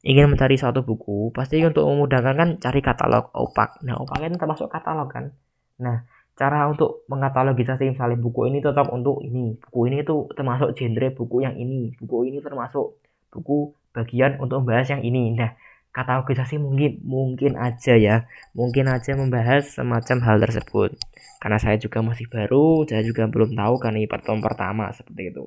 ingin 0.06 0.30
mencari 0.30 0.58
suatu 0.58 0.86
buku 0.86 1.34
pasti 1.34 1.62
untuk 1.66 1.86
memudahkan 1.86 2.36
kan 2.38 2.50
cari 2.58 2.82
katalog 2.82 3.30
opak. 3.34 3.82
Nah 3.86 3.98
opak 4.02 4.26
ini 4.26 4.38
termasuk 4.42 4.70
katalog 4.74 5.10
kan. 5.10 5.34
Nah 5.82 6.06
cara 6.36 6.68
untuk 6.68 7.08
mengatalogisasi 7.08 7.96
misalnya 7.96 8.20
buku 8.20 8.52
ini 8.52 8.60
tetap 8.60 8.92
untuk 8.92 9.24
ini 9.24 9.56
buku 9.56 9.88
ini 9.88 10.04
itu 10.04 10.28
termasuk 10.36 10.76
genre 10.76 11.08
buku 11.16 11.38
yang 11.48 11.56
ini 11.56 11.96
buku 11.96 12.28
ini 12.28 12.44
termasuk 12.44 13.00
buku 13.32 13.72
bagian 13.96 14.36
untuk 14.44 14.62
membahas 14.64 14.92
yang 15.00 15.04
ini. 15.08 15.32
Nah 15.40 15.56
katalogisasi 15.96 16.60
mungkin 16.60 17.00
mungkin 17.08 17.56
aja 17.56 17.96
ya. 17.96 18.28
Mungkin 18.52 18.92
aja 18.92 19.16
membahas 19.16 19.64
semacam 19.80 20.18
hal 20.28 20.38
tersebut. 20.44 21.00
Karena 21.40 21.58
saya 21.64 21.80
juga 21.80 22.04
masih 22.04 22.28
baru 22.28 22.84
saya 22.84 23.02
juga 23.08 23.24
belum 23.32 23.56
tahu 23.56 23.76
kan 23.80 23.96
ini 23.96 24.08
pertemuan 24.12 24.44
pertama 24.44 24.92
seperti 24.92 25.32
itu. 25.32 25.44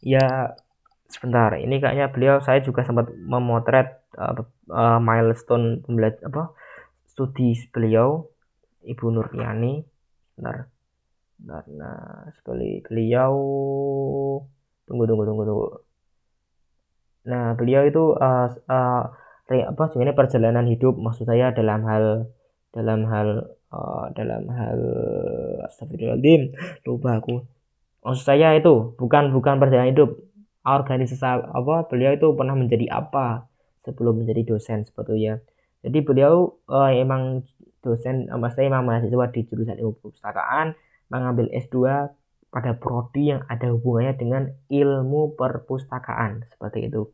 Ya 0.00 0.56
sebentar. 1.12 1.52
Ini 1.60 1.76
kayaknya 1.82 2.06
beliau 2.08 2.36
saya 2.40 2.64
juga 2.64 2.82
sempat 2.88 3.12
memotret 3.12 4.00
uh, 4.16 4.32
uh, 4.72 4.98
milestone 4.98 5.84
pembelajaran 5.84 6.32
apa 6.32 6.44
studi 7.06 7.56
beliau 7.72 8.28
Ibu 8.84 9.08
Nurpiani 9.08 9.82
benar 10.36 10.68
nah 11.44 12.24
sekali 12.40 12.80
beliau. 12.80 13.34
Tunggu 14.86 15.04
tunggu 15.04 15.24
tunggu 15.26 15.44
tunggu 15.44 15.68
Nah, 17.26 17.58
beliau 17.58 17.82
itu 17.82 18.14
uh, 18.14 18.48
uh, 18.70 19.02
apa 19.46 19.82
sebenarnya 19.90 20.16
perjalanan 20.18 20.66
hidup 20.66 20.94
maksud 20.98 21.26
saya 21.26 21.50
dalam 21.54 21.82
hal 21.86 22.30
dalam 22.70 23.06
hal 23.06 23.28
uh, 23.74 24.06
dalam 24.14 24.46
hal 24.50 24.78
astagfirullahaladzim 25.66 26.54
lupa 26.86 27.18
aku. 27.18 27.42
Maksud 28.06 28.24
saya 28.24 28.54
itu 28.54 28.94
bukan 28.94 29.34
bukan 29.34 29.58
perjalanan 29.58 29.90
hidup. 29.90 30.10
Organisasi 30.66 31.22
apa 31.22 31.86
beliau 31.86 32.14
itu 32.18 32.34
pernah 32.34 32.58
menjadi 32.58 32.90
apa 32.90 33.46
sebelum 33.86 34.22
menjadi 34.22 34.42
dosen 34.42 34.82
sebetulnya. 34.82 35.38
Jadi 35.86 36.02
beliau 36.02 36.58
uh, 36.66 36.90
emang 36.90 37.46
dosen 37.86 38.26
maksudnya 38.26 38.74
emang 38.74 38.82
mahasiswa 38.86 39.30
di 39.30 39.46
jurusan 39.46 39.78
ilmu 39.78 39.94
perpustakaan 40.02 40.74
mengambil 41.06 41.46
S2 41.54 42.10
pada 42.50 42.72
prodi 42.78 43.34
yang 43.34 43.44
ada 43.50 43.68
hubungannya 43.74 44.14
dengan 44.16 44.42
ilmu 44.70 45.36
perpustakaan 45.36 46.46
seperti 46.50 46.88
itu. 46.88 47.10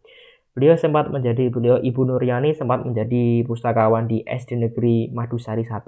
Beliau 0.53 0.76
sempat 0.76 1.09
menjadi 1.09 1.49
beliau 1.49 1.80
Ibu 1.80 2.12
Nuryani 2.12 2.53
sempat 2.53 2.85
menjadi 2.85 3.41
pustakawan 3.49 4.05
di 4.05 4.20
SD 4.20 4.61
Negeri 4.61 5.09
Madusari 5.09 5.64
1 5.64 5.80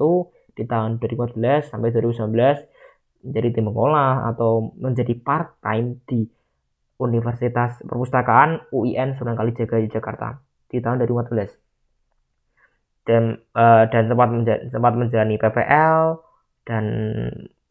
di 0.57 0.65
tahun 0.65 0.97
2014 1.03 1.69
sampai 1.69 1.93
2019 1.93 3.29
menjadi 3.29 3.49
tim 3.53 3.65
mengolah 3.69 4.29
atau 4.33 4.73
menjadi 4.81 5.13
part 5.21 5.61
time 5.61 6.01
di 6.09 6.25
Universitas 6.97 7.77
Perpustakaan 7.85 8.73
UIN 8.73 9.19
Sunan 9.19 9.37
Kalijaga 9.37 9.77
Yogyakarta 9.83 10.41
di 10.73 10.81
tahun 10.81 11.05
2014 11.05 11.65
dan 13.05 13.37
uh, 13.53 13.85
dan 13.93 14.09
sempat 14.09 14.29
sempat 14.73 14.93
menjalani 14.97 15.37
PPL 15.37 16.25
dan 16.65 16.85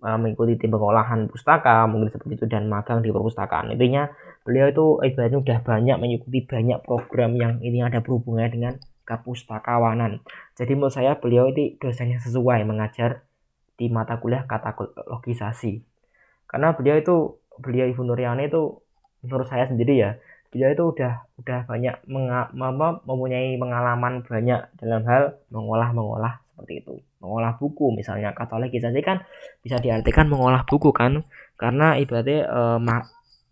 mengikuti 0.04 0.60
tim 0.60 0.76
pengolahan 0.76 1.32
pustaka 1.32 1.88
mungkin 1.88 2.12
seperti 2.12 2.36
itu 2.36 2.46
dan 2.52 2.68
magang 2.68 3.00
di 3.00 3.10
perpustakaan. 3.10 3.72
Intinya 3.72 4.12
beliau 4.44 4.68
itu 4.68 4.86
ibaratnya 5.00 5.40
udah 5.40 5.58
banyak 5.64 5.98
mengikuti 6.00 6.44
banyak 6.44 6.84
program 6.84 7.40
yang 7.40 7.64
ini 7.64 7.80
ada 7.80 8.04
berhubungan 8.04 8.52
dengan 8.52 8.74
kepustakawanan 9.04 10.24
jadi 10.56 10.72
menurut 10.80 10.96
saya 10.96 11.20
beliau 11.20 11.52
itu 11.52 11.76
dosennya 11.76 12.24
sesuai 12.24 12.64
mengajar 12.64 13.28
di 13.76 13.92
mata 13.92 14.16
kuliah 14.22 14.48
katalogisasi. 14.48 15.82
Karena 16.48 16.72
beliau 16.72 16.96
itu 16.96 17.16
beliau 17.58 17.90
Ibu 17.90 18.04
Nuryani 18.06 18.48
itu 18.48 18.80
menurut 19.26 19.48
saya 19.48 19.66
sendiri 19.66 19.98
ya 19.98 20.12
beliau 20.54 20.70
itu 20.70 20.84
udah 20.94 21.14
udah 21.42 21.60
banyak 21.66 21.96
mempunyai 23.10 23.58
pengalaman 23.58 24.22
banyak 24.22 24.62
dalam 24.78 25.02
hal 25.10 25.42
mengolah 25.50 25.90
mengolah 25.90 26.43
seperti 26.54 26.86
itu. 26.86 27.02
Mengolah 27.18 27.58
buku 27.58 27.90
misalnya. 27.98 28.38
Katalogisasi 28.38 29.02
kan 29.02 29.26
bisa 29.66 29.82
diartikan 29.82 30.30
mengolah 30.30 30.62
buku 30.70 30.94
kan. 30.94 31.26
Karena 31.58 31.98
ibaratnya 31.98 32.46
e, 32.46 32.62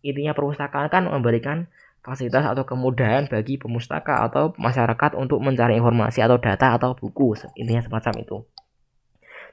intinya 0.05 0.37
perpustakaan 0.37 0.93
kan 0.93 1.09
memberikan 1.09 1.65
fasilitas 2.05 2.45
atau 2.45 2.61
kemudahan 2.65 3.25
bagi 3.25 3.57
pemustaka 3.57 4.25
atau 4.25 4.53
masyarakat 4.57 5.17
untuk 5.17 5.41
mencari 5.41 5.77
informasi 5.77 6.21
atau 6.21 6.37
data 6.37 6.77
atau 6.77 6.93
buku 6.93 7.37
intinya 7.57 7.81
semacam 7.81 8.13
itu. 8.21 8.37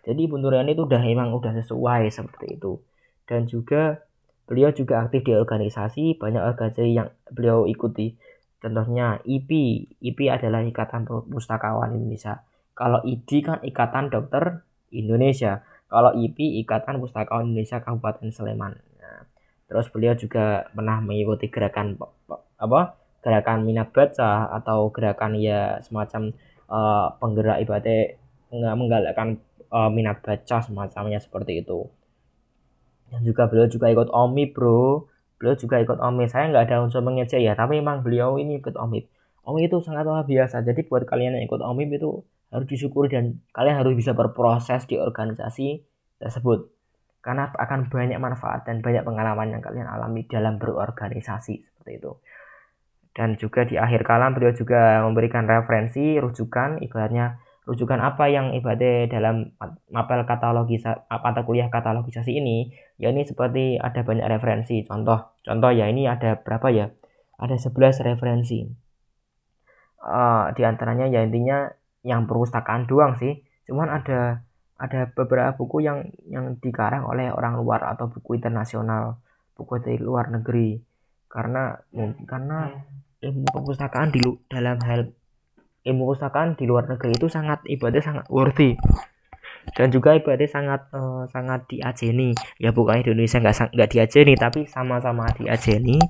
Jadi 0.04 0.22
Bunturan 0.24 0.68
itu 0.68 0.88
udah 0.88 1.02
emang 1.04 1.32
udah 1.36 1.52
sesuai 1.60 2.08
seperti 2.08 2.56
itu. 2.60 2.80
Dan 3.28 3.44
juga 3.44 4.00
beliau 4.48 4.72
juga 4.72 5.04
aktif 5.04 5.28
di 5.28 5.36
organisasi 5.36 6.16
banyak 6.16 6.40
organisasi 6.40 6.92
yang 6.96 7.12
beliau 7.28 7.68
ikuti. 7.68 8.16
Contohnya 8.58 9.20
IP 9.28 9.50
IP 10.00 10.32
adalah 10.32 10.64
Ikatan 10.64 11.04
Pustakawan 11.04 11.92
Indonesia 11.92 12.40
Kalau 12.78 13.02
ID 13.02 13.42
kan 13.42 13.58
Ikatan 13.66 14.06
Dokter 14.06 14.62
Indonesia. 14.94 15.66
Kalau 15.90 16.14
IP 16.14 16.62
Ikatan 16.62 17.02
Pustakawan 17.02 17.50
Indonesia 17.50 17.82
Kabupaten 17.82 18.30
Sleman. 18.30 18.78
Nah, 19.02 19.26
terus 19.66 19.90
beliau 19.90 20.14
juga 20.14 20.70
pernah 20.70 21.02
mengikuti 21.02 21.50
gerakan 21.50 21.98
apa? 22.54 22.94
Gerakan 23.18 23.66
minat 23.66 23.90
baca 23.90 24.54
atau 24.54 24.94
gerakan 24.94 25.34
ya 25.42 25.82
semacam 25.82 26.30
uh, 26.70 27.18
penggerak 27.18 27.66
ibadah 27.66 28.14
menggalakkan 28.54 29.42
uh, 29.74 29.90
minat 29.90 30.22
baca 30.22 30.62
semacamnya 30.62 31.18
seperti 31.18 31.66
itu. 31.66 31.90
Dan 33.10 33.26
juga 33.26 33.50
beliau 33.50 33.66
juga 33.66 33.90
ikut 33.90 34.06
OMI 34.06 34.54
bro. 34.54 35.10
Beliau 35.40 35.58
juga 35.58 35.82
ikut 35.82 35.98
OMI. 35.98 36.30
Saya 36.30 36.46
nggak 36.54 36.64
ada 36.70 36.86
unsur 36.86 37.02
mengejek 37.02 37.42
ya, 37.42 37.58
tapi 37.58 37.82
memang 37.82 38.06
beliau 38.06 38.38
ini 38.38 38.62
ikut 38.62 38.78
OMI. 38.78 39.02
OMI 39.48 39.66
itu 39.66 39.82
sangat 39.82 40.06
luar 40.06 40.22
biasa. 40.28 40.62
Jadi 40.62 40.86
buat 40.86 41.02
kalian 41.08 41.40
yang 41.40 41.44
ikut 41.48 41.58
OMI 41.58 41.90
itu 41.90 42.22
harus 42.48 42.66
disyukuri 42.68 43.12
dan 43.12 43.44
kalian 43.52 43.80
harus 43.80 43.92
bisa 43.92 44.16
berproses 44.16 44.88
di 44.88 44.96
organisasi 44.96 45.84
tersebut. 46.20 46.72
Karena 47.20 47.50
akan 47.52 47.92
banyak 47.92 48.16
manfaat 48.16 48.64
dan 48.64 48.80
banyak 48.80 49.04
pengalaman 49.04 49.52
yang 49.52 49.62
kalian 49.62 49.84
alami 49.84 50.24
dalam 50.24 50.56
berorganisasi 50.56 51.60
seperti 51.60 51.92
itu. 52.00 52.12
Dan 53.12 53.34
juga 53.34 53.66
di 53.66 53.74
akhir 53.74 54.06
kalam 54.06 54.32
beliau 54.32 54.54
juga 54.54 55.02
memberikan 55.02 55.44
referensi 55.44 56.16
rujukan 56.16 56.78
ibaratnya 56.86 57.42
rujukan 57.68 58.00
apa 58.00 58.32
yang 58.32 58.56
ibadah 58.56 59.12
dalam 59.12 59.52
mapel 59.92 60.24
katalogi 60.24 60.80
mata 61.12 61.44
kuliah 61.44 61.68
katalogisasi 61.68 62.40
ini 62.40 62.72
ya 62.96 63.12
ini 63.12 63.28
seperti 63.28 63.76
ada 63.76 64.00
banyak 64.00 64.24
referensi. 64.24 64.80
Contoh 64.88 65.36
contoh 65.44 65.68
ya 65.68 65.84
ini 65.84 66.08
ada 66.08 66.40
berapa 66.40 66.72
ya? 66.72 66.88
Ada 67.36 67.60
11 67.60 68.08
referensi. 68.08 68.64
Uh, 70.00 70.48
di 70.56 70.62
antaranya 70.64 71.10
ya 71.12 71.20
intinya 71.26 71.68
yang 72.02 72.26
perpustakaan 72.28 72.86
doang 72.86 73.18
sih. 73.18 73.42
Cuman 73.66 73.90
ada 73.90 74.42
ada 74.78 75.10
beberapa 75.10 75.58
buku 75.58 75.82
yang 75.82 76.06
yang 76.30 76.54
dikarang 76.62 77.02
oleh 77.02 77.34
orang 77.34 77.58
luar 77.58 77.82
atau 77.82 78.06
buku 78.06 78.38
internasional 78.38 79.18
buku 79.58 79.82
dari 79.82 79.98
luar 79.98 80.30
negeri. 80.30 80.78
Karena 81.28 81.74
mungkin 81.90 82.24
karena 82.24 82.70
ilmu 83.18 83.50
perpustakaan 83.50 84.14
di 84.14 84.22
dalam 84.46 84.78
hal 84.86 85.10
ilmu 85.82 86.02
perpustakaan 86.06 86.54
di 86.54 86.64
luar 86.70 86.86
negeri 86.86 87.18
itu 87.18 87.26
sangat 87.26 87.66
ibadah 87.66 88.00
sangat 88.00 88.26
worthy. 88.30 88.78
Dan 89.68 89.92
juga 89.92 90.16
ibadah 90.16 90.48
sangat 90.48 90.80
uh, 90.96 91.28
sangat 91.28 91.68
diajeni. 91.68 92.32
Ya 92.56 92.72
bukan 92.72 93.04
Indonesia 93.04 93.36
nggak 93.36 93.76
nggak 93.76 93.90
diajeni 93.92 94.34
tapi 94.38 94.64
sama-sama 94.64 95.28
diajeni. 95.36 96.00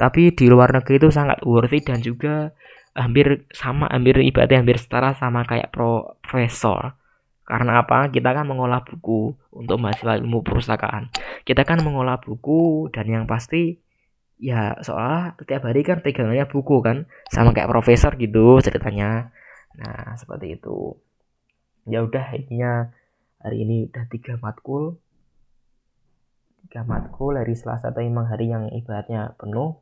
Tapi 0.00 0.32
di 0.32 0.46
luar 0.48 0.72
negeri 0.72 0.96
itu 0.96 1.10
sangat 1.12 1.44
worthy 1.44 1.84
dan 1.84 2.00
juga 2.00 2.56
hampir 2.92 3.48
sama 3.52 3.88
hampir 3.88 4.20
ibaratnya 4.20 4.60
hampir 4.60 4.76
setara 4.76 5.16
sama 5.16 5.44
kayak 5.48 5.72
profesor. 5.72 6.96
Karena 7.42 7.82
apa? 7.84 8.08
Kita 8.08 8.32
kan 8.32 8.46
mengolah 8.46 8.86
buku 8.86 9.34
untuk 9.52 9.76
mahasiswa 9.82 10.16
ilmu 10.16 10.40
perpustakaan 10.46 11.10
kita 11.42 11.66
kan 11.66 11.82
mengolah 11.82 12.22
buku 12.22 12.90
dan 12.94 13.06
yang 13.10 13.24
pasti 13.26 13.82
ya 14.38 14.78
soalnya 14.82 15.38
setiap 15.38 15.62
hari 15.66 15.82
kan 15.86 16.02
pegangannya 16.02 16.46
buku 16.46 16.82
kan 16.82 17.06
sama 17.30 17.54
kayak 17.54 17.70
profesor 17.70 18.14
gitu 18.18 18.62
ceritanya. 18.62 19.34
Nah 19.78 20.14
seperti 20.18 20.58
itu. 20.58 20.98
Ya 21.86 22.06
udah 22.06 22.22
intinya 22.38 22.94
hari 23.42 23.66
ini 23.66 23.90
udah 23.90 24.04
tiga 24.06 24.38
matkul. 24.38 25.02
Tiga 26.66 26.86
matkul 26.86 27.34
hari 27.34 27.58
Selasa 27.58 27.90
atau 27.90 28.06
memang 28.06 28.30
hari 28.30 28.54
yang 28.54 28.70
ibaratnya 28.70 29.34
penuh 29.34 29.81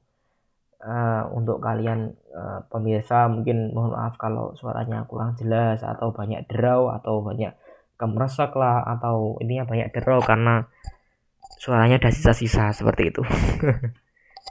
uh, 0.84 1.28
untuk 1.32 1.60
kalian 1.60 2.16
uh, 2.32 2.64
pemirsa 2.68 3.28
mungkin 3.28 3.72
mohon 3.72 3.92
maaf 3.96 4.16
kalau 4.16 4.52
suaranya 4.56 5.04
kurang 5.08 5.36
jelas 5.36 5.84
atau 5.84 6.12
banyak 6.12 6.44
derau 6.48 6.92
atau 6.92 7.20
banyak 7.20 7.52
kemeresak 8.00 8.56
lah 8.56 8.80
atau 8.96 9.36
intinya 9.44 9.68
banyak 9.68 9.92
derau 9.92 10.24
karena 10.24 10.64
suaranya 11.60 12.00
ada 12.00 12.10
sisa-sisa 12.12 12.72
seperti 12.72 13.12
itu. 13.12 13.22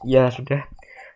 Ya 0.08 0.32
sudah 0.32 0.64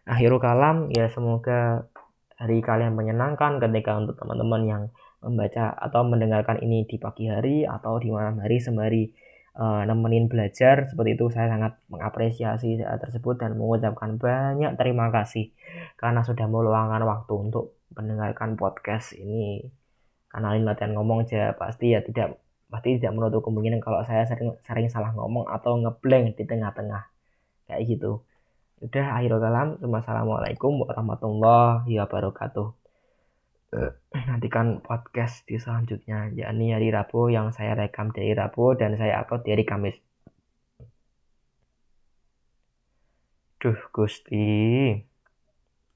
akhirul 0.04 0.44
kalam. 0.44 0.92
Ya 0.92 1.08
semoga 1.08 1.88
hari 2.36 2.60
kalian 2.60 3.00
menyenangkan 3.00 3.64
ketika 3.64 3.96
untuk 3.96 4.20
teman-teman 4.20 4.62
yang 4.68 4.84
membaca 5.24 5.72
atau 5.80 6.04
mendengarkan 6.04 6.60
ini 6.60 6.84
di 6.84 7.00
pagi 7.00 7.32
hari 7.32 7.64
atau 7.64 7.96
di 7.96 8.12
malam 8.12 8.44
hari 8.44 8.60
sembari 8.60 9.08
uh, 9.58 9.82
nemenin 9.86 10.30
belajar 10.30 10.90
seperti 10.90 11.18
itu. 11.18 11.26
Saya 11.34 11.50
sangat 11.54 11.78
mengapresiasi 11.90 12.82
hal 12.82 13.00
tersebut 13.02 13.38
dan 13.42 13.58
mengucapkan 13.58 14.18
banyak 14.18 14.74
terima 14.78 15.10
kasih 15.14 15.54
karena 15.98 16.22
sudah 16.26 16.46
meluangkan 16.50 17.04
waktu 17.06 17.34
untuk 17.34 17.78
mendengarkan 17.94 18.58
podcast 18.58 19.14
ini. 19.18 19.70
Karena 20.30 20.58
ini 20.58 20.66
latihan 20.66 20.98
ngomong 20.98 21.30
aja 21.30 21.54
pasti 21.54 21.94
ya 21.94 22.02
tidak 22.02 22.42
pasti 22.74 22.98
tidak 22.98 23.14
menutup 23.14 23.46
kemungkinan 23.46 23.86
kalau 23.86 24.02
saya 24.02 24.26
sering 24.26 24.58
sering 24.66 24.90
salah 24.90 25.14
ngomong 25.14 25.46
atau 25.46 25.78
ngeblank 25.78 26.34
di 26.38 26.44
tengah-tengah. 26.50 27.06
Kayak 27.70 27.82
gitu. 27.86 28.26
Udah 28.82 29.16
akhirul 29.16 29.40
kalam. 29.40 29.78
Assalamualaikum 29.80 30.82
warahmatullahi 30.84 31.94
wabarakatuh. 32.02 32.68
Eh, 32.68 32.83
nantikan 34.14 34.86
podcast 34.86 35.42
di 35.50 35.58
selanjutnya 35.58 36.30
yakni 36.38 36.74
hari 36.74 36.94
Rabu 36.94 37.34
yang 37.34 37.50
saya 37.50 37.74
rekam 37.74 38.14
dari 38.14 38.32
Rabu 38.38 38.78
dan 38.78 38.94
saya 38.94 39.26
upload 39.26 39.42
dari 39.46 39.66
Kamis. 39.66 39.98
Duh 43.58 43.80
Gusti. 43.96 45.13